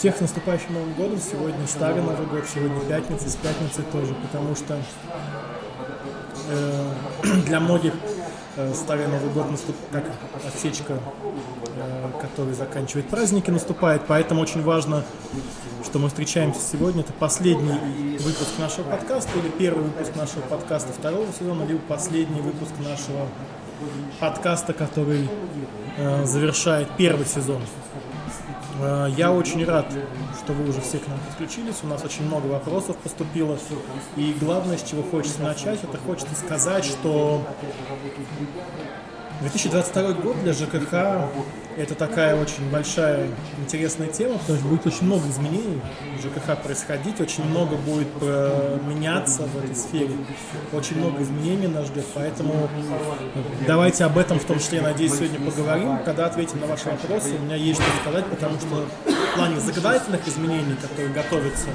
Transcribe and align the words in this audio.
Всех 0.00 0.16
с 0.16 0.20
наступающим 0.20 0.72
Новым 0.72 0.94
годом. 0.94 1.20
Сегодня 1.20 1.66
старый 1.66 2.00
Новый 2.00 2.26
год, 2.26 2.44
сегодня 2.46 2.80
пятница, 2.88 3.28
с 3.28 3.36
пятницы 3.36 3.82
тоже, 3.92 4.14
потому 4.14 4.56
что 4.56 4.78
э, 6.48 6.92
для 7.44 7.60
многих 7.60 7.92
э, 8.56 8.72
старый 8.72 9.08
Новый 9.08 9.28
год 9.28 9.50
наступ... 9.50 9.76
как 9.92 10.04
отсечка, 10.48 10.94
э, 11.76 12.10
которая 12.18 12.54
заканчивает 12.54 13.10
праздники, 13.10 13.50
наступает. 13.50 14.00
Поэтому 14.08 14.40
очень 14.40 14.62
важно, 14.62 15.04
что 15.84 15.98
мы 15.98 16.08
встречаемся 16.08 16.62
сегодня. 16.62 17.02
Это 17.02 17.12
последний 17.12 18.16
выпуск 18.20 18.58
нашего 18.58 18.84
подкаста 18.84 19.38
или 19.38 19.50
первый 19.50 19.84
выпуск 19.84 20.16
нашего 20.16 20.40
подкаста 20.40 20.94
второго 20.94 21.26
сезона, 21.38 21.64
либо 21.64 21.80
последний 21.80 22.40
выпуск 22.40 22.72
нашего 22.78 23.28
подкаста, 24.18 24.72
который 24.72 25.28
э, 25.98 26.24
завершает 26.24 26.88
первый 26.96 27.26
сезон. 27.26 27.60
Э, 28.80 29.08
я 29.16 29.32
очень 29.32 29.64
рад, 29.64 29.86
что 30.42 30.52
вы 30.52 30.68
уже 30.68 30.80
все 30.80 30.98
к 30.98 31.06
нам 31.06 31.18
подключились. 31.18 31.76
У 31.82 31.86
нас 31.86 32.04
очень 32.04 32.24
много 32.26 32.46
вопросов 32.46 32.96
поступило. 32.96 33.58
И 34.16 34.34
главное, 34.40 34.78
с 34.78 34.82
чего 34.82 35.02
хочется 35.02 35.42
начать, 35.42 35.82
это 35.84 35.98
хочется 35.98 36.34
сказать, 36.34 36.84
что 36.84 37.42
2022 39.40 40.12
год 40.12 40.42
для 40.42 40.52
ЖКХ 40.52 40.94
это 41.76 41.94
такая 41.94 42.36
очень 42.36 42.68
большая 42.70 43.28
интересная 43.58 44.08
тема, 44.08 44.36
потому 44.38 44.58
что 44.58 44.68
будет 44.68 44.86
очень 44.86 45.04
много 45.04 45.26
изменений 45.28 45.80
в 46.18 46.20
ЖКХ 46.20 46.62
происходить, 46.62 47.20
очень 47.20 47.44
много 47.44 47.76
будет 47.76 48.08
э, 48.20 48.78
меняться 48.86 49.42
в 49.42 49.64
этой 49.64 49.74
сфере, 49.74 50.10
очень 50.72 50.98
много 50.98 51.22
изменений 51.22 51.68
нас 51.68 51.86
ждет, 51.86 52.04
поэтому 52.14 52.68
давайте 53.66 54.04
об 54.04 54.18
этом 54.18 54.38
в 54.38 54.44
том 54.44 54.58
числе, 54.58 54.82
надеюсь, 54.82 55.14
сегодня 55.14 55.40
поговорим. 55.40 55.98
Когда 56.04 56.26
ответим 56.26 56.60
на 56.60 56.66
ваши 56.66 56.90
вопросы, 56.90 57.36
у 57.40 57.44
меня 57.44 57.56
есть 57.56 57.80
что 57.80 57.90
сказать, 58.02 58.26
потому 58.26 58.58
что 58.58 58.86
в 59.06 59.34
плане 59.36 59.60
законодательных 59.60 60.26
изменений, 60.28 60.76
которые 60.82 61.08
готовятся, 61.14 61.68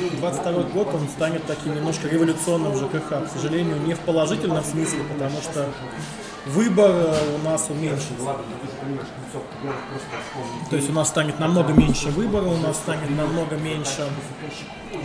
2022 0.00 0.52
э, 0.52 0.64
год 0.72 0.94
он 0.94 1.08
станет 1.08 1.44
таким 1.44 1.74
немножко 1.74 2.08
революционным 2.08 2.72
в 2.72 2.76
ЖКХ, 2.78 3.26
к 3.26 3.30
сожалению, 3.34 3.76
не 3.80 3.94
в 3.94 4.00
положительном 4.00 4.64
смысле, 4.64 5.00
потому 5.12 5.38
что 5.42 5.68
выбор 6.46 7.14
у 7.34 7.44
нас 7.44 7.68
уменьшится. 7.68 8.36
То 10.70 10.76
есть 10.76 10.88
у 10.90 10.92
нас 10.92 11.08
станет 11.08 11.38
намного 11.38 11.72
меньше 11.72 12.08
выбора, 12.08 12.44
у 12.44 12.56
нас 12.56 12.76
станет 12.76 13.10
намного 13.10 13.56
меньше 13.56 14.08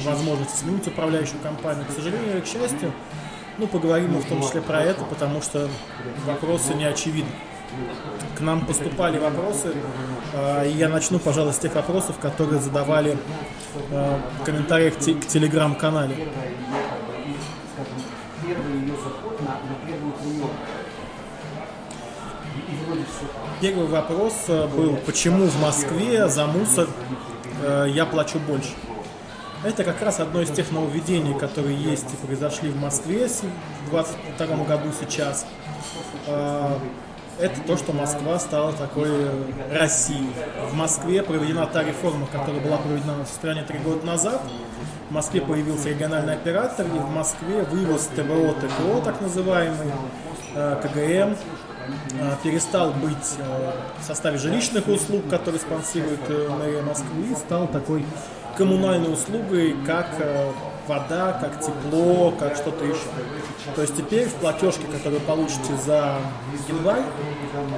возможности 0.04 0.58
сменить 0.58 0.88
управляющую 0.88 1.40
компанию. 1.42 1.86
К 1.86 1.92
сожалению 1.92 2.34
или 2.34 2.42
к 2.42 2.46
счастью, 2.46 2.94
ну, 3.58 3.68
поговорим 3.68 4.14
мы 4.14 4.22
в 4.22 4.26
том 4.26 4.42
числе 4.42 4.62
про 4.62 4.82
это, 4.82 5.04
потому 5.04 5.42
что 5.42 5.68
вопросы 6.26 6.74
не 6.76 6.86
очевидны. 6.86 7.32
К 8.38 8.42
нам 8.42 8.66
поступали 8.66 9.18
вопросы, 9.18 9.74
а, 10.34 10.66
и 10.66 10.72
я 10.74 10.90
начну, 10.90 11.20
пожалуй, 11.20 11.54
с 11.54 11.58
тех 11.58 11.74
вопросов, 11.76 12.18
которые 12.20 12.60
задавали 12.60 13.18
в 13.90 14.46
комментариях 14.46 14.96
к 14.96 15.28
телеграм-канале. 15.28 16.28
Первый 23.62 23.86
вопрос 23.86 24.34
э, 24.48 24.68
был, 24.70 24.98
почему 25.06 25.46
в 25.46 25.62
Москве 25.62 26.28
за 26.28 26.48
мусор 26.48 26.88
э, 27.62 27.86
я 27.90 28.08
плачу 28.08 28.40
больше? 28.40 28.72
Это 29.64 29.84
как 29.84 30.02
раз 30.02 30.20
одно 30.20 30.42
из 30.42 30.50
тех 30.50 30.72
нововведений, 30.72 31.38
которые 31.38 31.78
есть 31.78 32.08
и 32.12 32.26
произошли 32.26 32.72
в 32.72 32.82
Москве 32.82 33.28
в 33.28 33.92
2022 33.92 34.66
году 34.66 34.90
сейчас. 35.00 35.46
Э, 36.26 36.80
это 37.40 37.62
то, 37.62 37.78
что 37.78 37.94
Москва 37.94 38.40
стала 38.40 38.74
такой 38.74 39.12
Россией. 39.72 40.32
В 40.72 40.74
Москве 40.74 41.22
проведена 41.22 41.68
та 41.68 41.84
реформа, 41.84 42.26
которая 42.32 42.62
была 42.62 42.78
проведена 42.78 43.24
в 43.24 43.28
стране 43.28 43.62
три 43.62 43.78
года 43.78 44.04
назад. 44.04 44.42
В 45.08 45.14
Москве 45.14 45.40
появился 45.40 45.90
региональный 45.90 46.34
оператор, 46.34 46.88
и 46.88 46.98
в 46.98 47.12
Москве 47.12 47.62
вывоз 47.62 48.10
ТВО, 48.16 48.54
ТКО, 48.54 49.02
так 49.06 49.22
называемый, 49.22 49.92
КГМ, 50.56 51.36
перестал 52.44 52.92
быть 52.92 53.36
э, 53.38 53.72
в 54.00 54.04
составе 54.04 54.38
жилищных 54.38 54.88
услуг, 54.88 55.30
которые 55.30 55.60
спонсирует 55.60 56.22
э, 56.30 56.50
мэрия 56.50 56.82
Москвы, 56.82 57.36
стал 57.38 57.68
такой 57.68 58.06
коммунальной 58.58 59.14
услугой, 59.14 59.76
как 59.86 60.08
вода, 60.88 61.34
как 61.40 61.60
тепло, 61.60 62.32
как 62.32 62.56
что-то 62.56 62.84
еще. 62.84 63.08
То 63.76 63.82
есть 63.82 63.96
теперь 63.96 64.28
в 64.28 64.34
платежке, 64.36 64.88
которую 64.88 65.22
получите 65.22 65.76
за 65.86 66.18
январь, 66.68 67.04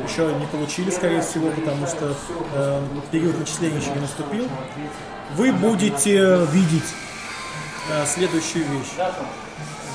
еще 0.07 0.33
не 0.35 0.47
получили, 0.47 0.89
скорее 0.89 1.21
всего, 1.21 1.49
потому 1.51 1.85
что 1.87 2.15
э, 2.55 2.81
период 3.11 3.37
начисления 3.39 3.79
еще 3.79 3.91
не 3.91 4.01
наступил, 4.01 4.47
вы 5.35 5.51
будете 5.51 6.45
видеть 6.51 6.93
э, 7.91 8.05
следующую 8.05 8.65
вещь. 8.65 8.93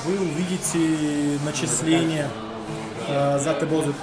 Вы 0.05 0.13
увидите 0.13 1.39
начисление 1.43 2.29
э, 3.09 3.39
за 3.39 3.53
ТБОЗу. 3.53 3.93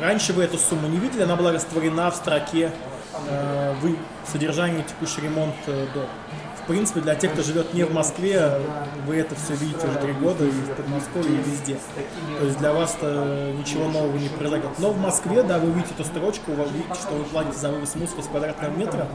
Раньше 0.00 0.32
вы 0.32 0.44
эту 0.44 0.58
сумму 0.58 0.88
не 0.88 0.98
видели, 0.98 1.22
она 1.22 1.36
была 1.36 1.52
растворена 1.52 2.10
в 2.10 2.16
строке 2.16 2.72
э, 3.28 3.74
вы 3.80 3.96
содержание 4.30 4.84
текущий 4.84 5.20
ремонт 5.22 5.54
э, 5.66 5.86
до. 5.94 6.06
В 6.62 6.70
принципе, 6.70 7.00
для 7.00 7.14
тех, 7.14 7.32
кто 7.32 7.42
живет 7.42 7.72
не 7.72 7.84
в 7.84 7.94
Москве, 7.94 8.60
вы 9.06 9.16
это 9.16 9.34
все 9.36 9.54
видите 9.54 9.86
уже 9.86 9.98
три 10.00 10.12
года 10.12 10.44
и 10.44 10.50
в 10.50 10.74
Подмосковье, 10.74 11.40
и 11.40 11.50
везде. 11.50 11.78
То 12.38 12.44
есть 12.44 12.58
для 12.58 12.74
вас 12.74 12.94
-то 13.00 13.56
ничего 13.56 13.88
нового 13.88 14.14
не 14.18 14.28
произойдет. 14.28 14.78
Но 14.78 14.90
в 14.90 14.98
Москве, 15.00 15.42
да, 15.42 15.58
вы 15.58 15.70
видите 15.70 15.94
эту 15.94 16.04
строчку, 16.04 16.52
вы 16.52 16.64
видите, 16.64 16.92
что 16.92 17.14
вы 17.14 17.24
платите 17.24 17.56
за 17.56 17.70
вывоз 17.70 17.94
мусора 17.94 18.20
с 18.20 18.26
квадратного 18.26 18.70
метра. 18.76 19.06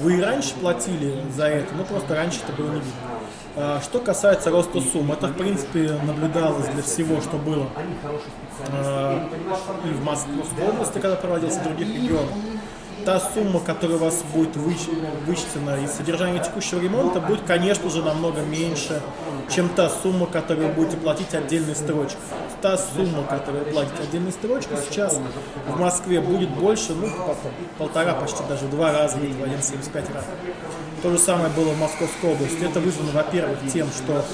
Вы 0.00 0.16
и 0.16 0.22
раньше 0.22 0.54
платили 0.54 1.22
за 1.36 1.48
это, 1.48 1.74
но 1.74 1.84
просто 1.84 2.14
раньше 2.14 2.38
это 2.48 2.52
было 2.56 2.70
не 2.70 2.80
видно. 2.80 3.15
А, 3.58 3.80
что 3.80 4.00
касается 4.00 4.50
роста 4.50 4.80
сумм, 4.82 5.12
это 5.12 5.28
в 5.28 5.34
принципе 5.34 5.98
наблюдалось 6.04 6.68
для 6.68 6.82
всего, 6.82 7.22
что 7.22 7.38
было 7.38 7.66
а, 8.70 9.28
и 9.84 9.88
в 9.88 10.04
Московской 10.04 10.68
области, 10.68 10.98
когда 10.98 11.16
проводился 11.16 11.60
в 11.60 11.64
других 11.64 11.88
регионах 11.88 12.30
та 13.06 13.20
сумма, 13.20 13.60
которая 13.60 13.98
у 13.98 14.00
вас 14.00 14.24
будет 14.34 14.56
вычтена 14.56 15.76
из 15.84 15.92
содержания 15.92 16.42
текущего 16.42 16.80
ремонта, 16.80 17.20
будет, 17.20 17.42
конечно 17.46 17.88
же, 17.88 18.02
намного 18.02 18.40
меньше, 18.40 19.00
чем 19.48 19.68
та 19.68 19.88
сумма, 19.88 20.26
которую 20.26 20.68
вы 20.68 20.74
будете 20.74 20.96
платить 20.96 21.32
отдельной 21.32 21.76
строчкой. 21.76 22.20
Та 22.60 22.76
сумма, 22.76 23.22
которую 23.22 23.64
вы 23.64 23.70
платите 23.70 24.02
отдельной 24.02 24.32
строчкой, 24.32 24.78
сейчас 24.90 25.20
в 25.68 25.78
Москве 25.78 26.20
будет 26.20 26.50
больше, 26.50 26.94
ну, 26.94 27.08
полтора, 27.78 28.14
почти 28.14 28.42
даже 28.48 28.66
два 28.66 28.92
раза, 28.92 29.18
где-то 29.18 29.34
в 29.34 29.42
1,75 29.42 30.14
раз. 30.14 30.24
То 31.06 31.12
же 31.12 31.18
самое 31.18 31.50
было 31.50 31.70
в 31.70 31.78
Московской 31.78 32.32
области. 32.32 32.64
Это 32.64 32.80
вызвано, 32.80 33.12
во-первых, 33.12 33.60
тем, 33.72 33.86
что 33.92 34.24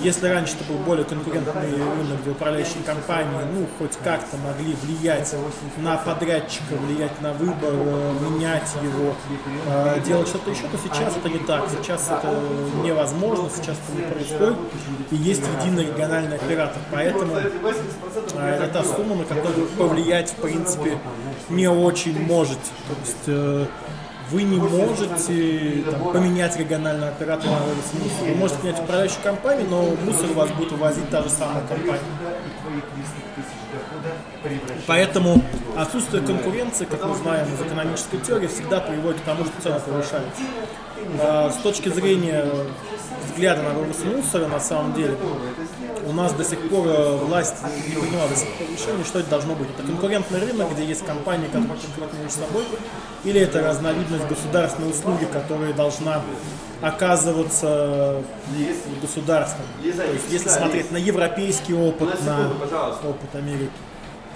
если 0.00 0.28
раньше 0.28 0.54
это 0.54 0.72
был 0.72 0.78
более 0.84 1.04
конкурентный 1.04 1.72
рынок, 1.72 2.20
где 2.20 2.30
управляющие 2.30 2.84
компании, 2.86 3.40
ну, 3.52 3.66
хоть 3.80 3.96
как-то 3.96 4.36
могли 4.36 4.76
влиять 4.82 5.34
на 5.78 5.96
подрядчика, 5.96 6.76
влиять 6.86 7.20
на 7.20 7.32
выбор, 7.32 7.72
э, 7.72 8.12
менять 8.30 8.70
его, 8.80 9.12
э, 9.66 10.00
делать 10.06 10.28
что-то 10.28 10.52
еще, 10.52 10.68
то 10.68 10.78
сейчас 10.78 11.16
это 11.16 11.28
не 11.28 11.40
так. 11.40 11.64
Сейчас 11.68 12.04
это 12.04 12.32
невозможно, 12.84 13.50
сейчас 13.52 13.76
это 13.88 13.98
не 14.00 14.08
происходит, 14.08 14.56
и 15.10 15.16
есть 15.16 15.42
единый 15.58 15.86
региональный 15.86 16.36
оператор. 16.36 16.80
Поэтому 16.92 17.34
э, 17.34 17.50
это 18.38 18.68
та 18.72 18.84
сумма, 18.84 19.16
на 19.16 19.24
которую 19.24 19.66
повлиять, 19.76 20.30
в 20.30 20.36
принципе, 20.36 20.96
не 21.48 21.68
очень 21.68 22.24
можете. 22.24 22.70
То 22.86 22.94
есть 23.00 23.68
вы 24.30 24.42
не 24.42 24.58
можете 24.58 25.84
там, 25.90 26.12
поменять 26.12 26.56
региональный 26.56 27.08
оператор 27.08 27.50
на 27.50 27.58
вывоз 27.58 27.92
мусора. 27.92 28.30
Вы 28.30 28.34
можете 28.34 28.62
менять 28.62 28.80
управляющую 28.80 29.22
компанию, 29.22 29.66
но 29.68 29.82
мусор 30.04 30.30
у 30.30 30.34
вас 30.34 30.50
будет 30.50 30.72
увозить 30.72 31.08
та 31.10 31.22
же 31.22 31.28
самая 31.28 31.62
компания. 31.66 32.00
Поэтому 34.86 35.42
отсутствие 35.76 36.22
конкуренции, 36.22 36.84
как 36.84 37.04
мы 37.04 37.14
знаем 37.16 37.46
из 37.52 37.60
экономической 37.66 38.18
теории, 38.18 38.46
всегда 38.46 38.80
приводит 38.80 39.20
к 39.20 39.24
тому, 39.24 39.44
что 39.44 39.62
цены 39.62 39.80
повышаются. 39.80 40.42
А, 41.20 41.50
с 41.50 41.56
точки 41.56 41.88
зрения 41.88 42.46
взгляда 43.26 43.62
на 43.62 43.70
вывоз 43.70 44.04
мусора, 44.04 44.46
на 44.46 44.60
самом 44.60 44.94
деле, 44.94 45.16
у 46.06 46.12
нас 46.12 46.32
до 46.32 46.44
сих 46.44 46.68
пор 46.68 46.86
э, 46.86 47.16
власть 47.16 47.56
не 47.62 47.94
приняла 47.94 48.28
до 48.28 48.36
сих 48.36 48.48
пор 48.54 48.66
решение, 48.70 49.04
что 49.04 49.20
это 49.20 49.30
должно 49.30 49.54
быть. 49.54 49.68
Это 49.70 49.82
конкурентный 49.86 50.40
рынок, 50.40 50.72
где 50.72 50.84
есть 50.84 51.04
компании, 51.04 51.46
которые 51.46 51.68
конкурентны 51.68 52.18
между 52.22 52.40
собой, 52.40 52.64
или 53.24 53.40
это 53.40 53.62
разновидность 53.62 54.26
государственной 54.26 54.90
услуги, 54.90 55.24
которая 55.24 55.72
должна 55.72 56.22
оказываться 56.80 58.22
государством. 59.00 59.64
То 59.82 59.88
есть, 59.88 60.24
если 60.30 60.48
смотреть 60.48 60.90
на 60.90 60.96
европейский 60.96 61.74
опыт, 61.74 62.22
на 62.24 62.48
опыт 63.08 63.34
Америки, 63.34 63.70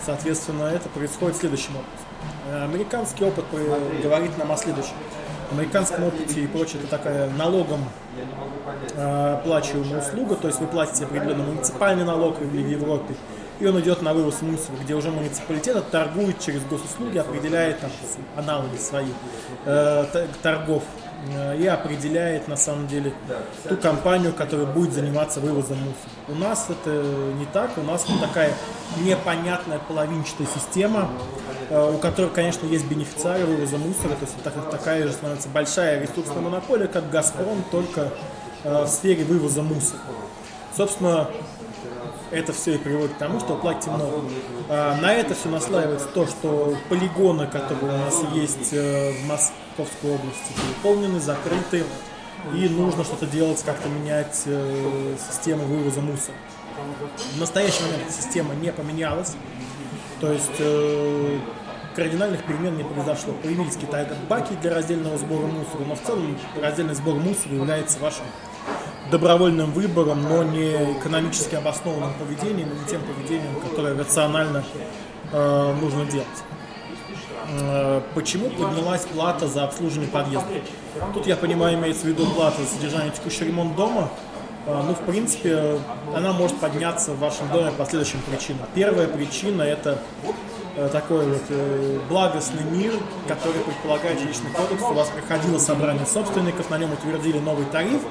соответственно, 0.05 0.65
это 0.65 0.89
происходит 0.89 1.37
следующим 1.37 1.73
образом. 1.77 2.71
Американский 2.73 3.25
опыт 3.25 3.45
говорит 4.03 4.39
нам 4.39 4.51
о 4.53 4.57
следующем 4.57 4.95
американском 5.53 6.05
опыте 6.05 6.41
и 6.41 6.47
прочее, 6.47 6.81
это 6.83 6.91
такая 6.91 7.31
налогом 7.31 7.81
э, 8.95 9.41
услуга, 9.99 10.37
то 10.37 10.49
есть 10.49 10.61
вы 10.61 10.67
платите 10.67 11.05
определенный 11.05 11.45
муниципальный 11.45 12.05
налог 12.05 12.39
в 12.39 12.55
Европе, 12.55 13.15
и 13.61 13.67
он 13.67 13.81
идет 13.81 14.03
на 14.03 14.15
вывоз 14.15 14.41
мусора, 14.43 14.77
где 14.83 14.95
уже 14.95 15.11
муниципалитет 15.11 15.91
торгует 15.91 16.39
через 16.39 16.63
госуслуги, 16.65 17.19
определяет 17.19 17.81
там 17.81 17.91
аналоги 18.37 18.77
свои 18.77 19.09
э, 19.65 20.27
торгов 20.43 20.85
э, 21.35 21.59
и 21.59 21.67
определяет 21.67 22.47
на 22.47 22.57
самом 22.57 22.87
деле 22.87 23.13
ту 23.69 23.77
компанию, 23.77 24.33
которая 24.33 24.67
будет 24.67 24.93
заниматься 24.93 25.41
вывозом 25.41 25.79
мусора. 25.79 26.13
У 26.29 26.35
нас 26.35 26.67
это 26.69 27.03
не 27.39 27.47
так, 27.47 27.77
у 27.79 27.83
нас 27.83 28.07
такая 28.21 28.53
непонятная 29.03 29.81
половинчатая 29.81 30.47
система, 30.47 31.11
у 31.71 31.99
которой, 31.99 32.31
конечно, 32.31 32.67
есть 32.67 32.87
бенефициары 32.87 33.45
вывоза 33.45 33.79
мусора, 33.79 34.15
то 34.15 34.25
есть 34.25 34.35
это 34.43 34.51
такая 34.71 35.07
же 35.07 35.13
становится 35.13 35.49
большая 35.49 36.01
ресурсная 36.01 36.41
монополия, 36.41 36.87
как 36.87 37.11
«Газпром», 37.11 37.63
только 37.71 38.11
э, 38.65 38.85
в 38.85 38.89
сфере 38.89 39.25
вывоза 39.25 39.63
мусора. 39.63 40.01
Собственно, 40.77 41.29
это 42.31 42.53
все 42.53 42.75
и 42.75 42.79
приводит 42.79 43.15
к 43.15 43.19
тому, 43.19 43.41
что 43.41 43.55
вы 43.55 43.61
платите 43.61 43.91
много. 43.91 44.23
А, 44.69 44.97
на 45.01 45.13
это 45.13 45.35
все 45.35 45.49
наслаивается 45.49 46.09
то, 46.09 46.27
что 46.27 46.77
полигоны, 46.89 47.47
которые 47.47 47.95
у 47.95 47.99
нас 47.99 48.23
есть 48.35 48.73
э, 48.73 49.13
в 49.13 49.27
Московской 49.27 50.15
области, 50.15 50.53
переполнены, 50.55 51.21
закрыты, 51.21 51.85
и 52.55 52.69
нужно 52.69 53.05
что-то 53.05 53.27
делать, 53.27 53.63
как-то 53.65 53.89
менять 53.89 54.43
э, 54.47 55.17
систему 55.29 55.65
вывоза 55.65 56.01
мусора. 56.01 56.37
В 57.35 57.41
настоящий 57.41 57.83
момент 57.83 58.11
система 58.11 58.55
не 58.55 58.73
поменялась, 58.73 59.35
то 60.21 60.33
есть 60.33 60.57
э, 60.59 61.39
кардинальных 61.99 62.45
перемен 62.45 62.77
не 62.77 62.85
произошло. 62.85 63.35
Появились 63.43 63.75
какие-то 63.75 64.07
баки 64.29 64.53
для 64.63 64.73
раздельного 64.73 65.19
сбора 65.19 65.47
мусора, 65.47 65.85
но 65.87 65.97
в 65.97 66.01
целом 66.01 66.39
раздельный 66.63 66.95
сбор 66.95 67.17
мусора 67.17 67.57
является 67.57 67.99
вашим 67.99 68.25
добровольным 69.11 69.73
выбором, 69.73 70.23
но 70.23 70.45
не 70.45 70.93
экономически 70.93 71.57
обоснованным 71.57 72.13
поведением, 72.15 72.69
не 72.69 72.89
тем 72.89 73.03
поведением, 73.03 73.61
которое 73.69 73.99
рационально 73.99 74.65
э, 75.33 75.75
нужно 75.81 76.05
делать. 76.05 76.27
Э, 77.51 78.01
почему 78.15 78.49
поднялась 78.51 79.05
плата 79.07 79.49
за 79.49 79.65
обслуживание 79.65 80.11
подъезда? 80.11 80.49
Тут, 81.15 81.27
я 81.27 81.35
понимаю, 81.35 81.79
имеется 81.79 82.05
в 82.05 82.09
виду 82.09 82.27
плата 82.27 82.63
за 82.63 82.69
содержание 82.77 83.11
текущий 83.11 83.45
ремонт 83.47 83.75
дома. 83.75 84.09
Э, 84.67 84.83
ну, 84.87 84.95
в 84.95 85.01
принципе, 85.01 85.81
она 86.15 86.33
может 86.33 86.59
подняться 86.59 87.13
в 87.13 87.19
вашем 87.19 87.49
доме 87.51 87.73
по 87.73 87.85
следующим 87.87 88.21
причинам. 88.31 88.67
Первая 88.75 89.09
причина– 89.09 89.63
это 89.65 89.99
такой 90.87 91.27
вот 91.27 91.43
э, 91.49 91.99
благостный 92.09 92.63
мир, 92.63 92.93
который 93.27 93.61
предполагает 93.61 94.21
жилищный 94.21 94.51
кодекс. 94.51 94.83
У 94.83 94.93
вас 94.93 95.09
приходило 95.09 95.59
собрание 95.59 96.07
собственников, 96.07 96.71
на 96.71 96.79
нем 96.79 96.93
утвердили 96.93 97.39
новый 97.41 97.67
тариф, 97.67 98.03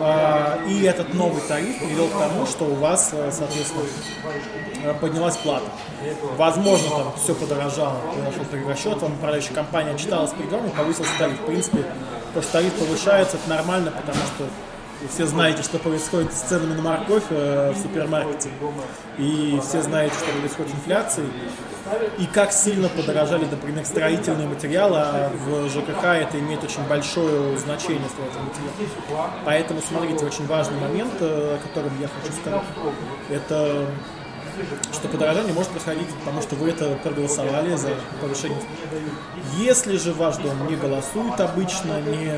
а, 0.00 0.58
и 0.68 0.82
этот 0.82 1.14
новый 1.14 1.40
тариф 1.48 1.78
привел 1.78 2.06
к 2.08 2.12
тому, 2.12 2.46
что 2.46 2.64
у 2.64 2.74
вас, 2.74 3.10
э, 3.12 3.30
соответственно, 3.32 3.84
э, 4.84 4.94
поднялась 5.00 5.36
плата. 5.36 5.64
Возможно, 6.36 6.90
там 6.90 7.12
все 7.16 7.34
подорожало, 7.34 7.96
произошел 8.12 8.44
перерасчет, 8.44 9.02
вам 9.02 9.14
управляющая 9.14 9.54
компания 9.54 9.96
читала 9.96 10.26
с 10.26 10.32
придумом, 10.32 10.70
повысился 10.70 11.10
тариф. 11.18 11.40
В 11.40 11.46
принципе, 11.46 11.84
то, 12.34 12.42
что 12.42 12.52
тариф 12.52 12.74
повышается, 12.74 13.36
это 13.36 13.48
нормально, 13.48 13.90
потому 13.90 14.18
что 14.18 14.44
вы 15.00 15.08
все 15.08 15.26
знаете, 15.26 15.62
что 15.62 15.78
происходит 15.78 16.32
с 16.32 16.40
ценами 16.42 16.74
на 16.74 16.82
морковь 16.82 17.24
э, 17.30 17.72
в 17.72 17.76
супермаркете. 17.78 18.50
И 19.18 19.60
все 19.62 19.82
знаете, 19.82 20.14
что 20.14 20.26
происходит 20.40 20.72
с 20.72 20.74
инфляцией 20.74 21.28
и 22.18 22.26
как 22.26 22.52
сильно 22.52 22.88
подорожали, 22.88 23.44
например, 23.44 23.84
строительные 23.84 24.48
материалы, 24.48 24.98
а 24.98 25.30
в 25.46 25.68
ЖКХ 25.68 26.04
это 26.04 26.38
имеет 26.38 26.64
очень 26.64 26.82
большое 26.88 27.56
значение 27.58 28.08
строительных 28.08 28.48
материалов. 28.48 29.30
Поэтому, 29.44 29.80
смотрите, 29.82 30.24
очень 30.24 30.46
важный 30.46 30.80
момент, 30.80 31.14
э, 31.20 31.56
о 31.56 31.58
котором 31.68 31.92
я 32.00 32.08
хочу 32.08 32.32
сказать, 32.32 32.62
это 33.30 33.86
что 34.92 35.08
подорожание 35.08 35.52
может 35.52 35.70
происходить, 35.70 36.08
потому 36.20 36.40
что 36.40 36.56
вы 36.56 36.70
это 36.70 36.96
проголосовали 37.02 37.76
за 37.76 37.90
повышение. 38.20 38.58
Если 39.58 39.98
же 39.98 40.12
ваш 40.12 40.36
дом 40.36 40.66
не 40.66 40.76
голосует 40.76 41.38
обычно, 41.40 42.00
не 42.00 42.32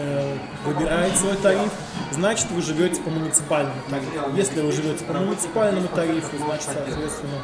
выбирает 0.64 1.16
свой 1.16 1.36
тариф, 1.36 1.72
значит 2.12 2.50
вы 2.50 2.62
живете 2.62 3.00
по 3.00 3.10
муниципальному 3.10 3.80
тарифу. 3.88 4.36
Если 4.36 4.60
вы 4.60 4.72
живете 4.72 5.04
по 5.04 5.12
муниципальному 5.14 5.88
тарифу, 5.88 6.36
значит, 6.38 6.68
соответственно, 6.72 7.42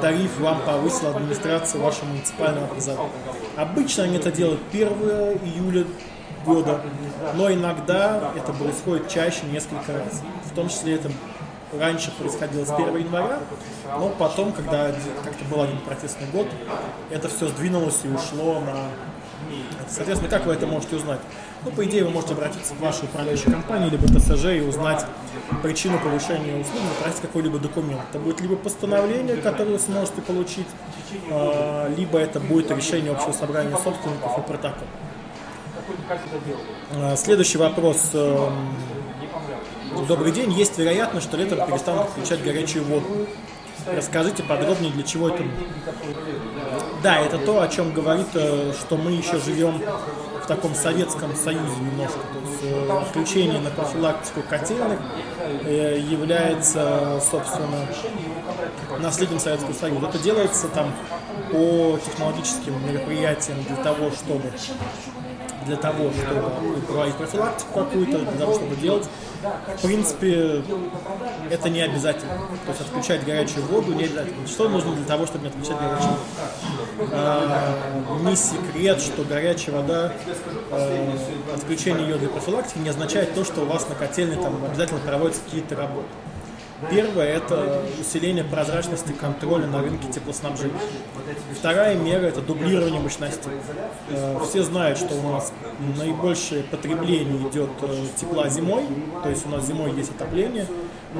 тариф 0.00 0.38
вам 0.40 0.60
повысила 0.62 1.10
администрация 1.16 1.80
вашего 1.80 2.06
муниципального 2.06 2.66
образования. 2.66 3.12
Обычно 3.56 4.04
они 4.04 4.16
это 4.16 4.30
делают 4.32 4.60
1 4.72 4.88
июля 4.88 5.86
года, 6.44 6.80
но 7.34 7.52
иногда 7.52 8.32
это 8.36 8.52
происходит 8.52 9.08
чаще 9.08 9.46
несколько 9.46 9.92
раз. 9.92 10.22
В 10.50 10.54
том 10.54 10.68
числе 10.68 10.94
это 10.96 11.10
раньше 11.78 12.10
происходило 12.12 12.64
с 12.64 12.70
1 12.70 12.96
января, 12.96 13.38
но 13.98 14.08
потом, 14.10 14.52
когда 14.52 14.92
как-то 15.24 15.44
был 15.50 15.62
один 15.62 15.78
протестный 15.80 16.26
год, 16.28 16.46
это 17.10 17.28
все 17.28 17.48
сдвинулось 17.48 18.00
и 18.04 18.08
ушло 18.08 18.60
на... 18.60 18.88
Соответственно, 19.88 20.30
как 20.30 20.46
вы 20.46 20.54
это 20.54 20.66
можете 20.66 20.96
узнать? 20.96 21.20
Ну, 21.64 21.70
по 21.70 21.84
идее, 21.84 22.04
вы 22.04 22.10
можете 22.10 22.34
обратиться 22.34 22.74
к 22.74 22.80
вашей 22.80 23.04
управляющей 23.04 23.50
компании, 23.50 23.88
либо 23.88 24.06
ТСЖ 24.08 24.46
и 24.46 24.60
узнать 24.60 25.06
причину 25.62 25.98
повышения 26.00 26.60
услуг, 26.60 26.82
запросить 26.96 27.20
какой-либо 27.20 27.58
документ. 27.58 28.00
Это 28.10 28.18
будет 28.18 28.40
либо 28.40 28.56
постановление, 28.56 29.36
которое 29.36 29.72
вы 29.72 29.78
сможете 29.78 30.22
получить, 30.22 30.66
а, 31.30 31.88
либо 31.94 32.18
это 32.18 32.40
будет 32.40 32.70
решение 32.70 33.12
общего 33.12 33.32
собрания 33.32 33.76
собственников 33.76 34.38
и 34.38 34.42
протокол. 34.42 34.88
А, 36.96 37.16
следующий 37.16 37.58
вопрос 37.58 38.10
эм, 38.14 38.74
Добрый 40.08 40.32
день. 40.32 40.50
Есть 40.52 40.78
вероятность, 40.78 41.26
что 41.26 41.36
летом 41.36 41.66
перестанут 41.66 42.08
включать 42.08 42.42
горячую 42.42 42.84
воду. 42.84 43.06
Расскажите 43.86 44.42
подробнее, 44.42 44.90
для 44.92 45.02
чего 45.02 45.28
это. 45.28 45.44
Да, 47.02 47.20
это 47.20 47.38
то, 47.38 47.60
о 47.60 47.68
чем 47.68 47.92
говорит, 47.92 48.28
э, 48.34 48.72
что 48.80 48.96
мы 48.96 49.12
еще 49.12 49.38
живем 49.38 49.80
в 50.42 50.46
таком 50.46 50.74
Советском 50.74 51.34
Союзе 51.36 51.76
немножко. 51.80 52.18
То 52.18 52.38
есть 52.50 52.62
э, 52.62 53.04
включение 53.10 53.60
на 53.60 53.70
профилактику 53.70 54.42
котельных 54.42 54.98
э, 55.64 55.98
является, 55.98 57.20
собственно, 57.30 57.86
наследием 58.98 59.40
Советского 59.40 59.72
Союза. 59.72 60.06
Это 60.06 60.18
делается 60.18 60.68
там 60.68 60.92
по 61.50 61.98
технологическим 62.04 62.74
мероприятиям 62.86 63.62
для 63.64 63.76
того, 63.76 64.10
чтобы 64.10 64.50
для 65.66 65.76
того, 65.76 66.10
чтобы 66.10 66.80
проводить 66.82 67.16
профилактику 67.16 67.72
какую-то, 67.74 68.18
для 68.18 68.38
того, 68.38 68.54
чтобы 68.54 68.76
делать 68.76 69.08
в 69.42 69.82
принципе, 69.82 70.62
это 71.50 71.68
не 71.68 71.80
обязательно. 71.80 72.32
То 72.64 72.70
есть 72.70 72.80
отключать 72.80 73.24
горячую 73.24 73.66
воду 73.66 73.92
не 73.92 74.04
обязательно. 74.04 74.46
Что 74.46 74.68
нужно 74.68 74.94
для 74.94 75.04
того, 75.04 75.26
чтобы 75.26 75.44
не 75.44 75.48
отключать 75.48 75.76
горячую 75.78 76.10
воду? 76.98 77.10
А, 77.12 78.20
не 78.22 78.36
секрет, 78.36 79.00
что 79.00 79.24
горячая 79.24 79.76
вода, 79.76 80.12
а, 80.70 81.14
отключение 81.54 82.08
ее 82.08 82.18
для 82.18 82.28
профилактики 82.28 82.78
не 82.78 82.90
означает 82.90 83.34
то, 83.34 83.44
что 83.44 83.62
у 83.62 83.64
вас 83.64 83.88
на 83.88 83.96
котельной 83.96 84.36
там 84.36 84.64
обязательно 84.64 85.00
проводятся 85.00 85.42
какие-то 85.44 85.74
работы. 85.74 86.06
Первое– 86.90 87.26
это 87.36 87.82
усиление 88.00 88.44
прозрачности 88.44 89.12
контроля 89.12 89.66
на 89.66 89.82
рынке 89.82 90.10
теплоснабжения. 90.12 90.78
Вторая 91.58 91.96
мера– 91.96 92.26
это 92.26 92.40
дублирование 92.40 93.00
мощностей. 93.00 93.52
Э, 94.10 94.38
все 94.48 94.62
знают, 94.62 94.98
что 94.98 95.14
у 95.14 95.32
нас 95.32 95.52
наибольшее 95.96 96.64
потребление 96.64 97.48
идет 97.48 97.70
э, 97.82 98.06
тепла 98.16 98.48
зимой, 98.48 98.84
то 99.22 99.28
есть 99.30 99.46
у 99.46 99.50
нас 99.50 99.66
зимой 99.66 99.92
есть 99.92 100.10
отопление, 100.10 100.66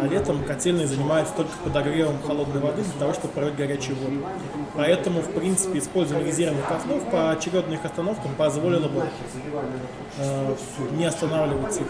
а 0.01 0.07
летом 0.07 0.43
котельные 0.45 0.87
занимаются 0.87 1.35
только 1.35 1.53
подогревом 1.65 2.21
холодной 2.23 2.61
воды 2.61 2.83
для 2.83 2.99
того, 2.99 3.13
чтобы 3.13 3.35
проводить 3.35 3.59
горячую 3.59 3.97
воду. 3.99 4.27
Поэтому, 4.75 5.21
в 5.21 5.31
принципе, 5.33 5.79
использование 5.79 6.29
резервных 6.29 6.67
котлов 6.67 7.05
по 7.11 7.31
очередным 7.31 7.75
их 7.75 7.85
остановкам 7.85 8.35
позволило 8.37 8.89
бы 8.89 9.05
э, 10.19 10.55
не 10.93 11.05
останавливать 11.05 11.77
их. 11.81 11.87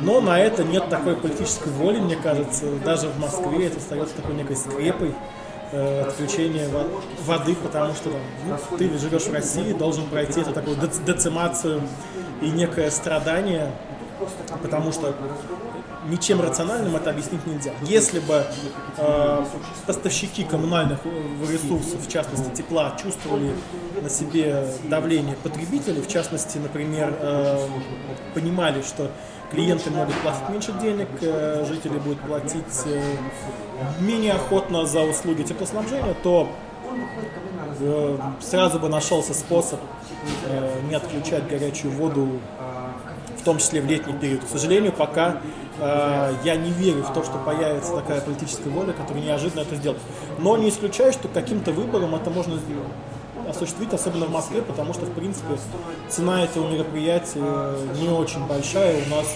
Но 0.00 0.20
на 0.20 0.38
это 0.38 0.64
нет 0.64 0.88
такой 0.90 1.16
политической 1.16 1.70
воли, 1.70 2.00
мне 2.00 2.16
кажется. 2.16 2.66
Даже 2.84 3.08
в 3.08 3.18
Москве 3.18 3.66
это 3.66 3.78
остается 3.78 4.16
такой 4.16 4.34
некой 4.34 4.56
скрепой 4.56 5.14
э, 5.72 6.02
отключения 6.02 6.68
воды, 7.24 7.54
потому 7.54 7.94
что 7.94 8.10
ну, 8.46 8.76
ты 8.76 8.98
живешь 8.98 9.24
в 9.24 9.32
России, 9.32 9.72
должен 9.72 10.06
пройти 10.06 10.40
эту 10.40 10.52
такую 10.52 10.76
децимацию 10.76 11.80
и 12.42 12.50
некое 12.50 12.90
страдание, 12.90 13.70
потому 14.62 14.92
что 14.92 15.14
ничем 16.08 16.40
рациональным 16.40 16.96
это 16.96 17.10
объяснить 17.10 17.46
нельзя. 17.46 17.72
Если 17.82 18.20
бы 18.20 18.44
э, 18.96 19.44
поставщики 19.86 20.44
коммунальных 20.44 21.00
ресурсов, 21.48 22.06
в 22.06 22.10
частности 22.10 22.50
тепла, 22.54 22.96
чувствовали 23.02 23.54
на 24.00 24.08
себе 24.08 24.66
давление 24.84 25.36
потребителей, 25.36 26.00
в 26.00 26.08
частности, 26.08 26.58
например, 26.58 27.14
э, 27.18 27.66
понимали, 28.34 28.82
что 28.82 29.10
клиенты 29.50 29.90
могут 29.90 30.14
платить 30.16 30.48
меньше 30.48 30.72
денег, 30.80 31.08
э, 31.20 31.64
жители 31.68 31.98
будут 31.98 32.20
платить 32.20 32.82
э, 32.86 33.02
менее 34.00 34.32
охотно 34.32 34.86
за 34.86 35.02
услуги 35.02 35.42
теплоснабжения, 35.42 36.14
то 36.22 36.48
э, 37.80 38.18
сразу 38.40 38.78
бы 38.78 38.88
нашелся 38.88 39.34
способ 39.34 39.80
э, 40.46 40.80
не 40.88 40.94
отключать 40.94 41.48
горячую 41.48 41.92
воду 41.92 42.40
в 43.38 43.44
том 43.44 43.58
числе 43.58 43.80
в 43.80 43.86
летний 43.86 44.12
период. 44.14 44.44
К 44.44 44.48
сожалению, 44.48 44.92
пока 44.92 45.40
э, 45.78 46.34
я 46.44 46.56
не 46.56 46.70
верю 46.70 47.02
в 47.02 47.12
то, 47.12 47.24
что 47.24 47.38
появится 47.38 47.94
такая 47.96 48.20
политическая 48.20 48.70
воля, 48.70 48.92
которая 48.92 49.22
неожиданно 49.22 49.60
это 49.60 49.74
сделает. 49.76 50.00
Но 50.38 50.56
не 50.56 50.68
исключаю, 50.68 51.12
что 51.12 51.28
каким-то 51.28 51.72
выбором 51.72 52.14
это 52.14 52.30
можно 52.30 52.58
осуществить, 53.48 53.92
особенно 53.92 54.26
в 54.26 54.30
Москве, 54.30 54.62
потому 54.62 54.94
что, 54.94 55.06
в 55.06 55.12
принципе, 55.12 55.58
цена 56.08 56.44
этого 56.44 56.70
мероприятия 56.70 57.74
не 58.00 58.08
очень 58.08 58.46
большая. 58.46 59.02
У 59.06 59.10
нас 59.10 59.26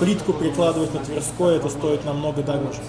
плитку 0.00 0.32
прикладывать 0.32 0.94
на 0.94 1.00
Тверской 1.00 1.56
это 1.56 1.68
стоит 1.68 2.04
намного 2.04 2.42
дороже. 2.42 2.80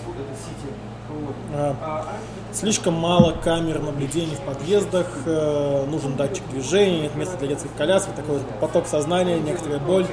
Слишком 2.54 2.94
мало 2.94 3.34
камер 3.34 3.82
наблюдений 3.82 4.36
в 4.36 4.42
подъездах, 4.42 5.08
э, 5.26 5.86
нужен 5.90 6.16
датчик 6.16 6.48
движения, 6.50 7.02
нет 7.02 7.16
места 7.16 7.38
для 7.38 7.50
детских 7.50 7.74
колясок, 7.78 8.16
такой 8.16 8.40
поток 8.62 8.88
сознания, 8.88 9.40
некоторая 9.40 9.80
боль. 9.80 10.08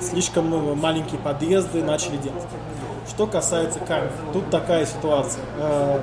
Слишком 0.00 0.78
маленькие 0.78 1.20
подъезды 1.20 1.82
начали 1.82 2.16
делать. 2.16 2.42
Что 3.08 3.26
касается 3.26 3.78
камер, 3.80 4.10
тут 4.32 4.50
такая 4.50 4.84
ситуация. 4.84 5.42
Э, 5.58 6.00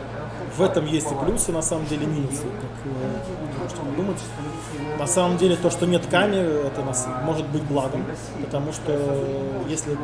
в 0.55 0.61
этом 0.61 0.85
есть 0.87 1.11
и 1.11 1.15
плюсы, 1.25 1.51
на 1.51 1.61
самом 1.61 1.85
деле 1.85 2.07
минусы, 2.07 2.43
как 2.43 2.85
вы 2.85 3.59
можете 3.59 3.81
подумать. 3.81 4.17
На 4.97 5.05
самом 5.05 5.37
деле 5.37 5.55
то, 5.55 5.69
что 5.69 5.85
нет 5.85 6.05
камер, 6.07 6.45
это 6.65 6.81
может 7.23 7.45
быть 7.47 7.63
благом, 7.63 8.05
потому 8.43 8.73
что 8.73 8.99
если 9.67 9.95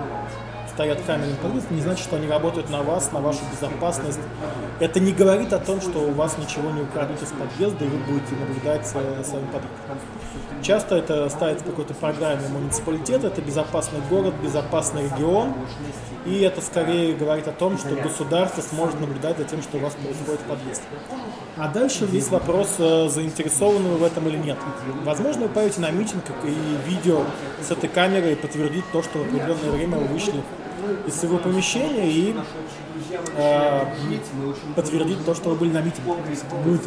стоят 0.73 0.99
камеры 1.05 1.31
не 1.69 1.81
значит, 1.81 2.03
что 2.03 2.15
они 2.15 2.27
работают 2.27 2.69
на 2.69 2.81
вас, 2.81 3.11
на 3.11 3.19
вашу 3.19 3.39
безопасность. 3.51 4.19
Это 4.79 4.99
не 4.99 5.11
говорит 5.11 5.53
о 5.53 5.59
том, 5.59 5.81
что 5.81 5.99
у 5.99 6.11
вас 6.11 6.37
ничего 6.37 6.71
не 6.71 6.81
украдут 6.81 7.21
из 7.21 7.29
подъезда, 7.29 7.85
и 7.85 7.87
вы 7.87 7.97
будете 7.99 8.35
наблюдать 8.35 8.85
за 8.85 8.91
своим 9.23 9.45
подъездом. 9.47 9.97
Часто 10.61 10.95
это 10.95 11.29
ставится 11.29 11.65
в 11.65 11.69
какой-то 11.69 11.93
программе 11.93 12.47
муниципалитета, 12.47 13.27
это 13.27 13.41
безопасный 13.41 13.99
город, 14.09 14.33
безопасный 14.41 15.03
регион, 15.03 15.53
и 16.25 16.41
это 16.41 16.61
скорее 16.61 17.15
говорит 17.15 17.47
о 17.47 17.51
том, 17.51 17.77
что 17.77 17.95
государство 17.95 18.61
сможет 18.61 18.99
наблюдать 18.99 19.37
за 19.37 19.43
тем, 19.43 19.61
что 19.61 19.77
у 19.77 19.81
вас 19.81 19.93
происходит 19.93 20.41
в 20.41 20.43
подъезде. 20.43 20.83
А 21.57 21.67
дальше 21.67 22.07
есть 22.11 22.31
вопрос, 22.31 22.75
э, 22.79 23.09
заинтересованы 23.09 23.89
вы 23.89 23.97
в 23.97 24.03
этом 24.03 24.27
или 24.27 24.37
нет. 24.37 24.57
Возможно, 25.03 25.43
вы 25.43 25.49
пойдете 25.49 25.81
на 25.81 25.91
митинг 25.91 26.23
и 26.43 26.89
видео 26.89 27.23
с 27.61 27.71
этой 27.71 27.89
камерой 27.89 28.35
подтвердит 28.35 28.85
то, 28.91 29.03
что 29.03 29.19
в 29.19 29.21
определенное 29.23 29.71
время 29.71 29.97
вы 29.97 30.07
вышли 30.07 30.41
из 31.07 31.15
своего 31.15 31.37
помещения 31.37 32.09
и 32.09 32.35
э, 33.35 33.85
подтвердит 34.75 35.25
то, 35.25 35.33
что 35.35 35.49
вы 35.49 35.55
были 35.55 35.71
на 35.71 35.81
митинге. 35.81 36.13
Будет 36.63 36.81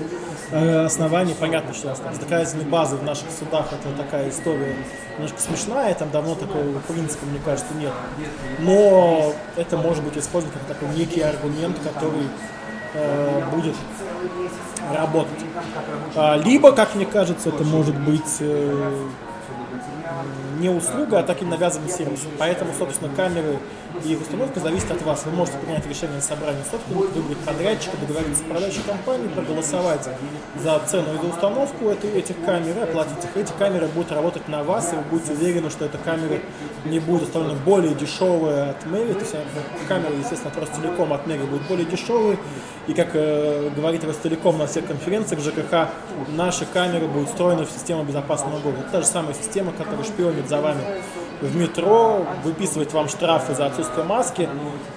э, 0.51 0.85
основание, 0.85 1.35
понятно, 1.35 1.75
что 1.75 1.89
у 1.89 1.91
нас 1.91 2.01
там 2.01 2.17
доказательной 2.19 2.65
базой 2.65 2.99
в 2.99 3.05
наших 3.05 3.31
судах 3.31 3.67
это 3.73 3.97
такая 3.97 4.31
история 4.31 4.77
немножко 5.17 5.41
смешная, 5.41 5.95
там 5.95 6.11
давно 6.11 6.35
такого 6.35 6.79
принципа, 6.89 7.27
мне 7.27 7.41
кажется, 7.45 7.73
нет. 7.75 7.93
Но 8.61 9.33
это 9.57 9.77
может 9.77 10.05
быть 10.05 10.17
использован 10.17 10.55
как 10.55 10.77
такой 10.77 10.95
некий 10.97 11.21
аргумент, 11.21 11.79
который 11.81 12.29
э, 12.95 13.43
будет 13.55 13.75
работать. 14.95 15.45
А, 16.15 16.37
либо, 16.37 16.73
как 16.73 16.95
мне 16.95 17.07
кажется, 17.07 17.49
это 17.49 17.65
может 17.65 17.97
быть 17.97 18.41
не 20.59 20.69
услуга, 20.69 21.21
а 21.21 21.23
таким 21.23 21.51
навязанным 21.51 21.89
сервисом. 21.89 22.31
Поэтому, 22.39 22.73
собственно, 22.79 23.13
камеры 23.15 23.59
и 24.05 24.17
установка 24.17 24.61
зависит 24.61 24.91
от 24.91 25.03
вас. 25.03 25.25
Вы 25.25 25.33
можете 25.33 25.59
принять 25.59 25.87
решение 25.87 26.17
на 26.17 26.23
собрании 26.23 26.63
собственника, 26.71 27.09
выбрать 27.15 27.39
подрядчика, 27.39 27.97
договориться 27.97 28.43
с 28.43 28.47
продажей 28.47 28.83
компанией, 28.87 29.29
проголосовать 29.29 30.09
за 30.63 30.79
цену 30.87 31.15
и 31.15 31.19
за 31.19 31.29
установку 31.29 31.91
этих 31.91 32.37
камер 32.45 32.83
оплатить 32.83 33.25
их. 33.25 33.37
Эти 33.37 33.53
камеры 33.59 33.89
будут 33.89 34.13
работать 34.13 34.49
на 34.49 34.63
вас, 34.63 34.93
и 34.93 34.97
вы 34.97 35.03
будете 35.03 35.33
уверены, 35.33 35.71
что 35.71 35.85
эта 35.85 35.99
камера 35.99 36.39
не 36.85 37.01
будет 37.01 37.23
установлена 37.25 37.59
более 37.65 37.95
дешевая 37.95 38.71
от 38.71 38.87
Мэри. 38.87 39.13
То 39.13 39.21
есть 39.21 39.35
э, 39.35 39.43
камера, 39.89 40.13
естественно, 40.13 40.53
от 40.53 40.59
Ростелеком 40.59 41.13
от 41.13 41.27
Мэри 41.27 41.43
будет 41.43 41.63
более 41.63 41.87
дешевой. 41.87 42.39
И 42.87 42.95
как 42.95 43.11
э, 43.15 43.71
говорит 43.75 44.05
Ростелеком 44.05 44.59
на 44.59 44.67
всех 44.67 44.87
конференциях 44.87 45.41
ЖКХ, 45.41 45.89
наши 46.29 46.67
камеры 46.67 47.07
будут 47.09 47.29
встроены 47.29 47.65
в 47.65 47.71
систему 47.71 48.05
безопасного 48.05 48.61
города. 48.61 48.83
Это 48.83 48.91
та 48.93 49.01
же 49.01 49.07
самая 49.07 49.35
система, 49.35 49.73
которая 49.73 50.05
шпионит 50.05 50.49
за 50.49 50.61
вами 50.61 50.81
в 51.41 51.57
метро, 51.57 52.27
выписывать 52.45 52.93
вам 52.93 53.09
штрафы 53.09 53.55
за 53.55 53.67
отсутствие 53.67 54.05
маски. 54.05 54.49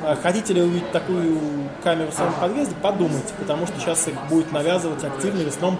А 0.01 0.15
хотите 0.15 0.53
ли 0.53 0.61
увидеть 0.61 0.91
такую 0.91 1.37
камеру 1.83 2.11
в 2.11 2.13
своем 2.13 2.33
подъезде? 2.33 2.75
Подумайте, 2.81 3.33
потому 3.37 3.67
что 3.67 3.79
сейчас 3.79 4.07
их 4.07 4.15
будет 4.29 4.51
навязывать 4.51 5.03
активно 5.03 5.41
весном 5.41 5.77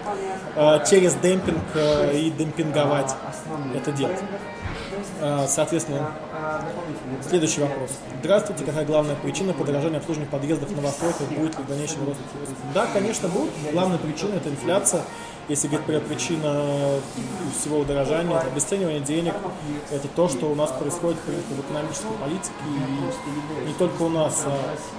а, 0.56 0.80
через 0.84 1.14
демпинг 1.14 1.62
а, 1.74 2.10
и 2.12 2.30
демпинговать 2.30 3.14
это 3.74 3.92
делать. 3.92 4.20
Соответственно, 5.46 6.12
следующий 7.28 7.60
вопрос. 7.60 7.90
Здравствуйте, 8.20 8.64
какая 8.64 8.84
главная 8.84 9.16
причина 9.16 9.52
подорожания 9.52 9.98
обслуживания 9.98 10.30
подъездов 10.30 10.70
новостройках? 10.74 11.28
Будет 11.28 11.58
ли 11.58 11.64
в 11.64 11.68
дальнейшем 11.68 12.06
рост? 12.06 12.20
Да, 12.74 12.86
конечно, 12.92 13.28
будет. 13.28 13.50
Главная 13.72 13.98
причина– 13.98 14.34
это 14.36 14.48
инфляция 14.48 15.02
если 15.50 15.66
говорить 15.66 16.04
причина 16.04 17.00
всего 17.58 17.80
удорожания, 17.80 18.38
это 18.38 18.46
обесценивание 18.46 19.00
денег, 19.00 19.34
это 19.90 20.06
то, 20.06 20.28
что 20.28 20.46
у 20.46 20.54
нас 20.54 20.70
происходит 20.70 21.18
принципе, 21.18 21.54
в 21.54 21.60
экономической 21.60 22.12
политике. 22.20 22.52
И 23.64 23.68
не 23.68 23.74
только 23.74 24.02
у 24.02 24.08
нас, 24.08 24.44
а 24.46 24.56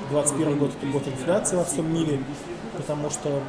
2021 0.10 0.60
год 0.60 0.71
это 0.71 0.88
год 0.88 1.07
инфляции 1.07 1.55
во 1.55 1.63
всем 1.63 1.93
мире, 1.93 2.21
потому 2.75 3.10
что 3.10 3.41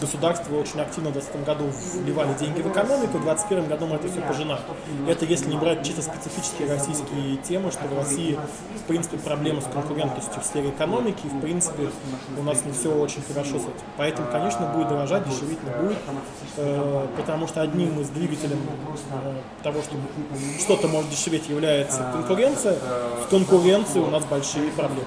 государство 0.00 0.56
очень 0.56 0.80
активно 0.80 1.10
в 1.10 1.12
2020 1.12 1.44
году 1.44 1.64
вливали 1.94 2.34
деньги 2.38 2.60
в 2.60 2.68
экономику, 2.70 3.18
в 3.18 3.24
2021 3.24 3.68
году 3.68 3.86
мы 3.86 3.96
это 3.96 4.08
все 4.08 4.20
пожинали. 4.20 4.60
Это 5.08 5.24
если 5.24 5.48
не 5.48 5.56
брать 5.56 5.84
чисто 5.84 6.02
специфические 6.02 6.68
российские 6.68 7.36
темы, 7.38 7.70
что 7.70 7.86
в 7.86 7.96
России, 7.96 8.38
в 8.78 8.82
принципе, 8.86 9.18
проблема 9.18 9.60
с 9.60 9.64
конкурентностью 9.64 10.40
в 10.40 10.44
сфере 10.44 10.70
экономики, 10.70 11.20
и, 11.24 11.28
в 11.28 11.40
принципе, 11.40 11.90
у 12.38 12.42
нас 12.42 12.64
не 12.64 12.72
все 12.72 12.94
очень 12.94 13.22
хорошо 13.22 13.58
с 13.58 13.62
этим. 13.62 13.72
Поэтому, 13.96 14.28
конечно, 14.30 14.66
будет 14.74 14.88
дорожать, 14.88 15.28
дешеветь 15.28 15.62
не 15.62 15.70
будет, 15.70 15.98
э, 16.56 17.06
потому 17.16 17.46
что 17.46 17.62
одним 17.62 18.00
из 18.00 18.08
двигателей 18.08 18.56
э, 18.56 19.62
того, 19.62 19.82
что 19.82 19.96
что-то 20.58 20.88
может 20.88 21.10
дешеветь, 21.10 21.48
является 21.48 22.10
конкуренция. 22.12 22.78
В 23.26 23.30
конкуренции 23.30 24.00
у 24.00 24.10
нас 24.10 24.24
большие 24.24 24.70
проблемы. 24.72 25.06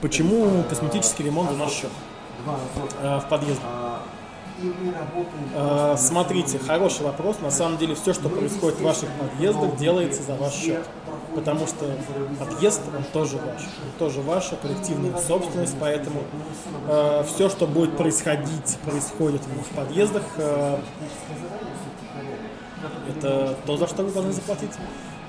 Почему 0.00 0.64
косметический 0.68 1.24
ремонт 1.24 1.52
у 1.52 1.54
нас 1.54 1.72
счет? 1.72 1.90
Э, 3.00 3.20
в 3.20 3.28
подъезде? 3.28 3.62
Э, 5.54 5.96
смотрите, 5.98 6.58
хороший 6.58 7.04
вопрос. 7.04 7.40
На 7.40 7.50
самом 7.50 7.78
деле 7.78 7.94
все, 7.94 8.12
что 8.12 8.28
происходит 8.28 8.78
в 8.78 8.82
ваших 8.82 9.08
подъездах, 9.10 9.76
делается 9.76 10.22
за 10.22 10.34
ваш 10.34 10.52
счет. 10.52 10.84
Потому 11.34 11.66
что 11.66 11.86
подъезд, 12.38 12.82
он 12.94 13.04
тоже 13.12 13.38
ваш. 13.38 13.62
Он 13.62 13.98
тоже 13.98 14.20
ваша 14.20 14.56
коллективная 14.56 15.18
собственность, 15.18 15.76
поэтому 15.80 16.22
э, 16.88 17.24
все, 17.26 17.48
что 17.48 17.66
будет 17.66 17.96
происходить, 17.96 18.78
происходит 18.84 19.40
в 19.42 19.74
подъездах, 19.74 20.22
э, 20.36 20.78
это 23.08 23.56
то, 23.66 23.76
за 23.76 23.86
что 23.86 24.02
вы 24.02 24.10
должны 24.10 24.32
заплатить. 24.32 24.72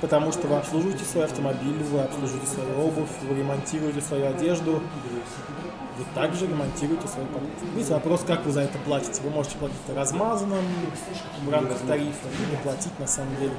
Потому 0.01 0.33
что 0.33 0.47
вы 0.47 0.57
обслуживаете 0.57 1.05
свой 1.05 1.23
автомобиль, 1.23 1.81
вы 1.83 2.01
обслуживаете 2.01 2.47
свою 2.47 2.87
обувь, 2.87 3.09
вы 3.21 3.35
ремонтируете 3.35 4.01
свою 4.01 4.27
одежду, 4.27 4.81
вы 5.97 6.05
также 6.15 6.47
ремонтируете 6.47 7.07
свои 7.07 7.25
подъезды. 7.25 7.77
Есть 7.77 7.89
вопрос, 7.91 8.21
как 8.25 8.45
вы 8.45 8.51
за 8.51 8.61
это 8.61 8.77
платите. 8.79 9.21
Вы 9.21 9.29
можете 9.29 9.57
платить 9.57 9.77
размазанным 9.95 10.63
в 11.45 11.49
рамках 11.49 11.77
тарифа, 11.79 12.27
или 12.47 12.55
платить 12.63 12.97
на 12.99 13.07
самом 13.07 13.35
деле 13.37 13.51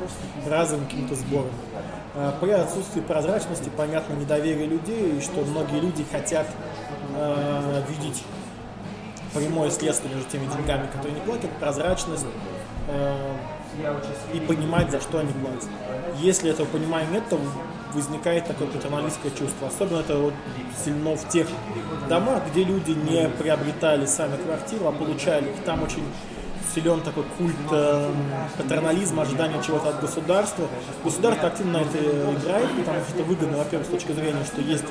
разовым 0.46 0.86
каким-то 0.86 1.14
сбором. 1.14 1.50
А, 2.14 2.36
при 2.40 2.50
отсутствии 2.50 3.00
прозрачности, 3.00 3.70
понятно, 3.76 4.14
недоверие 4.14 4.66
людей, 4.66 5.18
и 5.18 5.20
что 5.20 5.42
многие 5.42 5.80
люди 5.80 6.04
хотят 6.10 6.46
э, 7.16 7.82
видеть 7.88 8.24
прямое 9.32 9.70
следствие 9.70 10.14
между 10.14 10.30
теми 10.30 10.46
деньгами, 10.46 10.86
которые 10.86 11.14
не 11.14 11.20
платят, 11.20 11.50
прозрачность 11.58 12.26
э, 12.88 13.16
и 14.32 14.40
понимать, 14.40 14.90
за 14.90 15.00
что 15.00 15.18
они 15.18 15.32
платят. 15.32 15.68
Если 16.20 16.50
этого 16.50 16.66
понимания 16.66 17.08
нет, 17.12 17.24
то 17.28 17.38
возникает 17.94 18.46
такое 18.46 18.68
патernалистское 18.68 19.30
чувство. 19.30 19.68
Особенно 19.68 20.00
это 20.00 20.16
вот 20.18 20.34
сильно 20.84 21.16
в 21.16 21.28
тех 21.28 21.46
домах, 22.08 22.42
где 22.50 22.64
люди 22.64 22.92
не 22.92 23.28
приобретали 23.28 24.06
сами 24.06 24.36
квартиру, 24.36 24.88
а 24.88 24.92
получали 24.92 25.50
их. 25.50 25.64
Там 25.64 25.82
очень 25.82 26.04
силен 26.74 27.00
такой 27.00 27.24
культ 27.38 27.54
э, 27.70 28.10
патернализма, 28.58 29.22
ожидания 29.22 29.62
чего-то 29.62 29.90
от 29.90 30.00
государства. 30.00 30.66
Государство 31.04 31.48
активно 31.48 31.80
на 31.80 31.82
это 31.82 31.98
играет, 31.98 32.68
потому 32.78 33.04
что 33.04 33.14
это 33.14 33.24
выгодно, 33.24 33.58
во-первых, 33.58 33.86
с 33.86 33.90
точки 33.90 34.12
зрения, 34.12 34.44
что 34.44 34.60
есть 34.60 34.84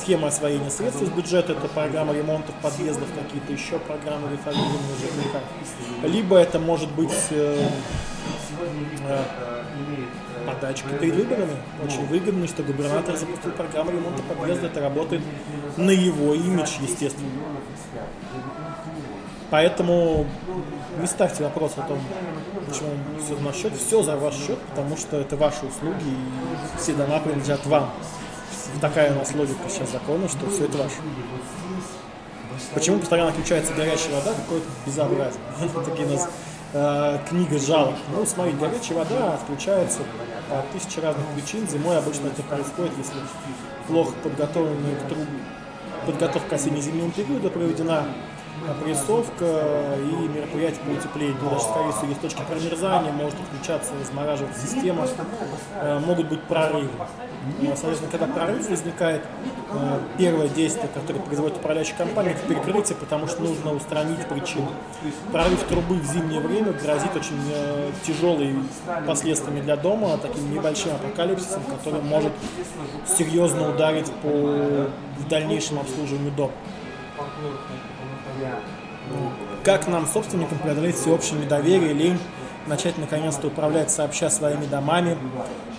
схема 0.00 0.28
освоения 0.28 0.70
средств 0.70 1.02
из 1.02 1.08
бюджета, 1.10 1.52
это 1.52 1.68
программа 1.68 2.14
ремонтов 2.14 2.54
подъездов, 2.62 3.08
какие-то 3.14 3.52
еще 3.52 3.78
программы 3.78 4.30
реформирования 4.32 4.94
ЖКХ. 5.00 6.06
Либо 6.06 6.36
это 6.36 6.58
может 6.58 6.90
быть 6.92 7.14
э, 7.30 7.68
э, 9.08 9.24
подачка 10.46 10.88
перед 11.00 11.14
выборами. 11.14 11.56
Очень 11.84 12.06
выгодно, 12.06 12.46
что 12.46 12.62
губернатор 12.62 13.16
запустил 13.16 13.50
программу 13.52 13.90
ремонта 13.90 14.22
подъезда. 14.22 14.66
Это 14.66 14.80
работает 14.80 15.22
на 15.76 15.90
его 15.90 16.34
имидж, 16.34 16.78
естественно. 16.80 17.28
Поэтому 19.50 20.26
не 21.00 21.06
ставьте 21.06 21.42
вопрос 21.42 21.72
о 21.76 21.82
том, 21.82 21.98
почему 22.66 22.90
все 23.24 23.36
на 23.40 23.52
счет, 23.52 23.72
все 23.74 24.02
за 24.02 24.16
ваш 24.16 24.34
счет, 24.34 24.58
потому 24.70 24.96
что 24.96 25.18
это 25.18 25.36
ваши 25.36 25.64
услуги, 25.64 26.04
и 26.04 26.78
все 26.78 26.92
дома 26.92 27.18
принадлежат 27.20 27.64
вам. 27.66 27.90
Такая 28.80 29.12
у 29.12 29.18
нас 29.18 29.34
логика 29.34 29.68
сейчас 29.68 29.90
закона, 29.90 30.28
что 30.28 30.48
все 30.50 30.66
это 30.66 30.78
ваше. 30.78 30.96
Почему 32.74 32.98
постоянно 32.98 33.30
отключается 33.30 33.72
горячая 33.72 34.16
вода? 34.16 34.34
Какое-то 34.34 34.66
безобразие. 34.84 35.40
Такие 35.86 36.06
у 36.06 36.10
нас 36.10 36.28
э, 36.74 37.18
книга 37.28 37.58
жалоб. 37.58 37.94
Ну, 38.12 38.26
смотри, 38.26 38.52
горячая 38.52 38.98
вода 38.98 39.34
отключается 39.34 40.00
по 40.50 40.62
тысяче 40.72 41.00
разных 41.00 41.24
причин. 41.28 41.66
Зимой 41.68 41.96
обычно 41.96 42.26
это 42.26 42.42
происходит, 42.42 42.92
если 42.98 43.14
плохо 43.86 44.12
подготовленные 44.22 44.96
к 44.96 45.08
трубу 45.08 45.24
подготовка 46.06 46.48
к 46.48 46.52
осенне-зимнему 46.54 47.10
периоду 47.10 47.50
проведена 47.50 48.06
опрессовка 48.66 49.96
и 49.98 50.28
мероприятия 50.28 50.80
по 50.80 50.90
утеплению. 50.90 51.36
Даже, 51.42 51.60
скорее 51.60 51.92
всего, 51.92 52.08
есть 52.08 52.20
точки 52.20 52.42
промерзания, 52.48 53.12
может 53.12 53.34
отключаться, 53.40 53.92
размораживаться 54.00 54.66
система, 54.66 55.06
э, 55.74 55.98
могут 56.00 56.28
быть 56.28 56.42
прорывы. 56.42 56.88
Э, 57.60 57.66
соответственно, 57.74 58.10
когда 58.10 58.26
прорыв 58.26 58.68
возникает, 58.68 59.22
э, 59.70 60.00
первое 60.18 60.48
действие, 60.48 60.88
которое 60.92 61.20
производит 61.20 61.58
управляющая 61.58 61.96
компания, 61.96 62.30
это 62.30 62.46
перекрытие, 62.46 62.96
потому 62.96 63.26
что 63.26 63.42
нужно 63.42 63.74
устранить 63.74 64.26
причину. 64.26 64.68
Прорыв 65.32 65.62
трубы 65.64 65.96
в 65.96 66.04
зимнее 66.04 66.40
время 66.40 66.72
грозит 66.72 67.14
очень 67.14 67.38
тяжелыми 68.02 68.64
последствиями 69.06 69.60
для 69.60 69.76
дома, 69.76 70.18
таким 70.18 70.52
небольшим 70.52 70.92
апокалипсисом, 70.94 71.62
который 71.64 72.02
может 72.02 72.32
серьезно 73.06 73.70
ударить 73.70 74.10
по 74.22 74.88
в 75.18 75.28
дальнейшем 75.28 75.78
обслуживанию 75.78 76.32
дома. 76.32 76.52
Как 79.64 79.88
нам, 79.88 80.06
собственникам, 80.06 80.58
преодолеть 80.58 80.96
всеобщее 80.96 81.40
недоверие, 81.40 81.92
лень, 81.92 82.18
начать 82.66 82.98
наконец-то 82.98 83.48
управлять 83.48 83.90
сообща 83.90 84.30
своими 84.30 84.66
домами? 84.66 85.18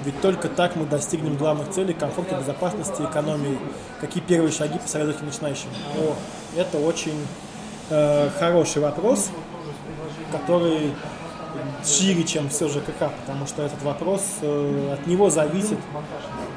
Ведь 0.03 0.19
только 0.21 0.47
так 0.47 0.75
мы 0.75 0.85
достигнем 0.85 1.37
главных 1.37 1.69
целей 1.69 1.93
комфорта, 1.93 2.35
безопасности, 2.35 3.01
экономии. 3.01 3.59
Какие 3.99 4.23
первые 4.23 4.51
шаги 4.51 4.79
посоветуете 4.79 5.23
начинающим? 5.23 5.69
О, 5.97 6.15
это 6.57 6.77
очень 6.77 7.25
э, 7.89 8.29
хороший 8.39 8.81
вопрос, 8.81 9.29
который 10.31 10.93
шире, 11.83 12.23
чем 12.23 12.49
все 12.49 12.67
ЖКХ, 12.67 13.11
потому 13.21 13.45
что 13.47 13.63
этот 13.63 13.81
вопрос, 13.83 14.21
э, 14.41 14.93
от 14.93 15.07
него 15.07 15.29
зависит 15.29 15.77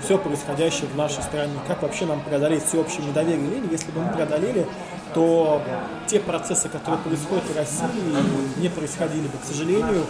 все 0.03 0.19
происходящее 0.19 0.89
в 0.89 0.97
нашей 0.97 1.23
стране. 1.23 1.55
Как 1.67 1.83
вообще 1.83 2.07
нам 2.07 2.21
преодолеть 2.21 2.65
всеобщее 2.65 3.07
недоверие 3.07 3.47
лень? 3.47 3.69
Если 3.71 3.91
бы 3.93 4.01
мы 4.01 4.13
преодолели, 4.13 4.67
то 5.15 5.63
те 6.07 6.21
процессы, 6.21 6.69
которые 6.69 7.01
происходят 7.03 7.45
в 7.45 7.57
России, 7.57 8.59
не 8.59 8.69
происходили 8.69 9.27
бы. 9.27 9.39
К 9.39 9.45
сожалению, 9.45 10.05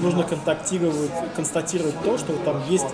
нужно 0.00 0.24
контактировать, 0.24 1.10
констатировать 1.36 1.98
то, 2.02 2.18
что 2.18 2.34
там 2.44 2.62
есть 2.68 2.86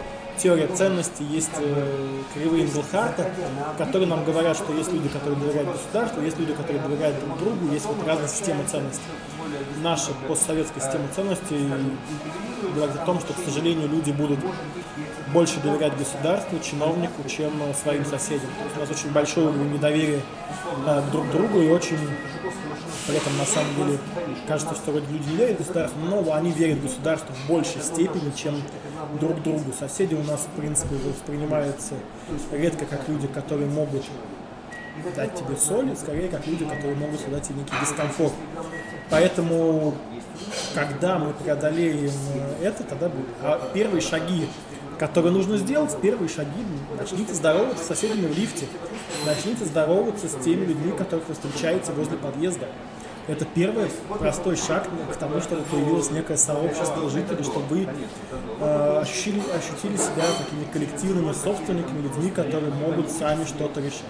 теория 0.42 0.66
ценностей, 0.68 1.24
есть 1.24 1.50
э, 1.58 2.22
кривые 2.34 2.64
Инглхарта, 2.64 3.30
которые 3.78 4.08
нам 4.08 4.24
говорят, 4.24 4.56
что 4.56 4.72
есть 4.72 4.92
люди, 4.92 5.08
которые 5.08 5.38
доверяют 5.38 5.72
государству, 5.72 6.22
есть 6.22 6.38
люди, 6.38 6.52
которые 6.52 6.82
доверяют 6.82 7.18
друг 7.20 7.38
другу, 7.38 7.72
есть 7.72 7.86
вот 7.86 7.96
разные 8.06 8.28
системы 8.28 8.64
ценностей. 8.64 9.02
Наша 9.82 10.12
постсоветская 10.28 10.82
система 10.82 11.08
ценностей 11.14 11.68
говорит 12.74 12.96
о 12.96 13.06
том, 13.06 13.20
что, 13.20 13.32
к 13.32 13.38
сожалению, 13.44 13.88
люди 13.88 14.10
будут 14.10 14.38
больше 15.32 15.60
доверять 15.60 15.96
государству, 15.96 16.58
чиновнику, 16.58 17.28
чем 17.28 17.52
своим 17.80 18.04
соседям. 18.04 18.48
То 18.58 18.64
есть 18.64 18.76
у 18.76 18.80
нас 18.80 18.90
очень 18.90 19.12
большой 19.12 19.44
уровень 19.44 19.72
недоверия 19.74 20.20
э, 20.86 21.02
друг 21.12 21.30
другу 21.30 21.60
и 21.60 21.68
очень 21.68 21.98
при 23.06 23.16
этом 23.16 23.36
на 23.38 23.44
самом 23.44 23.74
деле 23.76 23.98
кажется, 24.46 24.74
что 24.74 24.92
вроде 24.92 25.06
люди 25.10 25.28
не 25.30 25.36
верят 25.36 25.58
государству, 25.58 25.98
но 26.00 26.32
они 26.32 26.52
верят 26.52 26.80
государству 26.82 27.34
в 27.34 27.48
большей 27.48 27.82
степени, 27.82 28.30
чем 28.36 28.54
друг 29.20 29.42
другу. 29.42 29.72
Соседи 29.78 30.14
у 30.14 30.22
нас, 30.22 30.40
в 30.52 30.60
принципе, 30.60 30.96
воспринимаются 30.96 31.94
редко 32.52 32.86
как 32.86 33.08
люди, 33.08 33.26
которые 33.26 33.68
могут 33.68 34.04
дать 35.16 35.34
тебе 35.34 35.56
соль, 35.56 35.96
скорее 35.96 36.28
как 36.28 36.46
люди, 36.46 36.64
которые 36.64 36.94
могут 36.96 37.30
дать 37.30 37.42
тебе 37.42 37.60
некий 37.60 37.74
дискомфорт. 37.80 38.32
Поэтому, 39.08 39.94
когда 40.74 41.18
мы 41.18 41.32
преодолеем 41.32 42.10
это, 42.62 42.84
тогда 42.84 43.08
будет. 43.08 43.26
А 43.42 43.70
первые 43.72 44.00
шаги, 44.00 44.48
которые 44.98 45.32
нужно 45.32 45.56
сделать, 45.56 45.96
первые 46.00 46.28
шаги, 46.28 46.64
начните 46.98 47.34
здороваться 47.34 47.84
с 47.84 47.86
соседями 47.88 48.26
в 48.26 48.38
лифте, 48.38 48.66
начните 49.26 49.64
здороваться 49.64 50.28
с 50.28 50.34
теми 50.44 50.66
людьми, 50.66 50.92
которых 50.92 51.28
вы 51.28 51.34
встречаете 51.34 51.92
возле 51.92 52.16
подъезда. 52.18 52.68
Это 53.30 53.44
первый 53.44 53.88
простой 54.18 54.56
шаг 54.56 54.88
к 55.12 55.14
тому, 55.14 55.40
чтобы 55.40 55.62
появилось 55.62 56.10
некое 56.10 56.36
сообщество 56.36 57.08
жителей, 57.08 57.44
чтобы 57.44 57.64
вы 57.68 57.88
э, 58.60 58.98
ощутили, 59.00 59.40
ощутили 59.56 59.96
себя 59.96 60.24
такими 60.36 60.64
коллективными 60.72 61.32
собственниками, 61.32 62.02
людьми, 62.02 62.32
которые 62.32 62.74
могут 62.74 63.08
сами 63.08 63.44
что-то 63.44 63.80
решать. 63.80 64.02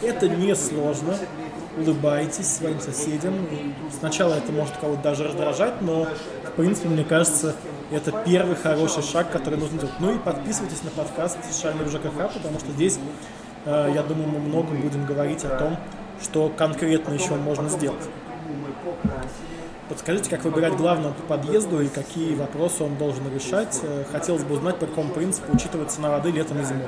Это 0.00 0.26
не 0.30 0.54
сложно. 0.54 1.18
Улыбайтесь 1.76 2.46
своим 2.46 2.80
соседям. 2.80 3.34
Сначала 3.98 4.32
это 4.32 4.50
может 4.52 4.74
кого-то 4.78 5.02
даже 5.02 5.24
раздражать, 5.24 5.82
но, 5.82 6.06
в 6.44 6.52
принципе, 6.56 6.88
мне 6.88 7.04
кажется, 7.04 7.54
это 7.90 8.10
первый 8.24 8.56
хороший 8.56 9.02
шаг, 9.02 9.30
который 9.30 9.58
нужно 9.58 9.80
делать. 9.80 9.94
Ну 10.00 10.14
и 10.14 10.18
подписывайтесь 10.18 10.82
на 10.82 10.90
подкаст 10.92 11.36
«Шарный 11.60 11.84
в 11.84 11.90
ЖКХ», 11.90 12.32
потому 12.32 12.58
что 12.58 12.72
здесь, 12.72 12.98
э, 13.66 13.92
я 13.94 14.02
думаю, 14.02 14.28
мы 14.30 14.38
много 14.38 14.68
будем 14.72 15.04
говорить 15.04 15.44
о 15.44 15.58
том, 15.58 15.76
что 16.22 16.50
конкретно 16.56 17.12
еще 17.12 17.34
можно 17.34 17.68
сделать. 17.68 18.00
Подскажите, 19.88 20.28
как 20.30 20.42
выбирать 20.42 20.76
главного 20.76 21.12
по 21.12 21.22
подъезду 21.22 21.80
и 21.80 21.86
какие 21.86 22.34
вопросы 22.34 22.82
он 22.82 22.96
должен 22.96 23.32
решать. 23.32 23.78
Э, 23.84 24.04
хотелось 24.10 24.42
бы 24.42 24.54
узнать, 24.54 24.78
по 24.78 24.86
какому 24.86 25.12
принципу 25.12 25.54
учитывать 25.54 25.92
цена 25.92 26.10
воды 26.10 26.32
летом 26.32 26.60
и 26.60 26.64
зимой. 26.64 26.86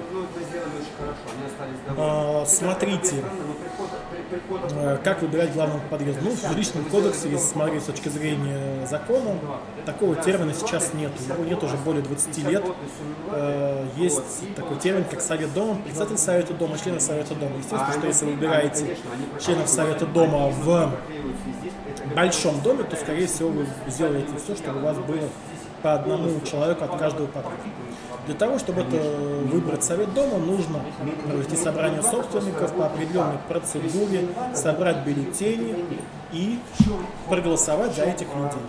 А, 1.97 2.45
смотрите, 2.45 3.23
э, 4.73 4.99
как 5.05 5.23
выбирать 5.23 5.53
главного 5.53 5.79
по 5.79 5.97
подъезду. 5.97 6.25
Ну, 6.25 6.31
в 6.33 6.41
жилищном 6.41 6.87
кодексе, 6.87 7.31
если 7.31 7.47
смотреть 7.47 7.83
с 7.85 7.87
точки 7.87 8.09
зрения 8.09 8.85
закона, 8.87 9.37
такого 9.87 10.17
термина 10.17 10.53
сейчас 10.53 10.93
нет. 10.93 11.13
Его 11.21 11.45
нет 11.45 11.63
уже 11.63 11.77
более 11.77 12.03
20 12.03 12.39
лет. 12.49 12.65
Э, 13.31 13.87
есть 13.97 14.55
такой 14.57 14.77
термин, 14.79 15.05
как 15.05 15.21
совет 15.21 15.53
дома, 15.55 15.77
председатель 15.85 16.19
совета 16.19 16.53
дома, 16.55 16.77
члены 16.77 16.99
совета 16.99 17.37
дома. 17.37 17.59
Естественно, 17.59 17.93
что 17.93 18.07
если 18.09 18.25
вы 18.25 18.33
выбираете 18.33 18.97
членов 19.41 19.69
совета 19.69 20.05
дома 20.05 20.49
в 20.49 20.91
большом 22.15 22.61
доме, 22.61 22.85
то, 22.85 22.97
скорее 22.97 23.27
всего, 23.27 23.51
вы 23.51 23.67
сделаете 23.87 24.33
все, 24.43 24.55
чтобы 24.57 24.81
у 24.81 24.85
вас 24.85 24.97
было 24.99 25.29
по 25.83 25.95
одному 25.95 26.41
человеку 26.41 26.85
от 26.85 26.99
каждого 26.99 27.27
подъезда. 27.27 27.63
Для 28.27 28.37
того, 28.37 28.59
чтобы 28.59 28.83
это 28.83 28.97
выбрать 29.51 29.83
совет 29.83 30.13
дома, 30.13 30.37
нужно 30.37 30.81
провести 31.27 31.57
собрание 31.57 32.03
собственников 32.03 32.75
по 32.75 32.87
определенной 32.87 33.39
процедуре, 33.49 34.29
собрать 34.55 34.99
бюллетени 35.07 35.75
и 36.33 36.59
проголосовать 37.27 37.95
за 37.95 38.03
этих 38.03 38.27
людей. 38.35 38.61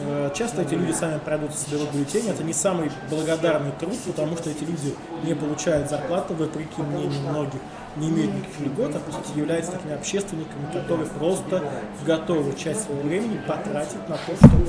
Э, 0.00 0.30
часто 0.34 0.62
эти 0.62 0.72
люди 0.72 0.92
сами 0.92 1.18
пройдут 1.18 1.50
и 1.50 1.56
соберут 1.56 1.92
бюллетени. 1.92 2.30
Это 2.30 2.42
не 2.44 2.54
самый 2.54 2.90
благодарный 3.10 3.72
труд, 3.72 3.98
потому 4.06 4.38
что 4.38 4.48
эти 4.48 4.64
люди 4.64 4.94
не 5.22 5.34
получают 5.34 5.90
зарплаты, 5.90 6.32
вопреки 6.32 6.80
мнению 6.80 7.20
многих 7.28 7.60
не 7.96 8.08
имеют 8.08 8.34
никаких 8.34 8.60
льгот, 8.60 8.94
а 8.96 8.98
по 8.98 9.12
сути 9.12 9.38
являются 9.38 9.72
такими 9.72 9.94
общественниками, 9.94 10.66
которые 10.72 11.08
просто 11.08 11.62
готовы 12.06 12.54
часть 12.56 12.84
своего 12.84 13.02
времени 13.02 13.40
потратить 13.46 14.08
на 14.08 14.16
то, 14.16 14.36
чтобы 14.36 14.66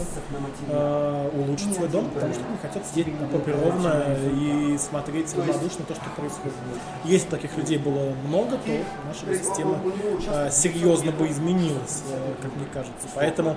э, 0.69 1.29
улучшить 1.33 1.73
свой 1.73 1.87
дом, 1.87 2.09
потому 2.13 2.33
что 2.33 2.43
они 2.47 2.57
хотят 2.61 2.85
сидеть 2.85 3.07
ровно 3.63 4.05
и 4.41 4.77
смотреть 4.77 5.35
равнодушно 5.35 5.85
то, 5.87 5.95
что 5.95 6.03
происходит. 6.15 6.53
Если 7.03 7.27
таких 7.29 7.55
людей 7.57 7.77
было 7.77 8.13
много, 8.27 8.57
то 8.57 8.71
наша 9.07 9.37
система 9.37 9.79
э, 10.27 10.49
серьезно 10.51 11.11
бы 11.11 11.27
изменилась, 11.27 12.03
э, 12.11 12.33
как 12.41 12.55
мне 12.55 12.65
кажется. 12.71 13.07
Поэтому 13.15 13.55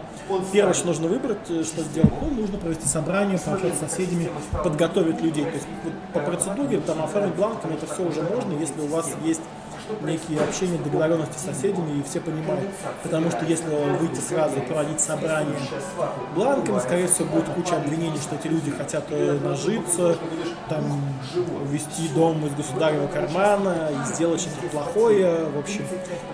первое, 0.52 0.74
что 0.74 0.86
нужно 0.86 1.08
выбрать, 1.08 1.38
э, 1.50 1.62
что 1.64 1.82
сделать, 1.82 2.12
ну, 2.22 2.30
нужно 2.30 2.58
провести 2.58 2.86
собрание, 2.86 3.38
пообщаться 3.38 3.86
с 3.86 3.90
соседями, 3.90 4.30
подготовить 4.64 5.20
людей. 5.20 5.44
То 5.44 5.54
есть 5.54 5.66
вот, 5.84 5.92
по 6.14 6.20
процедуре, 6.20 6.80
там, 6.80 7.02
оформить 7.02 7.34
бланками, 7.34 7.74
это 7.74 7.86
все 7.92 8.02
уже 8.06 8.22
можно, 8.22 8.52
если 8.58 8.80
у 8.80 8.86
вас 8.86 9.10
есть 9.24 9.40
некие 10.02 10.40
общения, 10.40 10.78
договоренности 10.78 11.38
с 11.38 11.42
соседями, 11.42 11.98
и 11.98 12.02
все 12.02 12.20
понимают. 12.20 12.68
Потому 13.02 13.30
что 13.30 13.44
если 13.44 13.68
выйти 13.98 14.20
сразу 14.20 14.56
и 14.56 14.60
проводить 14.60 15.00
собрание 15.00 15.56
бланками, 16.34 16.78
скорее 16.78 17.08
всего, 17.08 17.26
будет 17.26 17.48
куча 17.48 17.76
обвинений, 17.76 18.18
что 18.18 18.36
эти 18.36 18.48
люди 18.48 18.70
хотят 18.70 19.04
э, 19.10 19.38
нажиться, 19.42 20.16
там, 20.68 20.84
увести 21.62 22.08
дом 22.08 22.44
из 22.46 22.54
государевого 22.54 23.08
кармана 23.08 23.90
и 23.90 24.14
сделать 24.14 24.40
что-то 24.40 24.68
плохое. 24.68 25.46
В 25.46 25.58
общем, 25.58 25.84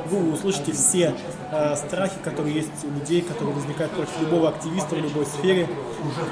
вы 0.07 0.33
услышите 0.33 0.73
все 0.73 1.15
э, 1.51 1.77
страхи, 1.77 2.17
которые 2.23 2.55
есть 2.55 2.85
у 2.85 2.91
людей, 2.91 3.23
которые 3.23 3.55
возникают 3.55 3.93
против 3.93 4.21
любого 4.21 4.49
активиста 4.49 4.95
в 4.95 4.99
любой 4.99 5.27
сфере, 5.27 5.69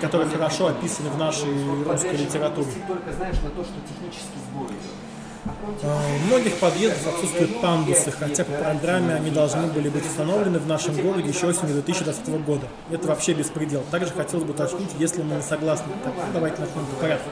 которые 0.00 0.28
хорошо 0.28 0.68
описаны 0.68 1.11
в 1.11 1.18
нашей 1.18 1.52
русской 1.85 2.16
литературе. 2.16 2.68
Только 2.87 3.12
знаешь 3.12 3.37
на 3.42 3.50
то, 3.50 3.62
что 3.62 3.74
технически 3.88 4.42
Э, 4.54 5.01
у 5.44 6.26
многих 6.26 6.59
подъездов 6.59 7.14
отсутствуют 7.14 7.61
пандусы, 7.61 8.12
хотя 8.12 8.44
по 8.44 8.52
программе 8.52 9.14
они 9.14 9.31
должны 9.31 9.66
были 9.66 9.88
быть 9.88 10.07
установлены 10.07 10.59
в 10.59 10.66
нашем 10.66 10.94
городе 10.94 11.28
еще 11.28 11.48
осенью 11.48 11.74
2020 11.74 12.28
года. 12.44 12.66
Это 12.90 13.09
вообще 13.09 13.33
беспредел. 13.33 13.83
Также 13.90 14.12
хотелось 14.12 14.44
бы 14.44 14.52
уточнить, 14.52 14.90
если 14.98 15.22
мы 15.22 15.37
не 15.37 15.42
согласны. 15.42 15.92
Так, 16.05 16.12
давайте 16.33 16.61
начнем 16.61 16.87
по 16.87 16.96
порядку. 17.00 17.31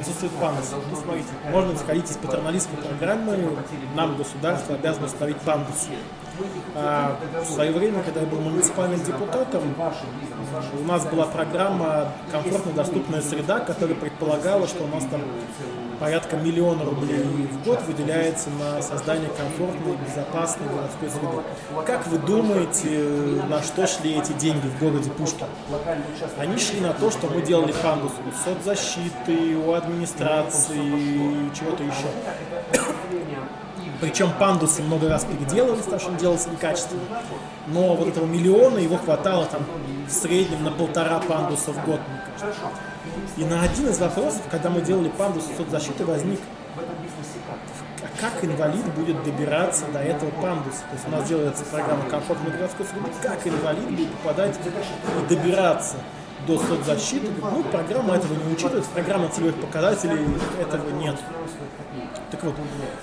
Отсутствует 0.00 0.32
пандус. 0.32 0.74
Ну, 0.90 0.96
смотрите, 0.96 1.28
можно 1.50 1.72
исходить 1.74 2.10
из 2.10 2.16
патерналистской 2.16 2.78
программы, 2.78 3.38
нам 3.94 4.16
государство 4.16 4.74
обязано 4.74 5.06
установить 5.06 5.38
пандус. 5.38 5.88
А 6.74 7.18
в 7.40 7.50
свое 7.50 7.72
время, 7.72 8.02
когда 8.02 8.20
я 8.20 8.26
был 8.26 8.40
муниципальным 8.40 9.02
депутатом, 9.02 9.62
у 10.78 10.84
нас 10.84 11.06
была 11.06 11.26
программа 11.26 12.12
«Комфортная 12.30 12.74
доступная 12.74 13.22
среда», 13.22 13.60
которая 13.60 13.94
предполагала, 13.94 14.66
что 14.66 14.84
у 14.84 14.88
нас 14.88 15.04
там 15.04 15.22
порядка 15.98 16.36
миллиона 16.36 16.84
рублей 16.84 17.22
в 17.22 17.64
год 17.64 17.82
выделяется 17.82 18.50
на 18.50 18.82
создание 18.82 19.30
комфортной, 19.30 19.96
безопасной 19.96 20.68
городской 20.68 21.10
среды. 21.10 21.84
Как 21.86 22.06
вы 22.06 22.18
думаете, 22.18 23.42
на 23.48 23.62
что 23.62 23.86
шли 23.86 24.18
эти 24.18 24.32
деньги 24.32 24.66
в 24.66 24.78
городе 24.78 25.10
Пушкин? 25.10 25.46
Они 26.38 26.58
шли 26.58 26.80
на 26.80 26.92
то, 26.92 27.10
что 27.10 27.28
мы 27.28 27.42
делали 27.42 27.72
пандус 27.82 28.12
у 28.12 28.44
соцзащиты, 28.44 29.56
у 29.56 29.72
администрации, 29.72 31.50
чего-то 31.54 31.82
еще. 31.82 32.08
Причем 34.00 34.30
пандусы 34.38 34.82
много 34.82 35.08
раз 35.08 35.24
переделывались, 35.24 35.84
потому 35.84 36.00
что 36.00 36.10
он 36.10 36.16
делался 36.18 36.50
некачественно. 36.50 37.00
Но 37.66 37.94
вот 37.94 38.08
этого 38.08 38.26
миллиона 38.26 38.78
его 38.78 38.96
хватало 38.98 39.46
там 39.46 39.62
в 40.06 40.12
среднем 40.12 40.64
на 40.64 40.70
полтора 40.70 41.18
пандуса 41.20 41.72
в 41.72 41.84
год. 41.84 42.00
И 43.36 43.44
на 43.44 43.62
один 43.62 43.88
из 43.88 43.98
вопросов, 43.98 44.42
когда 44.50 44.70
мы 44.70 44.80
делали 44.80 45.08
пандус 45.08 45.44
соцзащиты, 45.56 46.04
возник, 46.04 46.40
а 48.02 48.20
как 48.20 48.44
инвалид 48.44 48.84
будет 48.94 49.22
добираться 49.24 49.84
до 49.92 50.00
этого 50.00 50.30
пандуса? 50.30 50.80
То 50.90 50.94
есть 50.94 51.08
у 51.08 51.10
нас 51.10 51.28
делается 51.28 51.64
программа 51.64 52.04
комфортной 52.08 52.52
городской 52.52 52.86
среды, 52.86 53.10
как 53.22 53.46
инвалид 53.46 53.90
будет 53.90 54.10
попадать 54.16 54.54
и 54.64 55.34
добираться 55.34 55.96
до 56.46 56.58
соцзащиты? 56.58 57.28
Ну, 57.40 57.62
программа 57.64 58.16
этого 58.16 58.34
не 58.34 58.52
учитывает, 58.52 58.84
программа 58.86 59.28
целевых 59.28 59.56
показателей 59.56 60.26
этого 60.60 60.90
нет. 60.90 61.16
Так 62.30 62.42
вот, 62.42 62.54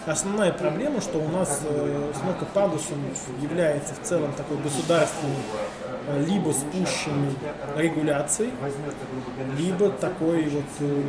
основная 0.05 0.51
проблема, 0.51 1.01
что 1.01 1.17
у 1.17 1.29
нас 1.29 1.61
э, 1.63 2.11
установка 2.11 2.45
пандусом 2.45 2.99
является 3.41 3.93
в 3.95 4.01
целом 4.01 4.33
такой 4.33 4.57
государственной 4.57 5.33
э, 5.33 5.82
либо 6.27 6.51
спущенной 6.51 7.33
регуляцией, 7.77 8.51
либо 9.57 9.89
такой 9.89 10.43
вот 10.49 10.63
э, 10.79 11.01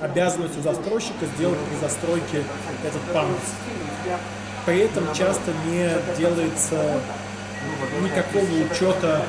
обязанностью 0.00 0.62
застройщика 0.62 1.26
сделать 1.36 1.58
при 1.70 1.80
застройке 1.80 2.44
этот 2.84 3.00
пандус. 3.12 3.40
При 4.66 4.80
этом 4.80 5.04
часто 5.14 5.52
не 5.66 5.90
делается 6.18 7.00
никакого 8.02 8.44
учета 8.70 9.22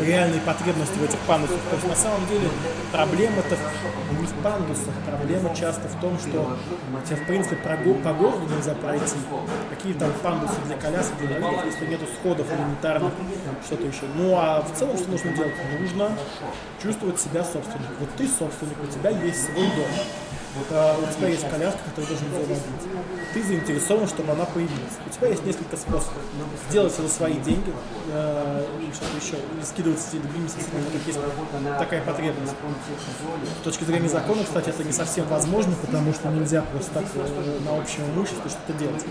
реальной 0.00 0.40
потребности 0.40 0.98
в 0.98 1.04
этих 1.04 1.18
пандусах. 1.20 1.60
То 1.70 1.76
есть 1.76 1.88
на 1.88 1.96
самом 1.96 2.26
деле 2.28 2.48
проблема-то 2.92 3.56
в 4.26 4.42
пандусах, 4.42 4.94
проблема 5.06 5.54
часто 5.54 5.88
в 5.88 6.00
том, 6.00 6.18
что 6.18 6.56
тебе 7.06 7.16
в 7.16 7.26
принципе 7.26 7.56
по, 7.56 7.76
по 7.76 8.12
городу 8.14 8.46
нельзя 8.54 8.74
пройти. 8.74 9.16
Какие 9.70 9.94
там 9.94 10.10
пандусы 10.22 10.54
для 10.66 10.76
колясок, 10.76 11.16
для 11.18 11.38
инвалидов, 11.38 11.66
если 11.66 11.86
нету 11.86 12.04
сходов 12.18 12.46
элементарно, 12.52 13.10
что-то 13.64 13.86
еще. 13.86 14.02
Ну 14.14 14.34
а 14.36 14.62
в 14.62 14.76
целом 14.76 14.96
что 14.96 15.10
нужно 15.10 15.30
делать? 15.32 15.54
Нужно 15.80 16.10
чувствовать 16.82 17.20
себя 17.20 17.44
собственником. 17.44 17.96
Вот 18.00 18.10
ты 18.16 18.28
собственник, 18.28 18.76
у 18.82 18.86
тебя 18.86 19.10
есть 19.10 19.44
свой 19.44 19.66
дом 19.76 19.90
а, 20.70 20.96
у 20.98 21.14
тебя 21.16 21.28
есть 21.28 21.48
коляска, 21.48 21.78
которую 21.84 22.08
должен 22.08 22.30
заводить. 22.30 22.62
Ты 23.34 23.42
заинтересован, 23.42 24.08
чтобы 24.08 24.32
она 24.32 24.44
появилась. 24.44 24.96
У 25.06 25.10
тебя 25.10 25.28
есть 25.28 25.44
несколько 25.44 25.76
способов. 25.76 26.22
Сделать 26.70 26.94
это 26.98 27.08
свои 27.08 27.34
деньги, 27.34 27.72
э, 28.10 28.66
или 28.80 28.92
что-то 28.92 29.16
еще, 29.16 29.36
или 29.36 29.64
скидывать 29.64 29.98
эти 30.08 30.20
другими 30.20 30.48
соседями, 30.48 30.84
как 30.92 31.06
есть 31.06 31.18
такая 31.78 32.02
потребность. 32.02 32.54
С 33.60 33.64
точки 33.64 33.84
зрения 33.84 34.08
закона, 34.08 34.44
кстати, 34.44 34.70
это 34.70 34.84
не 34.84 34.92
совсем 34.92 35.26
возможно, 35.28 35.74
потому 35.80 36.12
что 36.14 36.28
нельзя 36.28 36.62
просто 36.62 36.92
так 36.94 37.04
э, 37.14 37.58
на 37.64 37.78
общем 37.78 38.04
имуществе 38.14 38.48
что-то 38.48 38.72
делать. 38.78 39.04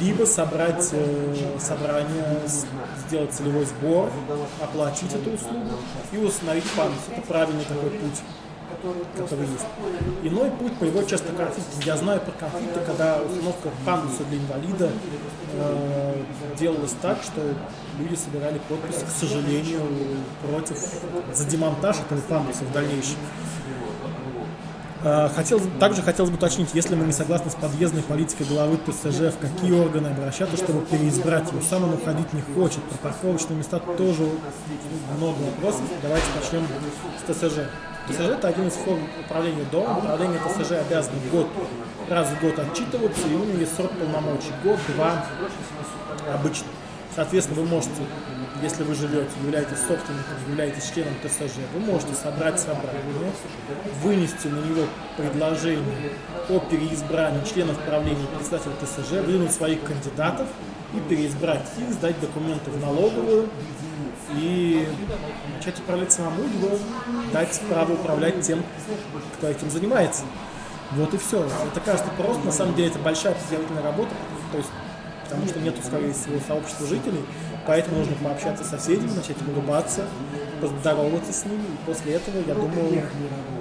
Либо 0.00 0.24
собрать 0.24 0.88
э, 0.92 1.56
собрание, 1.58 2.40
сделать 3.06 3.32
целевой 3.32 3.64
сбор, 3.64 4.10
оплатить 4.62 5.14
эту 5.14 5.30
услугу 5.30 5.70
и 6.12 6.18
установить 6.18 6.70
пандус. 6.72 7.00
Это 7.10 7.22
правильный 7.22 7.64
такой 7.64 7.90
путь 7.90 8.20
который 9.16 9.46
есть. 9.46 9.66
Иной 10.22 10.50
путь 10.50 10.76
приводит 10.78 11.08
часто 11.08 11.32
к 11.32 11.36
конфликтам. 11.36 11.80
Я 11.84 11.96
знаю 11.96 12.20
про 12.20 12.32
конфликты, 12.32 12.80
когда 12.80 13.20
установка 13.22 13.70
пандуса 13.84 14.24
для 14.24 14.38
инвалида 14.38 14.90
э, 15.54 16.22
делалась 16.58 16.94
так, 17.02 17.22
что 17.22 17.40
люди 17.98 18.14
собирали 18.14 18.60
подписи, 18.68 19.04
к 19.04 19.10
сожалению, 19.10 19.82
против 20.48 20.78
за 21.32 21.44
демонтаж 21.46 21.96
этого 22.00 22.20
пандуса 22.20 22.64
в 22.64 22.72
дальнейшем. 22.72 23.16
Э, 25.02 25.28
хотел, 25.34 25.60
также 25.78 26.02
хотелось 26.02 26.30
бы 26.30 26.36
уточнить, 26.36 26.70
если 26.74 26.94
мы 26.94 27.06
не 27.06 27.12
согласны 27.12 27.50
с 27.50 27.54
подъездной 27.54 28.02
политикой 28.02 28.46
главы 28.46 28.76
ТСЖ, 28.76 29.32
в 29.32 29.38
какие 29.38 29.72
органы 29.72 30.08
обращаться, 30.08 30.56
чтобы 30.56 30.84
переизбрать 30.84 31.50
его. 31.50 31.62
Сам 31.62 31.84
он 31.84 31.94
уходить 31.94 32.32
не 32.32 32.42
хочет. 32.42 32.82
Про 32.84 32.98
парковочные 33.08 33.56
места 33.56 33.78
тоже 33.78 34.28
много 35.16 35.38
вопросов. 35.38 35.82
Давайте 36.02 36.26
начнем 36.38 36.66
с 37.26 37.34
ТСЖ. 37.34 37.60
ТСЖ– 38.10 38.20
это 38.20 38.48
один 38.48 38.68
из 38.68 38.74
форм 38.74 39.00
управления 39.24 39.64
домом. 39.70 39.98
Управление 39.98 40.40
ТСЖ 40.40 40.72
обязано 40.72 41.16
год, 41.32 41.48
раз 42.08 42.28
в 42.28 42.40
год 42.40 42.58
отчитываться, 42.58 43.28
и 43.28 43.34
у 43.34 43.44
него 43.44 43.58
есть 43.58 43.74
срок 43.74 43.90
полномочий. 43.92 44.52
Год-два 44.62 45.24
обычно. 46.32 46.66
Соответственно, 47.14 47.62
вы 47.62 47.66
можете, 47.66 48.02
если 48.62 48.84
вы 48.84 48.94
живете, 48.94 49.30
являетесь 49.42 49.78
собственником, 49.78 50.34
являетесь 50.48 50.90
членом 50.94 51.14
ТСЖ, 51.24 51.58
вы 51.74 51.80
можете 51.80 52.14
собрать 52.14 52.60
собрание, 52.60 53.02
вынести 54.02 54.46
на 54.46 54.64
него 54.64 54.84
предложение 55.16 56.12
о 56.48 56.60
переизбрании 56.60 57.44
членов 57.44 57.78
правления 57.78 58.26
председателя 58.36 58.72
ТСЖ, 58.80 59.10
выдвинуть 59.26 59.52
своих 59.52 59.82
кандидатов 59.82 60.46
и 60.94 61.00
переизбрать 61.08 61.66
их, 61.78 61.92
сдать 61.92 62.18
документы 62.20 62.70
в 62.70 62.80
налоговую, 62.80 63.48
и 64.36 64.86
начать 65.60 65.78
управлять 65.78 66.10
самому, 66.10 66.42
либо 66.42 66.70
дать 67.34 67.60
право 67.68 67.92
управлять 67.92 68.40
тем, 68.40 68.62
кто 69.36 69.48
этим 69.48 69.70
занимается. 69.70 70.22
Вот 70.92 71.12
и 71.12 71.18
все. 71.18 71.46
Это 71.70 71.80
кажется 71.84 72.10
просто, 72.16 72.44
на 72.46 72.52
самом 72.52 72.74
деле 72.74 72.88
это 72.88 72.98
большая 72.98 73.34
подготовительная 73.34 73.82
работа, 73.82 74.10
то 74.50 74.58
есть, 74.58 74.70
потому 75.24 75.46
что 75.46 75.60
нет, 75.60 75.74
скорее 75.84 76.12
всего, 76.14 76.40
сообщества 76.48 76.86
жителей, 76.86 77.24
поэтому 77.66 77.98
нужно 77.98 78.16
пообщаться 78.24 78.64
с 78.64 78.70
соседями, 78.70 79.10
начать 79.14 79.36
улыбаться, 79.46 80.06
поздороваться 80.62 81.32
с 81.32 81.44
ними, 81.44 81.62
и 81.62 81.86
после 81.86 82.14
этого, 82.14 82.38
я 82.46 82.54
думаю, 82.54 83.04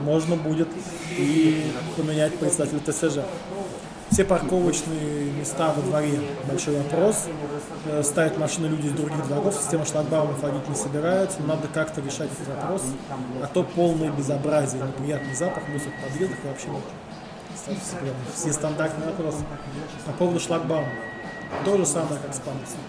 можно 0.02 0.38
будет 0.38 0.70
и 1.18 1.70
поменять 1.98 2.34
председателя 2.38 2.80
ТСЖ. 2.80 3.20
Все 4.10 4.24
парковочные 4.24 5.32
места 5.34 5.72
во 5.76 5.82
дворе– 5.84 6.20
большой 6.50 6.78
вопрос. 6.78 7.28
Э, 7.92 8.04
ставят 8.04 8.38
машины 8.38 8.68
люди 8.68 8.88
из 8.88 8.94
других 8.94 9.26
дворов, 9.28 9.56
система 9.56 9.84
шлагбаумов 9.84 10.40
ходить 10.40 10.68
не 10.70 10.76
собираются. 10.76 11.42
Надо 11.42 11.68
как-то 11.74 12.02
решать 12.02 12.30
этот 12.32 12.56
вопрос. 12.56 12.84
А 13.42 13.48
то 13.48 13.64
полное 13.64 14.12
безобразие, 14.12 14.84
неприятный 14.84 15.34
запах, 15.34 15.68
мусор 15.70 15.92
в 15.98 16.04
подъездах 16.04 16.38
и 16.44 16.48
вообще 16.48 16.68
ничего. 16.68 18.14
Все 18.36 18.54
стандартные 18.54 19.08
вопросы. 19.10 19.40
По 20.06 20.12
поводу 20.12 20.40
шлагбаума. 20.40 20.90
То 21.66 21.78
же 21.78 21.86
самое, 21.86 22.20
как 22.22 22.36
с 22.36 22.40
пандусом. 22.40 22.80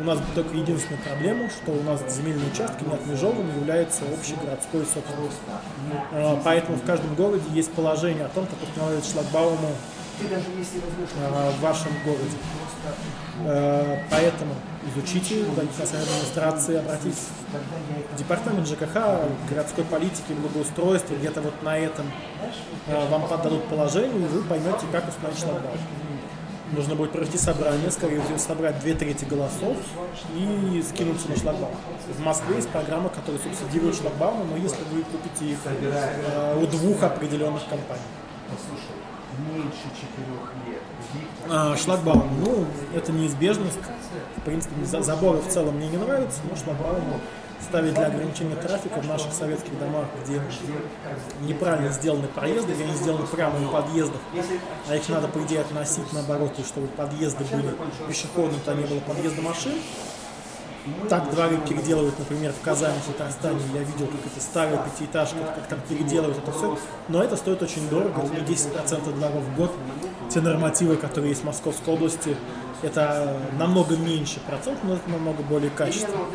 У 0.00 0.04
нас 0.04 0.18
только 0.34 0.54
единственная 0.56 1.00
проблема, 1.02 1.48
что 1.50 1.72
у 1.72 1.82
нас 1.82 2.00
земельные 2.08 2.50
участки 2.52 2.84
не 2.84 2.94
отмежованы, 2.94 3.50
являются 3.58 4.04
общегородской 4.04 4.80
собственностью. 4.80 5.42
Э, 6.12 6.36
поэтому 6.44 6.76
в 6.76 6.84
каждом 6.84 7.14
городе 7.14 7.44
есть 7.52 7.72
положение 7.72 8.26
о 8.26 8.28
том, 8.28 8.46
как 8.46 8.62
устанавливать 8.68 9.10
шлагбаумы 9.10 9.70
Э, 10.20 11.50
в 11.50 11.60
вашем 11.60 11.92
городе. 12.04 12.36
Э, 13.44 13.98
поэтому 14.10 14.54
изучите, 14.88 15.44
дайте 15.56 15.72
на 15.78 15.86
сайт 15.86 16.02
администрации, 16.02 16.76
обратитесь 16.76 17.28
в 18.12 18.18
департамент 18.18 18.66
ЖКХ, 18.66 18.96
городской 19.48 19.84
политики, 19.84 20.32
благоустройства, 20.32 21.14
где-то 21.14 21.40
вот 21.40 21.62
на 21.62 21.78
этом 21.78 22.06
э, 22.88 23.08
вам 23.08 23.28
подадут 23.28 23.64
положение, 23.68 24.18
и 24.18 24.28
вы 24.28 24.42
поймете, 24.42 24.86
как 24.90 25.08
установить 25.08 25.38
шлагбаум. 25.38 25.78
Нужно 26.72 26.96
будет 26.96 27.12
провести 27.12 27.38
собрание, 27.38 27.90
скорее 27.90 28.20
всего, 28.20 28.38
собрать 28.38 28.78
две 28.80 28.94
трети 28.94 29.24
голосов 29.24 29.76
и 30.34 30.84
скинуться 30.86 31.28
на 31.28 31.36
шлагбаум. 31.36 31.74
В 32.18 32.20
Москве 32.20 32.56
есть 32.56 32.68
программа, 32.68 33.08
которая 33.08 33.40
субсидирует 33.40 33.96
шлагбаумы, 33.96 34.44
но 34.44 34.56
если 34.56 34.82
вы 34.92 35.02
купите 35.02 35.52
их 35.52 35.58
у 36.60 36.66
двух 36.66 37.02
определенных 37.04 37.62
компаний 37.68 38.02
меньше 39.38 39.88
четырех 39.94 40.52
лет. 40.66 40.82
А, 41.48 41.76
шлагбаум, 41.76 42.28
ну, 42.40 42.66
это 42.94 43.12
неизбежность. 43.12 43.78
В 44.36 44.42
принципе, 44.42 44.84
заборы 44.84 45.38
в 45.38 45.48
целом 45.48 45.76
мне 45.76 45.88
не 45.88 45.96
нравятся, 45.96 46.40
но 46.48 46.56
шлагбаумы 46.56 47.20
ставить 47.60 47.94
для 47.94 48.06
ограничения 48.06 48.54
трафика 48.56 49.00
в 49.00 49.06
наших 49.06 49.32
советских 49.32 49.78
домах, 49.78 50.06
где 50.24 50.40
неправильно 51.42 51.90
сделаны 51.90 52.28
проезды, 52.28 52.72
где 52.72 52.84
они 52.84 52.94
сделаны 52.94 53.26
прямо 53.26 53.58
у 53.66 53.70
подъездов, 53.70 54.20
а 54.88 54.96
их 54.96 55.08
надо, 55.08 55.28
по 55.28 55.38
идее, 55.40 55.60
относить 55.60 56.12
наоборот, 56.12 56.54
чтобы 56.64 56.86
подъезды 56.88 57.44
были 57.44 57.74
пешеходными, 58.06 58.60
то 58.64 58.74
не 58.74 58.84
было 58.84 59.00
подъезда 59.00 59.42
машин. 59.42 59.74
Так 61.08 61.30
дворы 61.30 61.58
переделывают, 61.68 62.18
например, 62.18 62.52
в 62.52 62.60
Казани, 62.62 62.98
в 63.00 63.12
Татарстане. 63.12 63.60
Я 63.74 63.80
видел, 63.80 64.06
как 64.06 64.20
это 64.26 64.40
старые 64.40 64.78
пятиэтажки, 64.78 65.36
как 65.54 65.66
там 65.68 65.80
переделывают 65.88 66.38
это 66.38 66.52
все. 66.52 66.78
Но 67.08 67.22
это 67.22 67.36
стоит 67.36 67.62
очень 67.62 67.88
дорого, 67.88 68.22
это 68.22 68.34
не 68.34 68.46
10% 68.46 69.14
дворов 69.14 69.42
в 69.42 69.56
год. 69.56 69.72
Те 70.30 70.40
нормативы, 70.40 70.96
которые 70.96 71.30
есть 71.30 71.42
в 71.42 71.46
Московской 71.46 71.94
области, 71.94 72.36
это 72.82 73.36
намного 73.58 73.96
меньше 73.96 74.40
процент, 74.40 74.78
но 74.84 74.94
это 74.94 75.10
намного 75.10 75.42
более 75.42 75.70
качественно. 75.70 76.26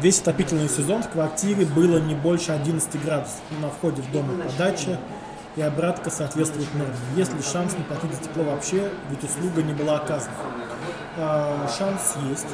Весь 0.00 0.20
отопительный 0.20 0.68
сезон 0.68 1.02
в 1.02 1.08
квартире 1.08 1.64
было 1.66 1.98
не 1.98 2.14
больше 2.14 2.52
11 2.52 3.04
градусов. 3.04 3.40
На 3.60 3.70
входе 3.70 4.02
в 4.02 4.12
дом 4.12 4.30
и 4.30 4.42
подача 4.42 4.98
и 5.56 5.62
обратка 5.62 6.10
соответствует 6.10 6.72
норме. 6.74 6.94
Есть 7.16 7.34
ли 7.34 7.42
шанс 7.42 7.76
не 7.76 7.84
платить 7.84 8.14
за 8.14 8.22
тепло 8.22 8.44
вообще, 8.44 8.90
ведь 9.10 9.22
услуга 9.24 9.62
не 9.62 9.74
была 9.74 9.96
оказана? 9.96 10.34
А, 11.18 11.68
шанс 11.68 12.16
есть. 12.28 12.46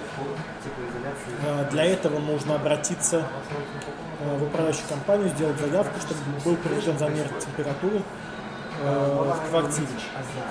А, 1.46 1.68
для 1.70 1.84
этого 1.84 2.18
нужно 2.18 2.56
обратиться 2.56 3.24
а, 4.20 4.36
в 4.36 4.42
управляющую 4.44 4.88
компанию, 4.88 5.28
сделать 5.28 5.58
заявку, 5.60 6.00
чтобы 6.00 6.20
был 6.44 6.56
проведен 6.56 6.98
замер 6.98 7.28
температуры 7.38 8.02
в 8.80 9.48
квартире. 9.50 9.88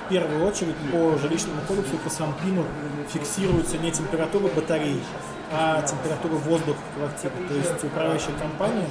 В 0.05 0.09
первую 0.09 0.45
очередь 0.45 0.75
по 0.91 1.17
жилищному 1.17 1.61
кодексу 1.65 1.95
по 2.03 2.09
СамПИНу 2.09 2.65
фиксируется 3.07 3.77
не 3.77 3.89
температура 3.89 4.49
батареи, 4.49 5.01
а 5.49 5.81
температура 5.83 6.33
воздуха 6.33 6.77
в 6.91 6.97
квартире. 6.97 7.31
То 7.47 7.53
есть 7.53 7.83
управляющая 7.85 8.33
компания 8.37 8.85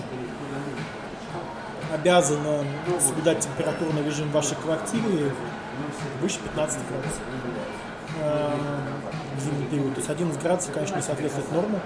обязана 1.97 2.65
соблюдать 3.01 3.41
температурный 3.41 4.05
режим 4.05 4.31
вашей 4.31 4.57
квартиры 4.57 5.33
выше 6.21 6.39
15 6.41 6.79
градусов 6.89 7.23
э, 8.21 8.51
в 9.37 9.45
зимний 9.45 9.67
период. 9.67 9.95
То 9.95 10.01
есть 10.01 10.11
11 10.11 10.43
градусов, 10.43 10.73
конечно, 10.73 10.97
не 10.97 11.03
соответствует 11.03 11.53
норму. 11.53 11.81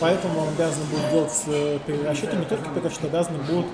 Поэтому 0.00 0.40
он 0.40 0.48
обязан 0.48 0.84
будет 0.86 1.10
делать 1.10 1.42
э, 1.46 1.78
перерасчеты, 1.86 2.36
не 2.36 2.44
только 2.44 2.68
перерасчеты, 2.70 3.06
обязаны 3.06 3.38
будут 3.42 3.66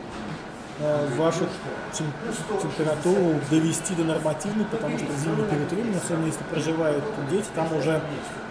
Э, 0.79 1.07
вашу 1.17 1.47
температуру 1.93 3.39
довести 3.51 3.95
до 3.95 4.05
нормативной, 4.05 4.65
потому 4.65 4.99
что 4.99 5.07
зимний 5.23 5.45
период 5.45 5.71
времени, 5.71 5.97
особенно 5.97 6.27
если 6.27 6.43
проживают 6.45 7.05
дети, 7.31 7.45
там 7.55 7.77
уже 7.77 8.01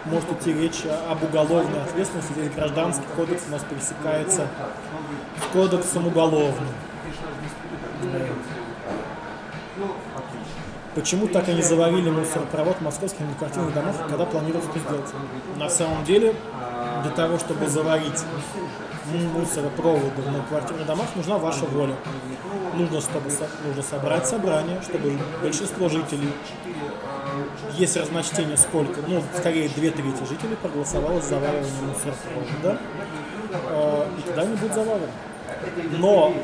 может 0.04 0.30
идти 0.32 0.52
речь 0.54 0.82
об 1.10 1.22
уголовной 1.24 1.82
ответственности. 1.82 2.32
Здесь 2.32 2.54
гражданский 2.54 3.04
кодекс 3.16 3.42
у 3.48 3.52
нас 3.52 3.62
пересекается 3.68 4.46
с 5.36 5.52
кодексом 5.52 6.06
уголовным. 6.06 6.68
Почему 10.94 11.26
так 11.26 11.48
и 11.48 11.54
не 11.54 11.62
заварили 11.62 12.10
мусоропровод 12.10 12.76
в 12.76 12.80
московских 12.82 13.20
многоквартирных 13.20 13.72
домах, 13.72 13.96
когда 14.08 14.26
планируют 14.26 14.64
это 14.66 14.78
сделать? 14.78 15.10
На 15.56 15.70
самом 15.70 16.04
деле, 16.04 16.34
для 17.02 17.10
того, 17.12 17.38
чтобы 17.38 17.66
заварить 17.66 18.22
мусоропроводы 19.34 20.22
на 20.30 20.42
квартирных 20.44 20.86
домах, 20.86 21.06
нужна 21.16 21.38
ваша 21.38 21.64
воля. 21.64 21.94
Нужно, 22.74 23.00
чтобы, 23.00 23.30
нужно 23.66 23.82
собрать 23.82 24.26
собрание, 24.26 24.80
чтобы 24.82 25.18
большинство 25.42 25.88
жителей, 25.88 26.32
есть 27.76 27.96
разночтение 27.96 28.56
сколько, 28.56 29.00
ну, 29.06 29.22
скорее 29.36 29.68
две 29.70 29.90
трети 29.90 30.24
жителей 30.28 30.56
проголосовало 30.60 31.20
за 31.20 31.28
заваривание 31.28 31.82
мусоропровода, 31.82 32.78
э, 33.52 34.06
и 34.18 34.22
тогда 34.22 34.44
не 34.44 34.56
будет 34.56 34.74
заваривания. 34.74 35.31
Но 35.98 36.34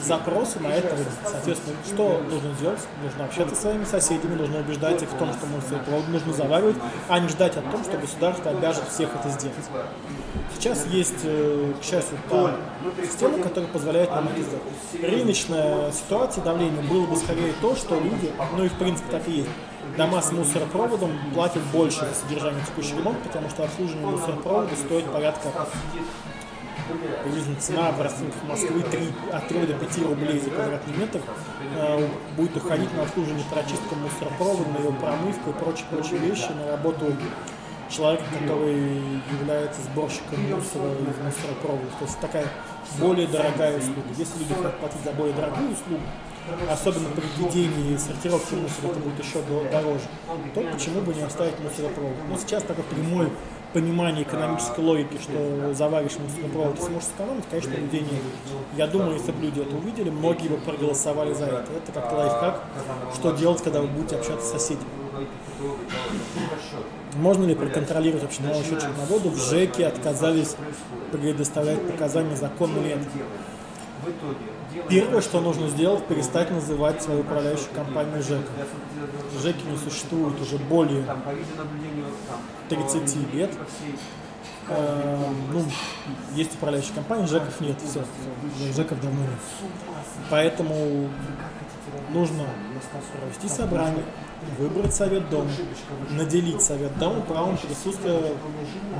запросы 0.00 0.60
на 0.60 0.68
это 0.68 0.96
Соответственно, 1.24 1.76
что 1.86 2.22
нужно 2.28 2.52
сделать? 2.54 2.80
Нужно 3.02 3.24
общаться 3.24 3.54
со 3.54 3.62
своими 3.62 3.84
соседями, 3.84 4.34
нужно 4.34 4.60
убеждать 4.60 5.02
их 5.02 5.08
в 5.08 5.16
том, 5.16 5.32
что 5.32 5.46
мусоропровод 5.46 6.08
нужно 6.08 6.32
заваривать, 6.32 6.76
а 7.08 7.18
не 7.18 7.28
ждать 7.28 7.56
о 7.56 7.62
том, 7.62 7.84
что 7.84 7.96
государство 7.98 8.50
обяжет 8.50 8.84
всех 8.88 9.10
это 9.14 9.28
сделать. 9.28 9.56
Сейчас 10.54 10.86
есть, 10.86 11.20
э, 11.24 11.72
к 11.80 11.84
счастью, 11.84 12.18
та 12.28 12.56
система, 13.02 13.38
которая 13.38 13.70
позволяет 13.70 14.10
нам 14.10 14.28
это 14.28 14.42
сделать. 14.42 15.12
Рыночная 15.12 15.92
ситуация 15.92 16.44
давления 16.44 16.82
было 16.82 17.06
бы 17.06 17.16
скорее 17.16 17.52
то, 17.60 17.74
что 17.74 17.98
люди, 17.98 18.30
ну 18.56 18.64
и 18.64 18.68
в 18.68 18.74
принципе 18.74 19.10
так 19.10 19.28
и 19.28 19.32
есть, 19.32 19.50
дома 19.96 20.20
с 20.20 20.32
мусоропроводом 20.32 21.12
платят 21.34 21.62
больше 21.72 22.00
за 22.00 22.14
содержание 22.14 22.62
текущего 22.66 22.98
ремонта, 22.98 23.20
потому 23.28 23.48
что 23.48 23.64
обслуживание 23.64 24.06
мусоропровода 24.08 24.76
стоит 24.76 25.06
порядка 25.06 25.48
приблизительно 27.22 27.60
цена 27.60 27.90
в 27.92 28.00
расценках 28.00 28.42
Москвы 28.44 28.82
3, 28.82 29.00
от 29.32 29.48
3 29.48 29.66
до 29.66 29.74
5 29.74 29.98
рублей 30.08 30.40
за 30.40 30.50
квадратный 30.50 30.96
метр 30.96 31.20
э, 31.76 32.08
будет 32.36 32.56
уходить 32.56 32.94
на 32.94 33.02
обслуживание 33.02 33.44
прочистку 33.50 33.94
мусоропровода, 33.96 34.70
на 34.70 34.78
его 34.78 34.92
промывку 34.92 35.50
и 35.50 35.52
прочие-прочие 35.52 36.18
вещи, 36.18 36.48
на 36.52 36.72
работу 36.72 37.12
человека, 37.90 38.24
который 38.40 39.20
является 39.40 39.82
сборщиком 39.82 40.40
мусора 40.42 40.92
из 40.92 41.36
мусоропровода. 41.36 41.86
То 41.98 42.04
есть 42.04 42.20
такая 42.20 42.46
более 42.98 43.26
дорогая 43.26 43.78
услуга. 43.78 44.02
Если 44.16 44.38
люди 44.38 44.54
хотят 44.54 44.78
платить 44.78 45.04
за 45.04 45.12
более 45.12 45.34
дорогую 45.34 45.72
услугу, 45.72 46.02
особенно 46.70 47.08
при 47.10 47.22
введении 47.36 47.96
сортировки 47.96 48.54
мусора 48.54 48.92
это 48.92 49.00
будет 49.00 49.18
еще 49.18 49.42
дороже, 49.70 50.04
то 50.54 50.60
почему 50.72 51.00
бы 51.02 51.14
не 51.14 51.22
оставить 51.22 51.58
мусоропровод? 51.60 52.14
Но 52.28 52.38
сейчас 52.38 52.62
такой 52.62 52.84
прямой 52.84 53.30
понимание 53.72 54.22
экономической 54.22 54.80
логики, 54.80 55.18
что 55.20 55.74
заваришь 55.74 56.18
мусоропровод 56.18 56.78
и 56.78 56.82
сможешь 56.82 57.08
сэкономить, 57.08 57.44
конечно, 57.50 57.70
людей 57.70 58.00
нет. 58.00 58.22
Я 58.76 58.86
думаю, 58.86 59.14
если 59.14 59.32
бы 59.32 59.42
люди 59.42 59.60
это 59.60 59.76
увидели, 59.76 60.10
многие 60.10 60.48
бы 60.48 60.56
проголосовали 60.56 61.32
за 61.32 61.46
это. 61.46 61.66
Это 61.72 61.92
как 61.92 62.12
лайфхак, 62.12 62.62
что 63.14 63.32
делать, 63.32 63.62
когда 63.62 63.80
вы 63.80 63.88
будете 63.88 64.16
общаться 64.16 64.46
с 64.46 64.52
соседями. 64.52 64.86
Можно 67.14 67.44
ли 67.44 67.54
проконтролировать 67.54 68.40
налог 68.40 68.64
счетчик 68.64 68.90
на 68.96 69.04
воду? 69.06 69.30
В 69.30 69.36
ЖЭКе 69.36 69.86
отказались 69.86 70.56
предоставлять 71.12 71.84
показания, 71.90 72.36
законно 72.36 72.78
ли. 72.78 72.96
Первое, 74.88 75.20
что 75.20 75.40
нужно 75.40 75.68
сделать, 75.68 76.06
перестать 76.06 76.50
называть 76.50 77.02
свою 77.02 77.20
управляющую 77.20 77.68
компанию 77.74 78.22
ЖЭК. 78.22 78.46
ЖЭКи 79.42 79.64
не 79.68 79.76
существует 79.76 80.40
уже 80.40 80.58
более 80.58 81.04
30 82.70 83.34
лет. 83.34 83.50
Э, 84.68 85.18
ну, 85.52 85.64
есть 86.34 86.54
управляющая 86.54 86.94
компания, 86.94 87.26
ЖЭКов 87.26 87.60
нет, 87.60 87.76
все, 87.80 88.04
все 88.56 88.72
ЖЭКов 88.72 89.00
давно 89.00 89.20
нет. 89.20 89.30
Поэтому 90.30 91.08
нужно 92.10 92.44
провести 93.18 93.48
собрание, 93.48 94.04
выбрать 94.58 94.94
совет 94.94 95.28
дома, 95.28 95.50
наделить 96.10 96.62
совет 96.62 96.96
дома 96.98 97.20
правом 97.22 97.58
присутствия 97.58 98.20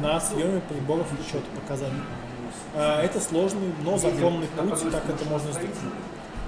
на 0.03 0.21
съеме 0.21 0.61
приборов 0.69 1.07
учета 1.13 1.47
показаний. 1.61 2.03
А, 2.75 3.03
это 3.03 3.21
сложный, 3.21 3.73
но 3.85 3.97
законный 3.97 4.49
путь, 4.49 4.81
как 4.91 5.09
это 5.09 5.25
можно 5.29 5.53
сделать. 5.53 5.77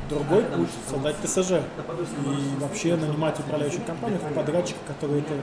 Другой 0.09 0.43
путь– 0.43 0.69
создать 0.91 1.17
ТСЖ 1.23 1.53
и 1.53 2.61
вообще 2.61 2.97
нанимать 2.97 3.39
управляющую 3.39 3.83
компанию 3.85 4.19
как 4.21 4.35
подрядчика, 4.35 4.79
который 4.89 5.21
это 5.21 5.35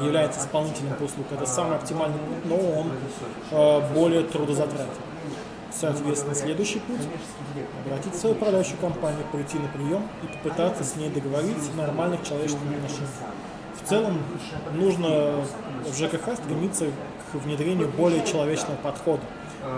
является 0.00 0.40
исполнителем 0.40 0.92
услуг. 1.00 1.26
Это 1.30 1.46
самый 1.46 1.76
оптимальный 1.76 2.18
путь, 2.18 2.44
но 2.44 2.56
он 2.56 2.90
э, 3.50 3.94
более 3.94 4.22
трудозатратен. 4.22 4.92
Соответственно, 5.70 6.34
следующий 6.34 6.80
путь– 6.80 7.00
обратиться 7.86 8.18
в 8.18 8.20
свою 8.20 8.36
управляющую 8.36 8.76
компанию, 8.78 9.24
прийти 9.32 9.58
на 9.58 9.68
прием 9.68 10.06
и 10.22 10.26
попытаться 10.26 10.84
с 10.84 10.96
ней 10.96 11.08
договориться 11.10 11.70
о 11.72 11.76
нормальных 11.76 12.22
человеческих 12.22 12.60
отношениях. 12.60 13.10
В 13.82 13.88
целом 13.88 14.18
нужно 14.74 15.44
в 15.90 15.96
ЖКХ 15.96 16.36
стремиться 16.36 16.86
к 17.32 17.34
внедрению 17.34 17.88
более 17.88 18.24
человечного 18.24 18.76
подхода 18.76 19.22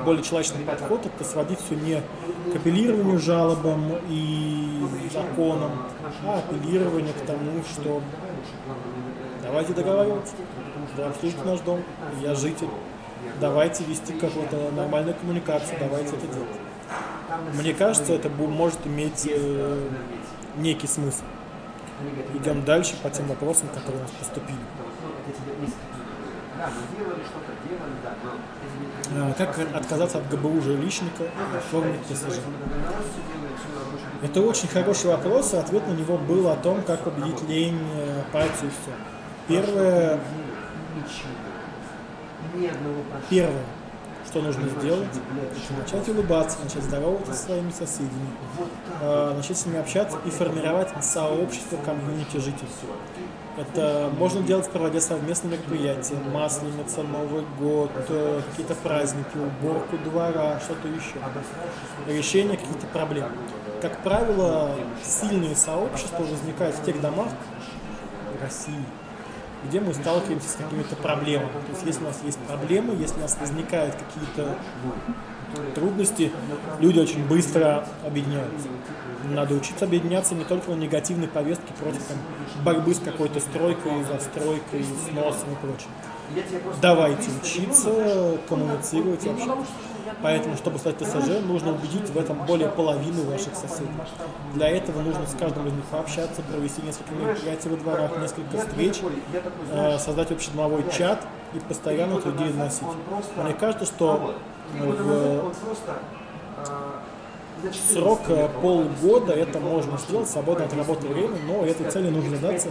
более 0.04 0.22
человечный 0.22 0.64
подход, 0.64 1.04
это 1.04 1.24
сводить 1.24 1.60
все 1.60 1.74
не 1.74 2.00
к 2.52 2.56
апеллированию 2.56 3.18
жалобам 3.18 3.92
и 4.08 4.82
законам, 5.12 5.72
а 6.26 6.38
апеллирование 6.38 7.12
к 7.12 7.26
тому, 7.26 7.62
что 7.70 8.02
давайте 9.54 9.72
договариваться, 9.72 10.34
вы 10.96 11.04
обслужите 11.04 11.44
наш 11.44 11.60
дом, 11.60 11.80
я 12.20 12.34
житель, 12.34 12.66
давайте 13.40 13.84
вести 13.84 14.12
какую-то 14.14 14.72
нормальную 14.72 15.14
коммуникацию, 15.14 15.78
давайте 15.78 16.16
это 16.16 16.26
делать. 16.26 16.48
Мне 17.54 17.72
кажется, 17.72 18.14
это 18.14 18.28
может 18.28 18.84
иметь 18.84 19.28
э, 19.30 19.88
некий 20.56 20.88
смысл. 20.88 21.22
Идем 22.34 22.64
дальше 22.64 22.96
по 23.00 23.10
тем 23.10 23.28
вопросам, 23.28 23.68
которые 23.68 23.98
у 23.98 24.02
нас 24.02 24.10
поступили. 24.10 24.58
А, 29.16 29.32
как 29.38 29.56
отказаться 29.72 30.18
от 30.18 30.28
ГБУ 30.30 30.60
жилищника 30.62 31.22
и 31.22 31.56
оформить 31.56 32.00
ТСЖ? 32.08 32.40
Это 34.20 34.40
очень 34.40 34.66
хороший 34.66 35.10
вопрос, 35.10 35.54
и 35.54 35.56
ответ 35.56 35.86
на 35.86 35.92
него 35.92 36.18
был 36.18 36.48
о 36.48 36.56
том, 36.56 36.82
как 36.82 37.04
победить 37.04 37.48
лень, 37.48 37.78
апатию 38.28 38.70
и 38.70 38.70
все. 38.70 39.13
Первое, 39.46 40.20
Первое, 43.28 43.64
что 44.26 44.40
нужно 44.40 44.68
сделать, 44.68 45.09
начать 45.78 46.09
улыбаться, 46.09 46.59
начать 46.62 46.83
здороваться 46.85 47.35
со 47.35 47.46
своими 47.46 47.70
соседями, 47.70 48.28
э, 49.02 49.35
начать 49.37 49.59
с 49.59 49.66
ними 49.66 49.80
общаться 49.80 50.18
и 50.24 50.30
формировать 50.30 50.88
сообщество 51.04 51.76
комьюнити 51.85 52.38
жителей. 52.38 52.70
Это 53.59 54.11
можно 54.18 54.42
делать, 54.42 54.70
проводя 54.70 55.00
совместные 55.00 55.59
мероприятия, 55.59 56.16
Масленица, 56.33 57.02
Новый 57.02 57.44
год, 57.59 57.90
э, 58.09 58.40
какие-то 58.50 58.74
праздники, 58.76 59.37
уборку 59.37 59.98
двора, 59.98 60.59
что-то 60.61 60.88
еще. 60.88 61.18
Решение 62.07 62.57
каких-то 62.57 62.87
проблем. 62.87 63.30
Как 63.83 63.98
правило, 63.98 64.70
сильные 65.04 65.54
сообщества 65.54 66.22
возникают 66.22 66.76
в 66.76 66.85
тех 66.85 67.00
домах 67.00 67.28
России, 68.40 68.85
где 69.68 69.81
мы 69.81 69.94
сталкиваемся 69.94 70.48
с 70.48 70.55
какими-то 70.55 70.96
проблемами. 70.96 71.48
То 71.48 71.72
есть 71.72 71.87
если 71.87 72.03
у 72.03 72.07
нас 72.07 72.20
есть 72.24 72.38
проблемы, 72.40 72.94
если 72.94 73.18
у 73.18 73.20
нас 73.20 73.37
возникают 73.40 73.94
какие-то 73.94 74.57
трудности, 75.74 76.33
люди 76.81 76.98
очень 76.98 77.27
быстро 77.27 77.87
объединяются. 78.05 78.68
Надо 79.31 79.55
учиться 79.55 79.85
объединяться 79.85 80.35
не 80.35 80.44
только 80.44 80.70
на 80.70 80.74
негативной 80.74 81.29
повестке 81.29 81.72
против 81.81 82.03
там, 82.05 82.18
борьбы 82.62 82.94
с 82.94 82.98
какой-то 82.98 83.40
стройкой, 83.40 84.05
застройкой, 84.05 84.85
сносом 85.09 85.53
и 85.53 85.57
прочим. 85.57 85.88
Давайте 86.80 87.30
учиться 87.42 88.38
коммуницировать 88.48 89.24
вообще. 89.24 89.50
Поэтому, 90.22 90.56
чтобы 90.56 90.78
стать 90.78 90.98
ТСЖ, 90.98 91.40
нужно 91.46 91.72
убедить 91.72 92.08
в 92.08 92.18
этом 92.18 92.44
более 92.46 92.68
половины 92.68 93.22
ваших 93.22 93.54
соседей. 93.54 93.90
Для 94.54 94.68
этого 94.68 95.02
нужно 95.02 95.26
с 95.26 95.34
каждым 95.34 95.66
из 95.66 95.72
них 95.72 95.84
пообщаться, 95.87 96.42
провести 96.42 96.82
несколько 96.82 97.12
мероприятий 97.14 97.68
во 97.68 97.76
дворах, 97.76 98.18
несколько 98.20 98.58
встреч, 98.58 99.00
э, 99.72 99.98
создать 99.98 100.30
общедомовой 100.30 100.84
чат 100.90 101.26
и 101.54 101.58
постоянно 101.60 102.20
идею 102.20 102.54
носить. 102.56 102.82
Мне 103.37 103.54
кажется, 103.54 103.87
что 103.87 104.34
в 107.62 107.92
срок 107.92 108.20
э, 108.28 108.48
полгода 108.60 109.32
это 109.32 109.58
можно 109.58 109.98
сделать, 109.98 110.28
свободно 110.28 110.64
от 110.66 110.74
работы 110.74 111.06
время, 111.06 111.37
но 111.46 111.64
этой 111.64 111.90
цели 111.90 112.10
нужно 112.10 112.37
задаться 112.37 112.68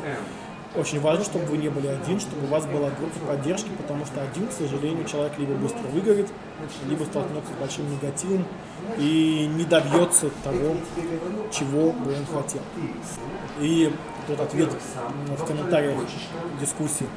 очень 0.75 0.99
важно, 0.99 1.23
чтобы 1.23 1.45
вы 1.45 1.57
не 1.57 1.69
были 1.69 1.87
один, 1.87 2.19
чтобы 2.19 2.45
у 2.45 2.49
вас 2.49 2.65
была 2.65 2.89
группа 2.89 3.19
поддержки, 3.27 3.69
потому 3.77 4.05
что 4.05 4.21
один, 4.21 4.47
к 4.47 4.51
сожалению, 4.51 5.05
человек 5.05 5.33
либо 5.37 5.53
быстро 5.53 5.83
выгорит, 5.93 6.29
либо 6.87 7.03
столкнется 7.03 7.51
с 7.53 7.59
большим 7.59 7.91
негативом 7.91 8.45
и 8.97 9.49
не 9.55 9.65
добьется 9.65 10.29
того, 10.43 10.75
чего 11.51 11.91
бы 11.91 12.13
он 12.15 12.25
хотел. 12.25 12.61
И 13.59 13.93
тот 14.27 14.39
ответ 14.39 14.69
в 15.37 15.45
комментариях 15.45 15.99
дискуссии. 16.59 17.07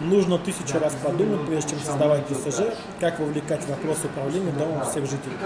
Нужно 0.00 0.38
тысячу 0.38 0.78
раз 0.78 0.94
подумать, 1.02 1.46
прежде 1.46 1.70
чем 1.70 1.80
создавать 1.80 2.24
ДСЖ, 2.28 2.74
как 3.00 3.18
вовлекать 3.20 3.66
вопрос 3.68 3.98
управления 4.04 4.52
домом 4.52 4.84
всех 4.84 5.04
жителей. 5.04 5.36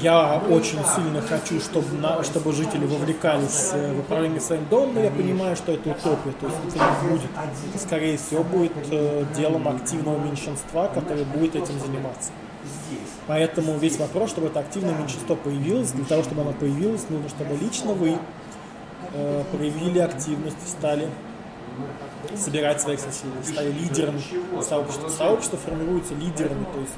Я 0.00 0.42
очень 0.48 0.78
сильно 0.94 1.20
хочу, 1.20 1.60
чтобы, 1.60 1.96
на, 1.98 2.22
чтобы 2.24 2.52
жители 2.52 2.86
вовлекались 2.86 3.70
э, 3.72 3.92
в 3.92 4.00
управление 4.00 4.40
своим 4.40 4.66
домом, 4.68 4.94
но 4.94 5.00
я 5.00 5.10
понимаю, 5.10 5.56
что 5.56 5.72
это 5.72 5.90
утопия, 5.90 6.32
то 6.40 6.46
есть 6.46 6.58
это 6.68 6.78
не 6.78 7.10
будет. 7.10 7.30
Это, 7.74 7.78
скорее 7.78 8.16
всего, 8.16 8.42
будет 8.42 8.72
э, 8.90 9.24
делом 9.36 9.68
активного 9.68 10.18
меньшинства, 10.18 10.88
которое 10.88 11.24
будет 11.24 11.56
этим 11.56 11.78
заниматься. 11.78 12.30
Поэтому 13.26 13.78
весь 13.78 13.98
вопрос, 13.98 14.30
чтобы 14.30 14.48
это 14.48 14.60
активное 14.60 14.94
меньшинство 14.94 15.36
появилось, 15.36 15.92
для 15.92 16.04
того, 16.04 16.22
чтобы 16.22 16.42
оно 16.42 16.52
появилось, 16.52 17.08
нужно, 17.08 17.28
чтобы 17.28 17.54
лично 17.56 17.92
вы 17.92 18.18
э, 19.14 19.44
проявили 19.52 19.98
активность, 19.98 20.68
стали 20.68 21.08
собирать 22.36 22.80
своих 22.80 23.00
соседей, 23.00 23.32
стали 23.42 23.72
лидерами 23.72 24.20
сообщества. 24.62 25.08
Сообщество 25.08 25.58
формируется 25.58 26.14
лидерами, 26.14 26.64
то 26.72 26.80
есть 26.80 26.92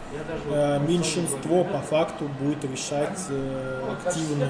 э, 0.51 0.81
меньшинство 0.87 1.64
по 1.64 1.79
факту 1.79 2.29
будет 2.40 2.64
решать 2.64 3.18
э, 3.29 3.94
активно, 4.05 4.48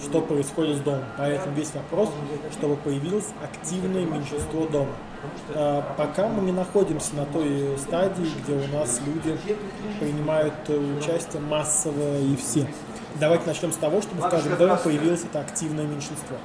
что 0.00 0.20
происходит 0.20 0.78
с 0.78 0.80
домом. 0.80 1.04
Поэтому 1.18 1.54
весь 1.54 1.74
вопрос, 1.74 2.10
чтобы 2.52 2.76
появилось 2.76 3.28
активное 3.42 4.04
меньшинство 4.04 4.66
дома. 4.66 4.92
Э, 5.54 5.82
пока 5.96 6.28
мы 6.28 6.42
не 6.42 6.52
находимся 6.52 7.14
на 7.16 7.26
той 7.26 7.76
стадии, 7.78 8.28
где 8.42 8.54
у 8.54 8.78
нас 8.78 9.00
люди 9.06 9.38
принимают 10.00 10.54
участие 10.68 11.42
массово 11.42 12.18
и 12.20 12.36
все. 12.36 12.66
Давайте 13.18 13.46
начнем 13.46 13.72
с 13.72 13.76
того, 13.76 14.02
чтобы 14.02 14.22
в 14.22 14.28
каждом 14.28 14.58
доме 14.58 14.76
появилось 14.82 15.24
это 15.24 15.40
активное 15.40 15.84
меньшинство 15.84 16.36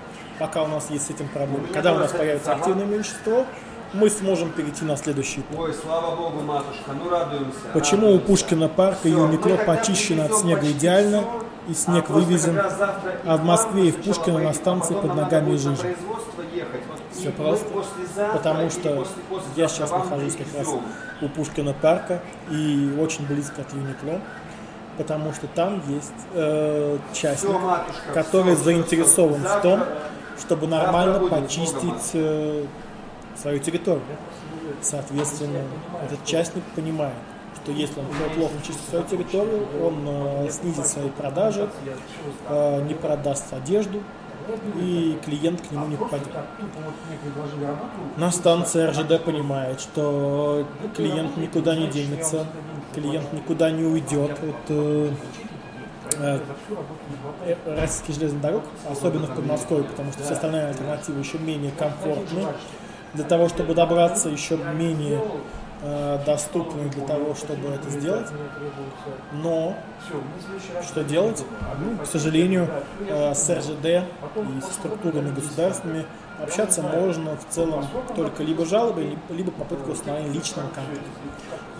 пока 0.41 0.63
у 0.63 0.67
нас 0.67 0.89
есть 0.89 1.05
с 1.05 1.09
этим 1.11 1.27
проблемы. 1.27 1.67
Когда 1.71 1.93
у 1.93 1.99
нас 1.99 2.11
появится 2.11 2.53
активное 2.53 2.85
меньшинство, 2.85 3.45
мы 3.93 4.09
сможем 4.09 4.49
перейти 4.49 4.83
на 4.85 4.97
следующий 4.97 5.41
этап. 5.41 5.59
Ой, 5.59 5.73
слава 5.73 6.15
богу, 6.15 6.41
матушка, 6.41 6.93
ну 6.97 7.09
радуемся. 7.09 7.59
Почему 7.73 8.07
радуемся. 8.07 8.25
у 8.25 8.27
Пушкина 8.27 8.67
парка 8.67 9.07
и 9.07 9.11
Юникло 9.11 9.57
почищено 9.57 10.25
от 10.25 10.33
снега 10.33 10.71
идеально, 10.71 11.25
и 11.67 11.73
снег 11.75 12.05
а 12.09 12.13
вывезен, 12.13 12.59
а 12.59 13.37
в 13.37 13.43
Москве 13.43 13.89
и 13.89 13.91
в 13.91 14.01
Пушкино 14.01 14.39
на 14.39 14.53
станции 14.53 14.95
под 14.95 15.13
ногами 15.15 15.55
жижи? 15.57 15.95
Все 17.11 17.29
просто. 17.31 17.67
Потому 18.33 18.71
что 18.71 19.05
я 19.55 19.67
сейчас 19.67 19.91
нахожусь 19.91 20.37
как 20.37 20.47
раз 20.57 20.67
у 21.21 21.29
Пушкина 21.29 21.73
парка 21.73 22.19
и 22.49 22.97
очень 22.99 23.27
близко 23.27 23.61
от 23.61 23.71
Юникло 23.73 24.19
потому 24.97 25.33
что 25.33 25.47
там 25.47 25.81
есть 25.87 26.11
э, 26.33 26.97
частник, 27.13 27.55
который 28.13 28.55
заинтересован 28.55 29.41
в 29.41 29.61
том, 29.61 29.83
чтобы 30.41 30.67
нормально 30.67 31.19
почистить 31.27 32.11
э, 32.13 32.65
свою 33.35 33.59
территорию. 33.59 34.03
Соответственно, 34.81 35.61
этот 36.03 36.25
частник 36.25 36.63
понимает, 36.75 37.13
что 37.61 37.71
если 37.71 37.99
он 37.99 38.05
плохо 38.35 38.53
чистит 38.65 38.81
свою 38.89 39.05
территорию, 39.05 39.67
он 39.83 40.03
э, 40.07 40.49
снизит 40.49 40.87
свои 40.87 41.09
продажи, 41.09 41.69
э, 42.49 42.81
не 42.87 42.93
продаст 42.93 43.53
одежду, 43.53 44.01
и 44.75 45.17
клиент 45.23 45.61
к 45.61 45.71
нему 45.71 45.87
не 45.87 45.95
попадет. 45.95 46.27
На 48.17 48.31
станции 48.31 48.87
РЖД 48.87 49.23
понимает, 49.23 49.79
что 49.79 50.65
клиент 50.95 51.37
никуда 51.37 51.75
не 51.75 51.87
денется, 51.87 52.47
клиент 52.93 53.31
никуда 53.33 53.69
не 53.69 53.83
уйдет 53.83 54.31
от 54.31 54.71
российских 57.65 58.15
железных 58.15 58.41
дорог, 58.41 58.63
особенно 58.89 59.27
в 59.27 59.35
Подмосковье, 59.35 59.83
потому 59.85 60.11
что 60.11 60.23
все 60.23 60.33
остальные 60.33 60.67
альтернативы 60.67 61.19
еще 61.19 61.37
менее 61.39 61.71
комфортны. 61.71 62.45
Для 63.13 63.25
того, 63.25 63.49
чтобы 63.49 63.73
добраться, 63.73 64.29
еще 64.29 64.55
менее 64.55 65.21
э, 65.81 66.19
доступны 66.25 66.89
для 66.89 67.05
того, 67.05 67.35
чтобы 67.35 67.69
это 67.69 67.89
сделать. 67.89 68.27
Но 69.33 69.75
что 70.83 71.03
делать? 71.03 71.43
Ну, 71.79 71.97
к 71.97 72.05
сожалению, 72.05 72.69
э, 73.07 73.33
с 73.33 73.49
РЖД 73.49 73.85
и 73.85 74.61
со 74.61 74.73
структурами 74.73 75.33
государственными 75.33 76.05
общаться 76.41 76.81
можно 76.81 77.35
в 77.35 77.53
целом 77.53 77.85
только 78.15 78.43
либо 78.43 78.65
жалобой, 78.65 79.17
либо 79.29 79.51
попыткой 79.51 79.93
установления 79.93 80.33
личного 80.33 80.67
контакта. 80.69 81.01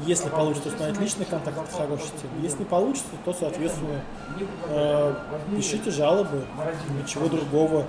Если 0.05 0.29
получится 0.29 0.69
установить 0.69 0.99
личный 0.99 1.25
контакт, 1.25 1.57
это 1.57 1.77
хорошая. 1.77 2.09
Если 2.41 2.59
не 2.59 2.65
получится, 2.65 3.09
то, 3.23 3.33
соответственно, 3.33 4.01
э, 4.69 5.15
пишите 5.55 5.91
жалобы. 5.91 6.45
Ничего 7.01 7.27
другого, 7.27 7.85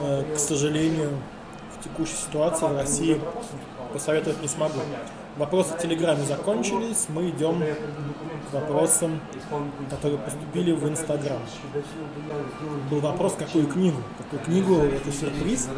э, 0.00 0.34
к 0.34 0.38
сожалению, 0.38 1.10
в 1.78 1.84
текущей 1.84 2.16
ситуации 2.16 2.66
в 2.66 2.76
России 2.76 3.20
посоветовать 3.92 4.42
не 4.42 4.48
смогу. 4.48 4.80
Вопросы 5.36 5.74
в 5.74 5.78
Телеграме 5.78 6.24
закончились, 6.24 7.06
мы 7.08 7.30
идем 7.30 7.60
к 7.60 8.54
вопросам, 8.54 9.20
которые 9.90 10.18
поступили 10.18 10.70
в 10.70 10.88
Инстаграм. 10.88 11.40
Был 12.88 13.00
вопрос, 13.00 13.34
какую 13.36 13.66
книгу? 13.66 14.00
Какую 14.18 14.42
книгу? 14.42 14.76
Это 14.76 15.10
сюрприз. 15.10 15.68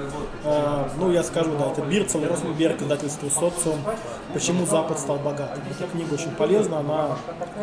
А, 0.44 0.90
ну, 0.98 1.10
я 1.10 1.22
скажу, 1.22 1.56
да, 1.58 1.70
это 1.72 1.80
Бирцел, 1.80 2.22
Розенберг, 2.28 2.82
издательство 2.82 3.30
«Социум». 3.30 3.78
Почему 4.34 4.66
Запад 4.66 4.98
стал 4.98 5.16
богатым? 5.20 5.62
Эта 5.70 5.88
книга 5.90 6.12
очень 6.12 6.32
полезна, 6.32 6.80
она 6.80 7.16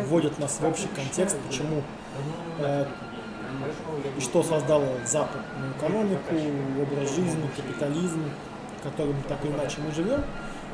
вводит 0.08 0.36
нас 0.40 0.58
в 0.60 0.66
общий 0.66 0.88
контекст, 0.96 1.36
почему 1.46 1.82
э, 2.58 2.86
и 4.18 4.20
что 4.20 4.42
создало 4.42 4.88
западную 5.06 5.72
экономику, 5.78 6.34
образ 6.82 7.14
жизни, 7.14 7.48
капитализм, 7.56 8.24
в 8.80 8.82
котором 8.82 9.14
так 9.28 9.44
или 9.44 9.52
иначе 9.52 9.76
мы 9.86 9.94
живем. 9.94 10.24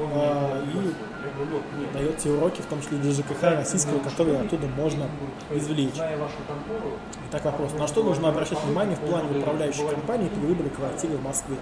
А, 0.00 0.62
и 0.64 1.94
дает 1.94 2.16
те 2.18 2.30
уроки, 2.30 2.62
в 2.62 2.66
том 2.66 2.80
числе 2.80 2.98
для 2.98 3.12
ЖКХ 3.12 3.42
российского, 3.42 3.98
которые 3.98 4.40
оттуда 4.40 4.66
можно 4.66 5.06
извлечь. 5.50 5.94
Итак, 7.28 7.44
вопрос. 7.44 7.72
На 7.74 7.86
что 7.86 8.02
нужно 8.02 8.28
обращать 8.28 8.62
внимание 8.64 8.96
в 8.96 9.00
плане 9.00 9.38
управляющей 9.38 9.86
компании 9.86 10.28
при 10.28 10.46
выборе 10.46 10.70
квартиры 10.70 11.16
в 11.16 11.22
Москве? 11.22 11.56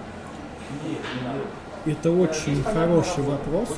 Это 1.85 2.11
очень 2.11 2.61
хороший 2.63 3.23
вопрос. 3.23 3.69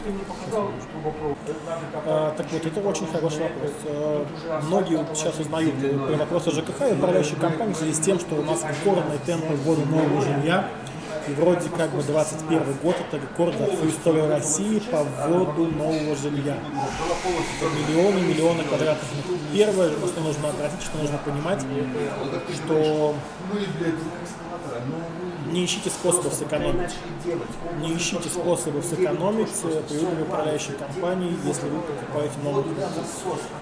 А, 2.06 2.34
так 2.36 2.48
вот, 2.52 2.66
это 2.66 2.80
очень 2.82 3.08
хороший 3.08 3.44
вопрос. 3.44 3.74
А, 3.86 4.62
многие 4.64 5.06
сейчас 5.14 5.40
узнают 5.40 5.76
про 6.08 6.18
вопросы 6.18 6.52
ЖКХ 6.52 6.90
и 6.90 6.94
управляющей 6.94 7.36
компании 7.36 7.74
в 7.74 7.78
связи 7.78 7.94
с 7.94 8.00
тем, 8.00 8.20
что 8.20 8.36
у 8.36 8.44
нас 8.44 8.66
ускоренные 8.70 9.20
темпы 9.26 9.54
ввода 9.54 9.86
нового 9.86 10.22
жилья 10.22 10.68
И 11.28 11.34
вроде 11.34 11.70
как 11.70 11.92
бы 11.92 12.02
21 12.02 12.64
год 12.82 12.96
это 13.00 13.18
рекорд 13.18 13.56
за 13.58 13.66
всю 13.66 13.90
историю 13.90 14.28
России 14.28 14.80
по 14.80 15.04
вводу 15.04 15.68
нового 15.68 16.16
жилья. 16.16 16.58
Это 17.60 17.70
миллионы, 17.70 18.22
миллионы 18.22 18.64
квадратных 18.64 19.08
метров. 19.16 19.40
Первое, 19.54 19.90
на 19.90 20.08
что 20.08 20.22
нужно 20.22 20.50
обратить, 20.50 20.82
что 20.82 20.98
нужно 20.98 21.18
понимать, 21.20 21.64
что 22.56 23.16
не 25.52 25.66
ищите 25.66 25.90
способов 25.90 26.34
сэкономить. 26.34 26.96
Не 27.82 27.96
ищите 27.96 28.30
способов 28.30 28.86
сэкономить 28.86 29.50
при 29.90 29.98
выборе 29.98 30.24
управляющей 30.24 30.74
компании, 30.74 31.36
если 31.46 31.68
вы 31.68 31.82
покупаете 31.82 32.34
новую 32.44 32.64
квартиру. 32.64 33.06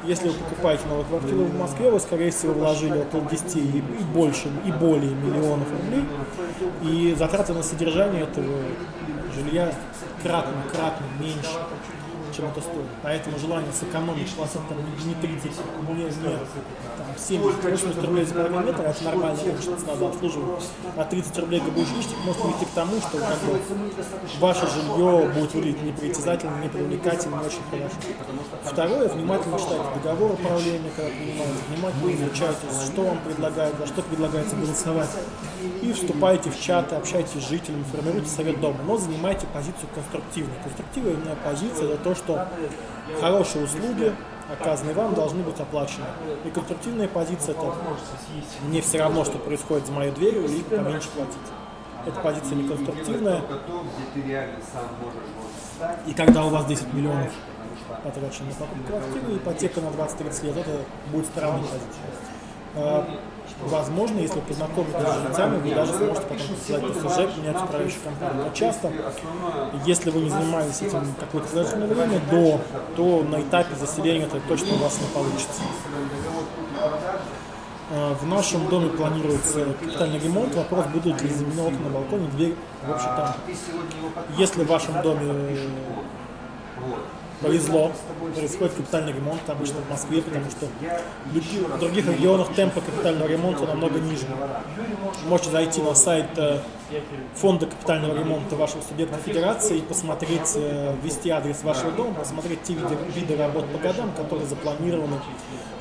Если 0.06 0.28
вы 0.30 0.34
покупаете 0.36 0.86
новую 0.88 1.06
квартиру 1.06 1.44
в 1.46 1.60
Москве, 1.60 1.92
вы, 1.92 2.00
скорее 2.00 2.32
всего, 2.32 2.54
вложили 2.54 2.98
около 3.00 3.22
10 3.30 3.56
и 3.56 3.84
больше, 4.14 4.50
и 4.66 4.72
более 4.72 5.12
миллионов 5.12 5.68
рублей, 5.72 6.06
и 6.84 7.16
затраты 7.16 7.54
на 7.54 7.64
содержание 7.64 8.24
этого 8.24 8.56
жилья 9.36 9.74
кратно-кратно 10.22 11.06
меньше 11.20 11.58
чем 12.40 12.50
это 12.50 12.62
стоит. 12.62 12.86
Поэтому 13.04 13.38
желание 13.38 13.72
сэкономить 13.74 14.36
там 14.36 14.78
не 15.06 15.14
30, 15.16 15.52
не, 15.88 16.04
не 16.04 16.12
там, 16.98 17.18
70, 17.18 17.64
80 17.64 18.06
рублей 18.06 18.26
за 18.26 18.34
квадратный 18.34 18.66
метр, 18.66 18.82
это 18.82 19.04
нормально, 19.04 19.38
что 19.38 19.78
надо 19.88 20.08
обслуживать. 20.08 20.64
А 20.96 21.04
30 21.04 21.40
рублей 21.40 21.60
ГБУшничник 21.60 22.18
может 22.26 22.42
прийти 22.42 22.66
к 22.66 22.70
тому, 22.70 23.00
что 23.00 23.18
как 23.18 23.40
бы, 23.40 23.60
ваше 24.40 24.68
жилье 24.68 25.30
будет 25.34 25.54
выглядеть 25.54 25.84
непритязательно, 25.84 26.64
непривлекательно, 26.64 27.36
не 27.36 27.48
очень 27.48 27.64
хорошо. 27.70 27.96
Второе, 28.64 29.10
внимательно 29.10 29.60
читайте 29.60 29.84
договор 30.04 30.34
управления, 30.34 30.92
когда 30.96 31.12
принимаете, 31.12 31.60
внимательно 31.70 32.26
изучайте, 32.26 32.68
что 32.86 33.02
вам 33.04 33.18
предлагают, 33.20 33.78
за 33.78 33.88
что 33.88 34.02
предлагается 34.02 34.56
голосовать. 34.56 35.10
И 35.82 35.91
вступайте 35.93 36.49
в 36.49 36.60
чаты, 36.60 36.95
общайтесь 36.95 37.41
с 37.41 37.49
жителями, 37.49 37.84
формируйте 37.84 38.30
совет 38.30 38.60
дома, 38.62 38.80
но 38.86 38.97
занимайте 38.97 39.45
позицию 39.47 39.89
конструктивную. 39.93 40.57
Конструктивная 40.64 41.36
позиция 41.43 41.93
это 41.93 42.03
то, 42.03 42.16
что 42.16 42.47
хорошие 43.20 43.66
услуги, 43.66 44.14
оказанные 44.51 44.95
вам, 44.95 45.14
должны 45.16 45.43
быть 45.43 45.60
оплачены. 45.60 46.05
И 46.45 46.49
конструктивная 46.49 47.07
позиция 47.07 47.55
это 47.55 47.74
мне 48.68 48.82
все 48.82 48.99
равно, 48.99 49.26
что 49.26 49.38
происходит 49.38 49.88
за 49.88 49.91
моей 49.91 50.12
дверью, 50.12 50.45
и 50.45 50.62
поменьше 50.64 51.10
платить. 51.10 51.38
Эта 52.05 52.20
позиция 52.22 52.55
не 52.55 52.68
конструктивная. 52.68 53.41
И 56.07 56.14
когда 56.14 56.45
у 56.45 56.49
вас 56.49 56.66
10 56.66 56.93
миллионов 56.93 57.32
потрачено 58.03 58.47
на 58.47 58.53
покупку 58.53 58.88
квартиры, 58.88 59.38
ипотека 59.38 59.82
на 59.82 59.88
20-30 59.88 60.45
лет, 60.45 60.57
это 60.57 60.80
будет 61.12 61.26
странная 61.26 61.64
позиция. 61.64 63.05
Возможно, 63.62 64.20
если 64.20 64.39
познакомитесь 64.39 65.07
с 65.07 65.22
жильцами, 65.22 65.57
вы 65.57 65.76
даже 65.76 65.93
сможете 65.93 66.22
потом 66.22 66.93
посылать 66.93 67.32
ТСЖ, 67.34 67.38
менять 67.38 67.62
управляющую 67.62 68.01
компанию. 68.03 68.45
Но 68.45 68.53
часто, 68.53 68.91
если 69.86 70.10
вы 70.12 70.22
не 70.22 70.30
занимались 70.30 70.82
этим 70.82 71.14
какое-то 71.20 71.47
продолжительное 71.49 71.88
время 71.88 72.22
до, 72.32 72.62
то 72.95 73.24
на 73.24 73.41
этапе 73.41 73.76
заселения 73.76 74.26
это 74.26 74.39
точно 74.47 74.76
у 74.76 74.78
вас 74.78 74.97
не 75.01 75.07
получится. 75.14 75.62
А, 77.91 78.14
в 78.14 78.26
нашем 78.28 78.68
доме 78.70 78.89
планируется 78.89 79.66
капитальный 79.80 80.20
ремонт. 80.20 80.55
Вопрос, 80.55 80.86
будут 80.88 81.22
ли 81.22 81.30
заменены 81.30 81.68
окна 81.68 81.80
на 81.80 81.89
балконе, 81.89 82.28
дверь 82.30 82.55
в 82.88 82.91
общем 82.91 83.07
там. 83.07 83.36
Если 84.38 84.64
в 84.64 84.68
вашем 84.68 85.01
доме 85.01 85.57
повезло, 87.42 87.92
происходит 88.36 88.74
капитальный 88.74 89.14
ремонт 89.14 89.42
обычно 89.48 89.78
в 89.82 89.90
Москве, 89.90 90.22
потому 90.22 90.50
что 90.50 90.68
в 91.26 91.80
других 91.80 92.08
регионах 92.08 92.54
темпы 92.54 92.82
капитального 92.82 93.28
ремонта 93.28 93.66
намного 93.66 94.00
ниже. 94.00 94.26
Можете 95.28 95.52
зайти 95.52 95.82
на 95.82 95.96
сайт 95.96 96.28
э, 96.38 96.60
фонда 97.36 97.66
капитального 97.66 98.18
ремонта 98.18 98.56
вашего 98.56 98.82
субъекта 98.82 99.18
федерации 99.18 99.78
и 99.78 99.82
посмотреть, 99.82 100.54
э, 100.56 100.96
ввести 101.04 101.30
адрес 101.30 101.64
вашего 101.64 101.92
дома, 101.92 102.14
посмотреть 102.16 102.64
те 102.64 102.74
виды, 102.74 102.98
виды 103.16 103.36
работ 103.38 103.66
по 103.72 103.78
годам, 103.78 104.12
которые 104.16 104.48
запланированы, 104.48 105.18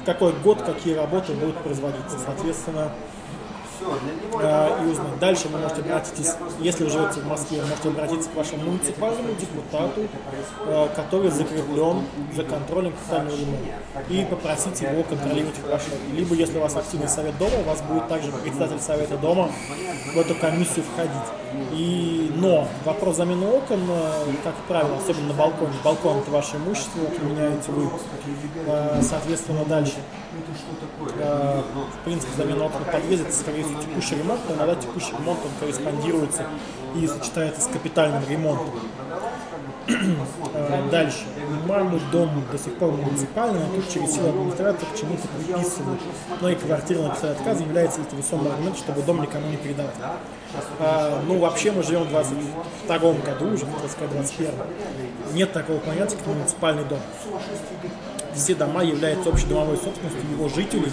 в 0.01 0.05
какой 0.05 0.33
год 0.33 0.63
какие 0.63 0.95
работы 0.95 1.33
будут 1.33 1.57
производиться. 1.59 2.19
Соответственно, 2.25 2.93
э, 3.81 4.85
и 4.85 4.91
узнать. 4.91 5.18
Дальше 5.20 5.49
вы 5.49 5.59
можете 5.59 5.81
обратиться, 5.83 6.37
если 6.61 6.85
вы 6.85 6.91
живете 6.91 7.20
в 7.20 7.26
Москве, 7.26 7.62
можете 7.62 7.89
обратиться 7.89 8.31
к 8.31 8.35
вашему 8.35 8.64
муниципальному 8.64 9.29
депутату, 9.35 10.09
э, 10.66 10.89
который 10.95 11.31
закреплен 11.31 12.03
за 12.35 12.45
контролем 12.45 12.93
капитального 12.93 13.37
ремонта, 13.37 13.72
и 14.09 14.24
попросить 14.24 14.81
его 14.81 15.03
контролировать 15.03 15.59
ваш 15.68 15.83
Либо, 16.12 16.35
если 16.35 16.59
у 16.59 16.61
вас 16.61 16.76
активный 16.76 17.09
совет 17.09 17.37
дома, 17.39 17.59
у 17.61 17.68
вас 17.68 17.83
будет 17.83 18.09
также 18.09 18.31
председатель 18.33 18.81
совета 18.81 19.16
дома 19.16 19.51
в 20.14 20.18
эту 20.18 20.35
комиссию 20.35 20.85
входить. 20.93 21.12
И, 21.72 22.31
но 22.37 22.68
вопрос 22.85 23.16
замены 23.16 23.47
окон, 23.47 23.81
э, 23.89 24.33
как 24.45 24.55
правило, 24.68 24.97
особенно 24.97 25.29
на 25.29 25.35
балконе, 25.35 25.72
балкон 25.83 26.18
это 26.18 26.31
ваше 26.31 26.57
имущество, 26.57 27.01
меняете 27.22 27.72
вы, 27.72 27.89
соответственно, 29.03 29.64
дальше. 29.64 29.97
В 30.31 32.05
принципе, 32.05 32.33
замена 32.37 32.66
окон 32.66 32.83
в 32.83 32.93
подъезде, 32.93 33.24
это, 33.24 33.33
скорее 33.35 33.64
всего, 33.64 33.81
текущий 33.81 34.16
ремонт, 34.16 34.41
но 34.49 34.55
иногда 34.57 34.74
текущий 34.74 35.12
ремонт 35.12 35.41
он 35.43 35.51
корреспондируется 35.59 36.47
и 36.95 37.07
сочетается 37.07 37.62
с 37.62 37.66
капитальным 37.66 38.22
ремонтом. 38.29 38.81
Э, 40.55 40.89
дальше. 40.91 41.24
Маму 41.66 41.99
дом 42.12 42.45
до 42.53 42.59
сих 42.59 42.74
пор 42.74 42.93
муниципальный, 42.93 43.61
но 43.61 43.76
тут 43.76 43.91
через 43.91 44.14
силу 44.14 44.29
администрации 44.29 44.87
к 44.87 44.99
чему-то 44.99 45.29
приписывают. 45.29 46.01
Но 46.41 46.51
и 46.51 46.55
квартира 46.55 47.03
написали 47.03 47.33
отказ 47.33 47.61
является 47.61 48.01
это 48.03 48.14
весомый 48.14 48.51
аргумент, 48.53 48.76
чтобы 48.76 49.03
дом 49.03 49.22
никому 49.22 49.49
не 49.49 49.57
передавать. 49.57 49.95
А, 50.79 51.22
ну, 51.26 51.39
вообще 51.39 51.72
мы 51.72 51.83
живем 51.83 52.05
в 52.05 52.11
22 52.11 52.99
году, 52.99 53.47
уже, 53.47 53.64
так 53.64 53.91
сказать, 53.91 54.12
21 54.12 54.53
Нет 55.33 55.53
такого 55.53 55.79
понятия, 55.79 56.16
как 56.16 56.26
муниципальный 56.26 56.85
дом. 56.85 57.01
Все 58.35 58.55
дома 58.55 58.83
являются 58.83 59.31
общедомовой 59.31 59.76
собственностью 59.76 60.31
его 60.31 60.49
жителей, 60.49 60.93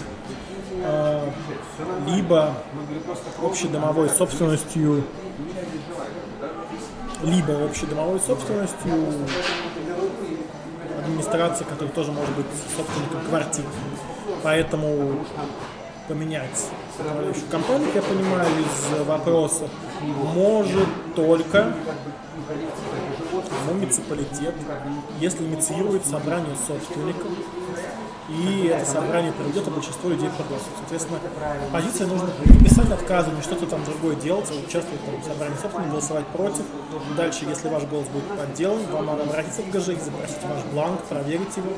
а, 0.84 1.30
либо 2.08 2.54
общедомовой 3.42 4.10
собственностью 4.10 5.04
либо 7.24 7.66
общедомовой 7.66 8.20
собственностью 8.20 8.94
администрации, 11.04 11.64
которая 11.64 11.94
тоже 11.94 12.12
может 12.12 12.36
быть 12.36 12.46
собственником 12.76 13.22
квартир. 13.30 13.66
Поэтому 14.44 15.20
поменять 16.08 16.70
управляющую 17.00 17.48
компанию, 17.50 17.90
я 17.94 18.02
понимаю, 18.02 18.48
из 18.60 19.08
вопроса, 19.08 19.68
может 20.34 20.88
только 21.16 21.74
муниципалитет, 23.66 24.56
если 25.20 25.44
инициирует 25.44 26.06
собрание 26.06 26.56
собственников, 26.68 27.28
и 28.28 28.72
это 28.74 28.86
собрание 28.86 29.32
проведет, 29.34 29.68
а 29.68 29.72
большинство 29.72 30.10
людей 30.10 30.30
проголосует. 30.30 30.76
Соответственно, 30.80 31.20
позиция 31.72 32.08
нужно 32.08 32.30
писать 32.64 32.92
отказывание, 32.92 33.44
что-то 33.44 33.68
там 33.68 33.84
другое 33.86 34.16
делать, 34.16 34.50
участвовать 34.50 35.04
там, 35.06 35.22
в 35.22 35.24
собрании 35.24 35.56
собственников, 35.58 35.92
голосовать 35.92 36.28
против. 36.28 36.64
Дальше, 37.16 37.46
если 37.48 37.70
ваш 37.70 37.84
голос 37.84 38.08
будет 38.08 38.28
подделан, 38.36 38.84
вам 38.92 39.06
надо 39.06 39.24
обратиться 39.24 39.62
в 39.62 39.70
ГЖИ, 39.70 39.98
запросить 40.00 40.44
ваш 40.44 40.64
бланк, 40.74 41.04
проверить 41.04 41.56
его. 41.56 41.70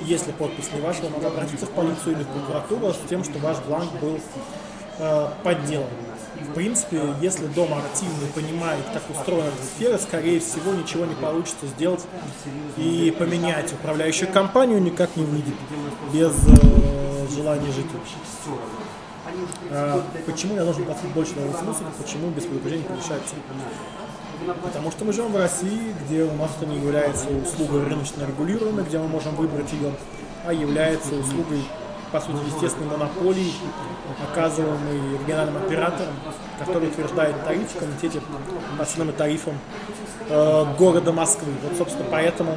Если 0.00 0.32
подпись 0.32 0.70
не 0.74 0.80
ваша, 0.80 1.02
вам 1.04 1.12
надо 1.12 1.28
обратиться 1.28 1.66
в 1.66 1.70
полицию 1.70 2.16
или 2.16 2.24
в 2.24 2.28
прокуратуру 2.28 2.92
с 2.92 3.08
тем, 3.08 3.22
что 3.22 3.38
ваш 3.38 3.58
бланк 3.60 3.92
был 4.00 4.18
э, 4.98 5.28
подделан 5.44 5.86
в 6.40 6.54
принципе, 6.54 7.00
если 7.20 7.46
дом 7.46 7.74
активный 7.74 8.28
понимает, 8.34 8.84
как 8.92 9.02
устроена 9.10 9.48
эта 9.48 9.64
сфера, 9.64 9.98
скорее 9.98 10.40
всего, 10.40 10.72
ничего 10.72 11.04
не 11.04 11.14
получится 11.14 11.66
сделать 11.66 12.04
и 12.76 13.14
поменять 13.18 13.72
управляющую 13.72 14.30
компанию 14.32 14.82
никак 14.82 15.16
не 15.16 15.24
выйдет 15.24 15.54
без 16.12 16.32
э, 16.46 17.26
желания 17.34 17.72
жителей. 17.72 18.00
А, 19.70 20.04
почему 20.26 20.56
я 20.56 20.64
должен 20.64 20.84
платить 20.84 21.10
больше 21.10 21.34
на 21.36 21.46
мусора, 21.46 21.88
почему 22.02 22.30
без 22.30 22.44
предупреждения 22.44 22.84
повышать 22.84 23.22
Потому 24.62 24.90
что 24.90 25.04
мы 25.04 25.12
живем 25.12 25.32
в 25.32 25.36
России, 25.36 25.94
где 26.04 26.24
у 26.24 26.34
нас 26.34 26.50
это 26.60 26.66
не 26.66 26.76
является 26.76 27.28
услугой 27.30 27.84
рыночно 27.84 28.22
регулируемой, 28.26 28.84
где 28.84 28.98
мы 28.98 29.08
можем 29.08 29.34
выбрать 29.36 29.72
ее, 29.72 29.92
а 30.44 30.52
является 30.52 31.14
услугой 31.14 31.62
по 32.14 32.20
сути, 32.20 32.38
естественной 32.46 32.86
монополии, 32.86 33.52
оказываемой 34.30 35.18
региональным 35.18 35.56
оператором, 35.56 36.14
который 36.60 36.86
утверждает 36.86 37.44
тариф 37.44 37.68
в 37.68 37.76
комитете 37.76 38.20
по 38.78 38.84
ценам 38.84 39.10
и 39.10 39.12
тарифам 39.12 39.58
э, 40.28 40.64
города 40.78 41.10
Москвы. 41.10 41.50
Вот, 41.64 41.76
собственно, 41.76 42.06
поэтому 42.08 42.56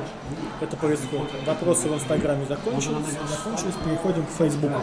это 0.62 0.78
происходит. 0.78 1.32
Вопросы 1.48 1.90
в 1.90 1.96
Инстаграме 1.96 2.46
закончились. 2.46 2.98
Закончились, 3.32 3.74
переходим 3.84 4.28
к 4.28 4.30
Фейсбуку. 4.38 4.80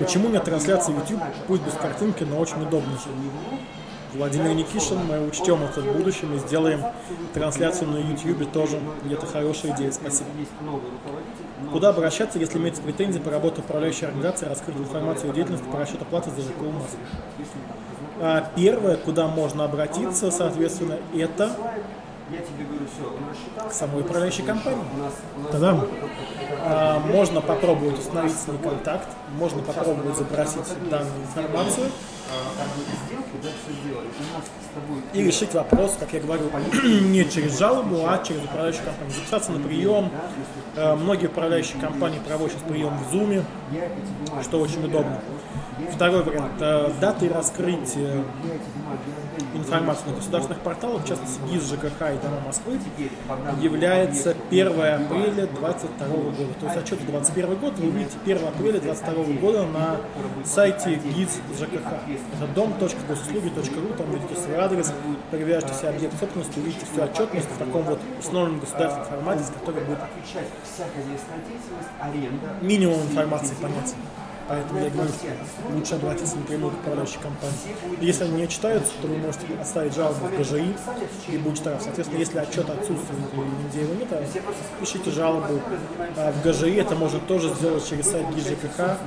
Почему 0.00 0.28
нет 0.28 0.42
трансляции 0.42 0.92
YouTube? 0.92 1.22
Пусть 1.46 1.62
без 1.62 1.74
картинки, 1.74 2.24
но 2.24 2.40
очень 2.40 2.62
удобно. 2.62 2.98
Владимир 4.14 4.54
Никишин, 4.54 4.98
мы 5.06 5.26
учтем 5.26 5.62
это 5.64 5.80
в 5.80 5.96
будущем 5.96 6.34
и 6.34 6.38
сделаем 6.38 6.80
трансляцию 7.32 7.90
на 7.90 7.96
YouTube 7.96 8.50
тоже. 8.52 8.78
Где-то 9.04 9.26
хорошая 9.26 9.74
идея, 9.74 9.90
спасибо. 9.90 10.28
Куда 11.72 11.88
обращаться, 11.88 12.38
если 12.38 12.58
имеется 12.58 12.80
претензии 12.82 13.18
по 13.18 13.30
работе 13.30 13.60
управляющей 13.60 14.06
организации, 14.06 14.46
раскрыть 14.46 14.76
информацию 14.76 15.30
о 15.30 15.34
деятельности 15.34 15.66
по 15.66 15.78
расчету 15.78 16.04
платы 16.04 16.30
за 16.30 16.42
ЖКУ 16.42 16.70
Москвы? 16.70 17.00
А, 18.20 18.50
Первое, 18.54 18.96
куда 18.96 19.26
можно 19.26 19.64
обратиться, 19.64 20.30
соответственно, 20.30 20.98
это 21.12 21.50
Я 22.30 22.38
тебе 22.38 22.64
говорю, 22.64 22.86
все, 22.86 23.06
он 23.06 23.28
рассчитал. 23.30 23.70
самой 23.70 24.00
управляющей 24.00 24.44
компании. 24.44 24.82
У 24.96 24.98
нас, 24.98 25.12
у 25.36 25.40
нас 25.40 25.50
Тогда 25.52 25.80
а, 26.62 26.98
можно 27.00 27.40
попробовать 27.42 27.98
установить 27.98 28.34
с 28.34 28.48
ней 28.48 28.56
контакт, 28.58 29.08
можно 29.38 29.60
попробовать 29.62 30.16
запросить 30.16 30.88
данную 30.88 31.22
информацию 31.22 31.90
с 34.40 34.74
тобой 34.74 35.02
и 35.12 35.22
решить 35.22 35.52
вопрос, 35.54 35.96
как 36.00 36.12
я 36.14 36.20
говорю, 36.20 36.50
не 36.82 37.28
через 37.28 37.58
жалобу, 37.58 38.06
а 38.06 38.18
через 38.24 38.42
управляющую 38.44 38.84
компанию. 38.84 39.14
Записаться 39.14 39.52
на 39.52 39.60
прием. 39.60 40.10
Э, 40.76 40.94
Многие 40.94 41.26
управляющие 41.26 41.80
компании 41.80 42.20
проводят 42.26 42.56
прием 42.64 42.92
в 42.98 43.14
Zoom, 43.14 43.44
что 44.42 44.60
очень 44.60 44.84
удобно. 44.84 45.20
Второй 45.92 46.22
вариант. 46.22 46.52
э, 46.60 46.90
Даты 47.00 47.28
раскрытия 47.28 48.24
информации 49.74 50.08
на 50.08 50.16
государственных 50.16 50.60
порталах, 50.60 51.02
в 51.02 51.08
частности 51.08 51.40
ГИС, 51.50 51.70
ЖКХ 51.70 52.00
и 52.12 52.18
Дома 52.22 52.40
Москвы, 52.46 52.78
является 53.60 54.36
1 54.50 54.68
апреля 54.68 55.46
2022 55.46 56.06
года. 56.06 56.54
То 56.60 56.66
есть 56.66 56.78
отчет 56.78 57.00
за 57.00 57.06
2021 57.06 57.56
год 57.56 57.78
вы 57.78 57.88
увидите 57.88 58.16
1 58.24 58.48
апреля 58.48 58.80
2022 58.80 59.34
года 59.40 59.66
на 59.66 59.96
сайте 60.44 60.94
ГИС 60.94 61.40
ЖКХ. 61.58 61.92
Это 62.36 62.46
дом.госуслуги.ру, 62.54 63.94
там 63.96 64.10
видите 64.12 64.40
свой 64.40 64.56
адрес, 64.56 64.92
проверяете 65.30 65.74
себе 65.74 65.88
объект 65.90 66.18
собственности, 66.18 66.58
увидите 66.58 66.86
всю 66.86 67.02
отчетность 67.02 67.48
в 67.50 67.58
таком 67.58 67.82
вот 67.82 68.00
установленном 68.18 68.60
государственном 68.60 69.08
формате, 69.08 69.44
с 69.44 69.50
которой 69.50 69.84
будет 69.84 69.98
минимум 72.62 73.00
информации 73.02 73.54
понятен. 73.60 73.96
Поэтому 74.48 74.80
я 74.80 74.90
говорю, 74.90 75.10
лучше 75.72 75.94
обратиться 75.94 76.36
напрямую 76.36 76.72
к 76.72 76.74
управляющей 76.80 77.18
компании. 77.20 77.56
Если 78.00 78.24
они 78.24 78.42
не 78.42 78.48
читаются, 78.48 78.92
то 79.00 79.08
вы 79.08 79.16
можете 79.16 79.46
оставить 79.60 79.94
жалобу 79.94 80.26
в 80.26 80.38
ГЖИ 80.38 80.74
и 81.28 81.38
будет 81.38 81.56
штраф. 81.56 81.82
Соответственно, 81.82 82.18
если 82.18 82.38
отчет 82.38 82.68
отсутствует 82.68 83.32
или 83.32 83.64
нигде 83.64 83.80
его 83.82 83.94
нет, 83.94 84.08
пишите 84.80 85.10
жалобу 85.10 85.60
а, 86.16 86.32
в 86.32 86.42
ГЖИ. 86.42 86.76
Это 86.76 86.94
можно 86.94 87.20
тоже 87.20 87.48
сделать 87.54 87.88
через 87.88 88.10
сайт 88.10 88.26
ГИЖКХ, 88.34 88.98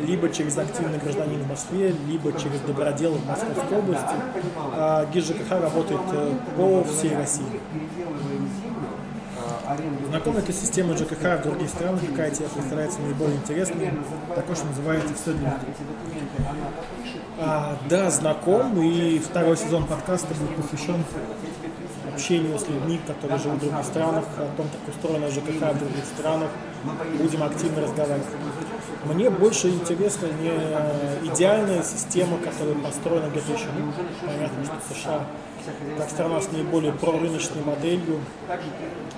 либо 0.00 0.28
через 0.28 0.56
активный 0.58 0.98
гражданин 0.98 1.42
в 1.42 1.48
Москве, 1.48 1.94
либо 2.06 2.32
через 2.32 2.60
добродел 2.60 3.14
в 3.14 3.26
Московской 3.26 3.78
области. 3.78 4.14
А, 4.74 5.06
ГИЖКХ 5.06 5.50
работает 5.50 6.00
э, 6.12 6.34
по 6.56 6.84
всей 6.84 7.16
России. 7.16 7.44
Знакомы 10.08 10.40
ли 10.40 10.52
системы 10.52 10.96
ЖКХ 10.96 11.40
в 11.40 11.42
других 11.42 11.68
странах? 11.70 12.00
Какая 12.10 12.30
тебе 12.30 12.48
представляется 12.48 13.00
наиболее 13.00 13.36
интересной? 13.36 13.92
Такой, 14.34 14.56
что 14.56 14.66
называется 14.66 15.14
«Все 15.14 15.32
для 15.32 15.50
людей». 15.50 15.68
Эти 15.74 15.82
документы 15.82 16.36
она 16.38 16.68
подпишет. 16.76 17.22
А, 17.38 17.78
да, 17.88 18.10
знаком, 18.10 18.82
и 18.82 19.18
второй 19.18 19.56
сезон 19.56 19.86
подкаста 19.86 20.34
будет 20.34 20.56
посвящен 20.56 21.02
общению 22.12 22.58
с 22.58 22.68
людьми, 22.68 23.00
которые 23.06 23.38
живут 23.38 23.58
в 23.58 23.60
других 23.60 23.84
странах, 23.84 24.24
о 24.36 24.56
том, 24.56 24.66
как 24.68 24.94
устроена 24.94 25.28
ЖКХ 25.28 25.74
в 25.74 25.78
других 25.78 26.04
странах. 26.14 26.50
Будем 27.18 27.42
активно 27.42 27.80
разговаривать. 27.82 28.26
Мне 29.04 29.30
больше 29.30 29.68
интересна 29.68 30.28
не 30.40 31.28
идеальная 31.28 31.82
система, 31.82 32.38
которая 32.38 32.74
построена 32.76 33.28
где-то 33.30 33.52
еще. 33.52 33.66
Ну, 33.78 33.92
понятно, 34.26 34.64
что 34.64 34.94
США 34.94 35.26
как 35.96 36.10
страна 36.10 36.40
с 36.40 36.50
наиболее 36.52 36.92
прорыночной 36.92 37.62
моделью, 37.62 38.20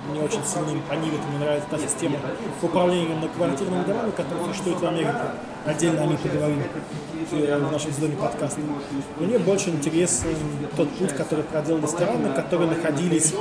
мне 0.09 0.21
очень 0.21 0.43
сильно 0.45 0.71
импонирует, 0.71 1.21
мне 1.29 1.39
нравится 1.39 1.69
та 1.69 1.77
система 1.77 2.17
управления 2.61 3.15
на 3.15 3.27
квартирными 3.27 3.83
домами, 3.83 4.11
которая 4.11 4.45
существует 4.45 4.79
в 4.79 4.85
Америке. 4.85 5.11
Отдельно 5.65 6.03
о 6.03 6.05
ней 6.05 6.17
поговорим 6.17 6.63
в 7.31 7.71
нашем 7.71 7.91
сезоне 7.91 8.15
подкаста. 8.15 8.61
Мне 9.19 9.37
больше 9.39 9.69
интересен 9.69 10.27
тот 10.77 10.89
путь, 10.91 11.13
который 11.13 11.43
проделали 11.43 11.85
страны, 11.85 12.33
которые 12.33 12.69
находились 12.69 13.33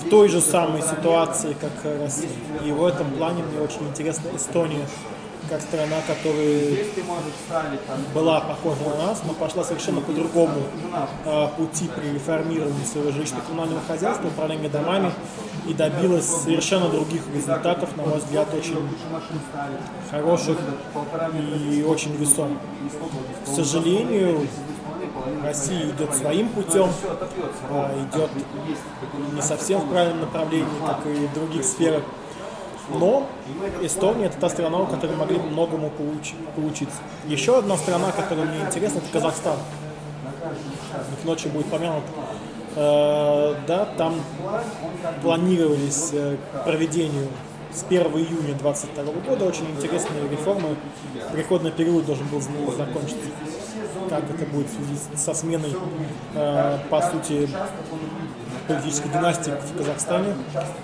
в 0.00 0.08
той 0.08 0.28
же 0.28 0.40
самой 0.40 0.82
ситуации, 0.82 1.56
как 1.60 1.70
Россия. 2.00 2.28
И 2.64 2.72
в 2.72 2.84
этом 2.84 3.12
плане 3.12 3.44
мне 3.44 3.60
очень 3.60 3.86
интересна 3.86 4.30
Эстония, 4.34 4.86
как 5.48 5.60
страна, 5.60 5.96
которая 6.06 6.84
была 8.14 8.40
похожа 8.40 8.82
на 8.88 9.06
нас, 9.06 9.22
но 9.26 9.32
пошла 9.34 9.64
совершенно 9.64 10.00
по 10.00 10.12
другому 10.12 10.62
э, 11.24 11.48
пути 11.56 11.88
при 11.94 12.14
реформировании 12.14 12.84
своего 12.84 13.10
жилищно-коммунального 13.10 13.80
хозяйства, 13.86 14.28
управления 14.28 14.68
домами 14.68 15.12
и 15.66 15.74
добилась 15.74 16.26
совершенно 16.26 16.88
других 16.88 17.22
результатов, 17.34 17.96
на 17.96 18.04
мой 18.04 18.18
взгляд, 18.18 18.48
очень 18.54 18.78
хороших 20.10 20.58
и 21.72 21.82
очень 21.82 22.16
весомых. 22.16 22.58
К 23.44 23.48
сожалению, 23.48 24.46
Россия 25.42 25.90
идет 25.90 26.14
своим 26.14 26.48
путем, 26.48 26.88
а, 27.70 27.90
идет 28.02 28.30
не 29.32 29.42
совсем 29.42 29.80
в 29.80 29.90
правильном 29.90 30.20
направлении, 30.20 30.66
как 30.86 31.06
и 31.06 31.26
в 31.26 31.34
других 31.34 31.64
сферах. 31.64 32.02
Но 32.90 33.26
Эстония 33.82 34.26
это 34.26 34.38
та 34.38 34.48
страна, 34.48 34.78
у 34.78 34.86
которой 34.86 35.16
могли 35.16 35.38
многому 35.38 35.88
поучи- 35.88 36.36
поучиться. 36.54 36.96
Еще 37.26 37.58
одна 37.58 37.76
страна, 37.76 38.12
которая 38.12 38.46
мне 38.46 38.60
интересна, 38.60 38.98
это 38.98 39.08
Казахстан. 39.12 39.56
Их 41.18 41.24
ночью 41.24 41.50
будет 41.50 41.66
помянут. 41.66 42.04
Э, 42.76 43.54
да, 43.66 43.86
там 43.96 44.20
планировались 45.22 46.10
э, 46.12 46.36
к 46.52 46.64
проведению 46.64 47.28
с 47.72 47.84
1 47.84 48.02
июня 48.02 48.54
2022 48.54 49.04
года 49.28 49.44
очень 49.46 49.70
интересные 49.70 50.28
реформы. 50.28 50.76
Переходный 51.32 51.70
период 51.72 52.04
должен 52.04 52.26
был 52.28 52.40
закончиться. 52.40 53.26
Как 54.10 54.24
это 54.30 54.44
будет 54.46 54.66
в 54.68 54.74
связи 54.74 54.98
со 55.16 55.34
сменой, 55.34 55.74
э, 56.34 56.78
по 56.90 57.00
сути, 57.00 57.48
политической 58.68 59.08
династии 59.08 59.50
в 59.52 59.78
Казахстане, 59.78 60.34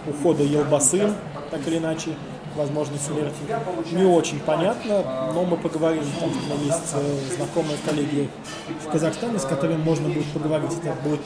ухода 0.09 0.43
Елбасы, 0.43 1.13
так 1.51 1.67
или 1.67 1.79
иначе, 1.79 2.15
возможной 2.57 2.99
смерти. 2.99 3.37
Не 3.93 4.05
очень 4.05 4.41
понятно, 4.41 5.33
но 5.35 5.45
мы 5.45 5.57
поговорим, 5.57 6.05
там 6.19 6.31
у 6.31 6.33
меня 6.33 6.55
есть 6.65 6.95
э, 6.95 7.37
знакомые 7.37 7.79
коллеги 7.85 8.29
в 8.87 8.91
Казахстане, 8.91 9.39
с 9.39 9.45
которыми 9.45 9.83
можно 9.83 10.09
будет 10.09 10.27
поговорить. 10.33 10.73
Это 10.83 10.95
будет 11.03 11.21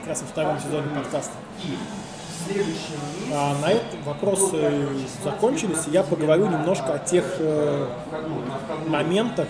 как 0.00 0.08
раз 0.08 0.22
во 0.22 0.26
втором 0.28 0.60
сезоне 0.60 0.88
подкаста. 0.94 1.32
А 3.32 3.54
на 3.60 3.70
этом 3.70 4.02
вопросы 4.04 4.88
закончились, 5.24 5.86
и 5.88 5.90
я 5.90 6.02
поговорю 6.02 6.46
немножко 6.46 6.94
о 6.94 6.98
тех 6.98 7.24
э, 7.38 7.88
моментах, 8.86 9.48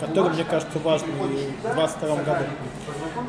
которые 0.00 0.32
мне 0.32 0.44
кажутся 0.44 0.78
важными 0.78 1.12
в 1.12 1.74
2022 1.74 2.16
году. 2.16 2.44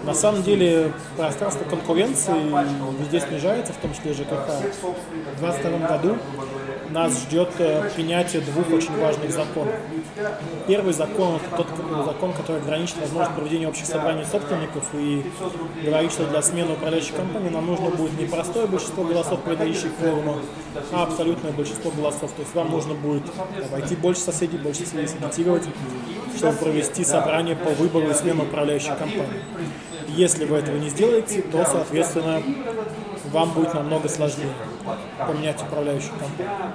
На 0.05 0.13
самом 0.13 0.43
деле 0.43 0.93
пространство 1.17 1.65
конкуренции 1.65 2.33
везде 2.99 3.19
снижается, 3.19 3.73
в 3.73 3.77
том 3.77 3.93
числе 3.93 4.13
ЖКХ. 4.13 4.47
В 5.35 5.39
2022 5.39 5.87
году 5.87 6.17
нас 6.93 7.23
ждет 7.23 7.49
э, 7.57 7.89
принятие 7.95 8.41
двух 8.41 8.69
очень 8.71 8.95
важных 8.97 9.31
законов. 9.31 9.73
Первый 10.67 10.93
закон– 10.93 11.35
это 11.47 11.57
тот 11.57 11.67
э, 11.67 12.03
закон, 12.05 12.33
который 12.33 12.61
ограничит 12.61 12.97
возможность 13.01 13.35
проведения 13.35 13.67
общих 13.67 13.85
собраний 13.85 14.23
собственников 14.23 14.87
и 14.93 15.25
говорит, 15.83 16.11
что 16.11 16.27
для 16.27 16.41
смены 16.41 16.73
управляющей 16.73 17.13
компании 17.13 17.49
нам 17.49 17.65
нужно 17.65 17.89
будет 17.89 18.17
не 18.19 18.25
простое 18.25 18.67
большинство 18.67 19.03
голосов, 19.03 19.41
принадлежащих 19.41 19.91
форуму, 19.99 20.37
а 20.91 21.03
абсолютное 21.03 21.51
большинство 21.51 21.91
голосов. 21.91 22.31
То 22.31 22.41
есть 22.43 22.53
вам 22.53 22.69
нужно 22.69 22.93
будет 22.93 23.23
обойти 23.65 23.95
больше 23.95 24.21
соседей, 24.21 24.57
больше 24.57 24.85
соседей 24.85 25.07
сагитировать, 25.07 25.63
чтобы 26.37 26.53
провести 26.57 27.03
собрание 27.03 27.55
по 27.55 27.71
выбору 27.71 28.09
и 28.09 28.13
смену 28.13 28.43
управляющей 28.43 28.89
компании. 28.89 29.41
Если 30.09 30.45
вы 30.45 30.57
этого 30.57 30.77
не 30.77 30.89
сделаете, 30.89 31.41
то, 31.41 31.65
соответственно, 31.65 32.43
вам 33.31 33.49
будет 33.51 33.73
намного 33.73 34.07
сложнее 34.09 34.53
поменять 35.27 35.61
управляющую 35.61 36.11
компанию. 36.11 36.73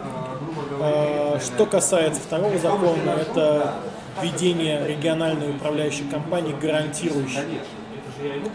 А, 0.80 1.38
Что 1.40 1.66
касается 1.66 2.20
второго 2.20 2.58
закона, 2.58 3.10
это 3.20 3.74
введение 4.22 4.86
региональной 4.86 5.50
управляющей 5.50 6.08
компании, 6.08 6.54
гарантирующей. 6.60 7.60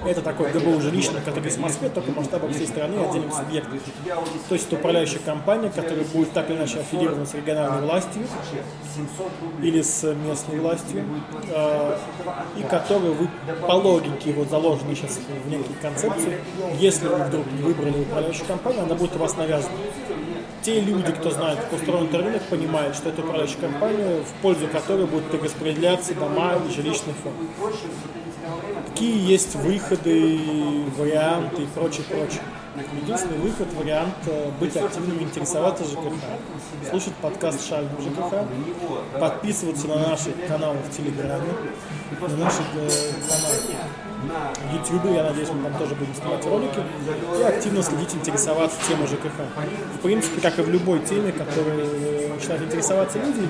Это 0.05 0.21
такой 0.21 0.51
ГБУ 0.51 0.81
жилищный, 0.81 1.21
который 1.21 1.49
в 1.49 1.57
Москве, 1.57 1.89
только 1.89 2.11
в 2.11 2.15
масштабах 2.15 2.51
всей 2.51 2.67
страны 2.67 2.95
и 2.95 3.03
отдельных 3.03 3.33
субъектов. 3.33 3.79
То 4.49 4.55
есть 4.55 4.67
это 4.67 4.75
управляющая 4.75 5.19
компания, 5.19 5.69
которая 5.69 6.05
будет 6.05 6.31
так 6.31 6.49
или 6.49 6.57
иначе 6.57 6.79
аффилирована 6.79 7.25
с 7.25 7.33
региональной 7.33 7.81
властью 7.81 8.23
или 9.61 9.81
с 9.81 10.03
местной 10.13 10.59
властью, 10.59 11.05
э, 11.49 11.97
и 12.59 12.63
которую 12.63 13.13
вы 13.13 13.29
по 13.61 13.73
логике 13.73 14.33
вот 14.33 14.49
заложены 14.49 14.95
сейчас 14.95 15.19
в 15.45 15.49
некие 15.49 15.75
концепции, 15.81 16.39
если 16.79 17.07
вы 17.07 17.23
вдруг 17.23 17.45
выбрали 17.47 18.01
управляющую 18.01 18.45
компанию, 18.45 18.83
она 18.83 18.95
будет 18.95 19.15
у 19.15 19.19
вас 19.19 19.37
навязана. 19.37 19.75
Те 20.61 20.79
люди, 20.79 21.11
кто 21.11 21.29
знает, 21.29 21.59
как 21.59 21.73
устроен 21.73 22.09
рынок, 22.13 22.41
понимают, 22.43 22.95
что 22.95 23.09
это 23.09 23.21
управляющая 23.21 23.59
компания, 23.59 24.21
в 24.21 24.41
пользу 24.41 24.67
которой 24.67 25.05
будут 25.05 25.29
перераспределяться 25.29 26.13
дома 26.15 26.53
и 26.55 26.71
жилищный 26.71 27.13
фонд. 27.21 27.35
Какие 28.93 29.27
есть 29.27 29.55
выходы, 29.55 30.39
варианты 30.99 31.63
и 31.63 31.65
прочее, 31.65 32.03
прочее. 32.07 32.43
Единственный 33.01 33.39
выход, 33.39 33.67
вариант 33.73 34.13
э, 34.27 34.51
быть 34.59 34.77
активным, 34.77 35.19
интересоваться 35.19 35.83
ЖКХ, 35.83 36.13
слушать 36.91 37.13
подкаст 37.15 37.67
Шальный 37.67 37.89
ЖКХ, 37.99 39.19
подписываться 39.19 39.87
на 39.87 39.95
наши 39.95 40.31
каналы 40.47 40.77
в 40.77 40.95
Телеграме, 40.95 41.49
на 42.21 42.37
наши 42.37 42.61
э, 42.75 42.89
каналы 43.27 44.53
в 44.69 44.73
Ютубе, 44.75 45.15
я 45.15 45.23
надеюсь, 45.23 45.49
мы 45.49 45.69
там 45.69 45.79
тоже 45.79 45.95
будем 45.95 46.13
снимать 46.13 46.45
ролики, 46.45 46.79
и 47.39 47.43
активно 47.43 47.81
следить, 47.81 48.13
интересоваться 48.13 48.77
темой 48.87 49.07
ЖКХ. 49.07 49.41
В 49.97 50.01
принципе, 50.03 50.39
как 50.39 50.59
и 50.59 50.61
в 50.61 50.69
любой 50.69 50.99
теме, 50.99 51.31
которой 51.31 51.79
э, 51.81 52.31
начинают 52.31 52.63
интересоваться 52.63 53.17
люди, 53.17 53.49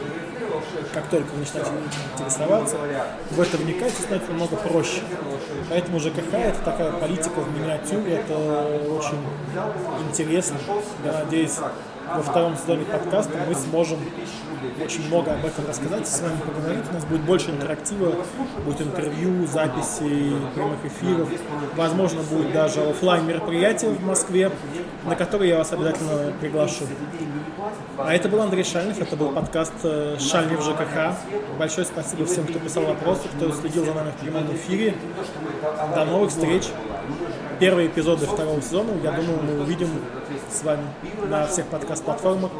как 0.94 1.08
только 1.10 1.32
вы 1.32 1.40
начинаете 1.40 1.72
интересоваться, 2.16 2.78
в 3.32 3.42
это 3.42 3.58
вникать, 3.58 3.94
становится 3.94 4.30
намного 4.30 4.56
проще. 4.58 5.02
Поэтому 5.70 6.00
ЖКХ 6.00 6.34
это 6.34 6.60
такая 6.64 6.92
политика 6.94 7.40
в 7.40 7.60
миниатюре, 7.60 8.18
это 8.18 8.38
очень 8.38 9.20
интересно. 10.10 10.58
Я 11.04 11.14
надеюсь, 11.14 11.58
во 12.08 12.22
втором 12.22 12.56
сезоне 12.58 12.86
подкаста 12.86 13.34
мы 13.48 13.56
сможем 13.56 14.00
очень 14.84 15.08
много 15.08 15.34
об 15.34 15.46
этом 15.46 15.68
рассказать, 15.68 16.08
с 16.08 16.22
вами 16.22 16.38
поговорить. 16.46 16.84
У 16.90 16.94
нас 16.94 17.06
будет 17.06 17.22
больше 17.22 17.52
интерактива, 17.52 18.14
будет 18.66 18.82
интервью, 18.82 19.46
записи 19.48 20.34
прямых 20.56 20.84
эфиров. 20.86 21.30
Возможно, 21.76 22.22
будет 22.24 22.52
даже 22.52 22.82
офлайн 22.82 23.26
мероприятие 23.28 23.92
в 23.92 24.06
Москве, 24.06 24.52
на 25.06 25.16
которое 25.16 25.50
я 25.50 25.58
вас 25.58 25.72
обязательно 25.72 26.34
приглашу. 26.40 26.86
А 27.98 28.14
это 28.14 28.30
был 28.30 28.42
Андрей 28.42 28.64
Шальнев, 28.64 29.00
это 29.00 29.16
был 29.16 29.32
подкаст 29.32 29.74
э, 29.84 30.18
Шальнев 30.20 30.62
ЖКХ. 30.62 31.16
Большое 31.58 31.86
спасибо 31.86 32.26
всем, 32.26 32.46
кто 32.46 32.60
писал 32.60 32.84
вопросы, 32.84 33.24
кто 33.36 33.52
следил 33.52 33.86
за 33.86 33.94
нами 33.94 34.12
в 34.12 34.22
прямом 34.22 34.54
эфире. 34.56 34.96
До 35.96 36.06
новых 36.06 36.32
встреч. 36.32 36.64
Первые 37.60 37.88
эпизоды 37.88 38.26
второго 38.26 38.62
сезона, 38.62 38.92
я 39.04 39.12
думаю, 39.12 39.40
мы 39.44 39.62
увидим 39.62 39.90
с 40.54 40.64
вами 40.64 40.88
на 41.30 41.48
всех 41.48 41.66
подкаст-платформах 41.68 42.52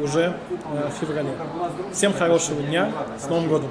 уже 0.00 0.36
э, 0.50 0.88
в 0.88 0.92
феврале. 1.00 1.30
Всем 1.92 2.12
хорошего 2.12 2.62
дня, 2.62 2.92
с 3.18 3.28
Новым 3.28 3.48
годом! 3.48 3.70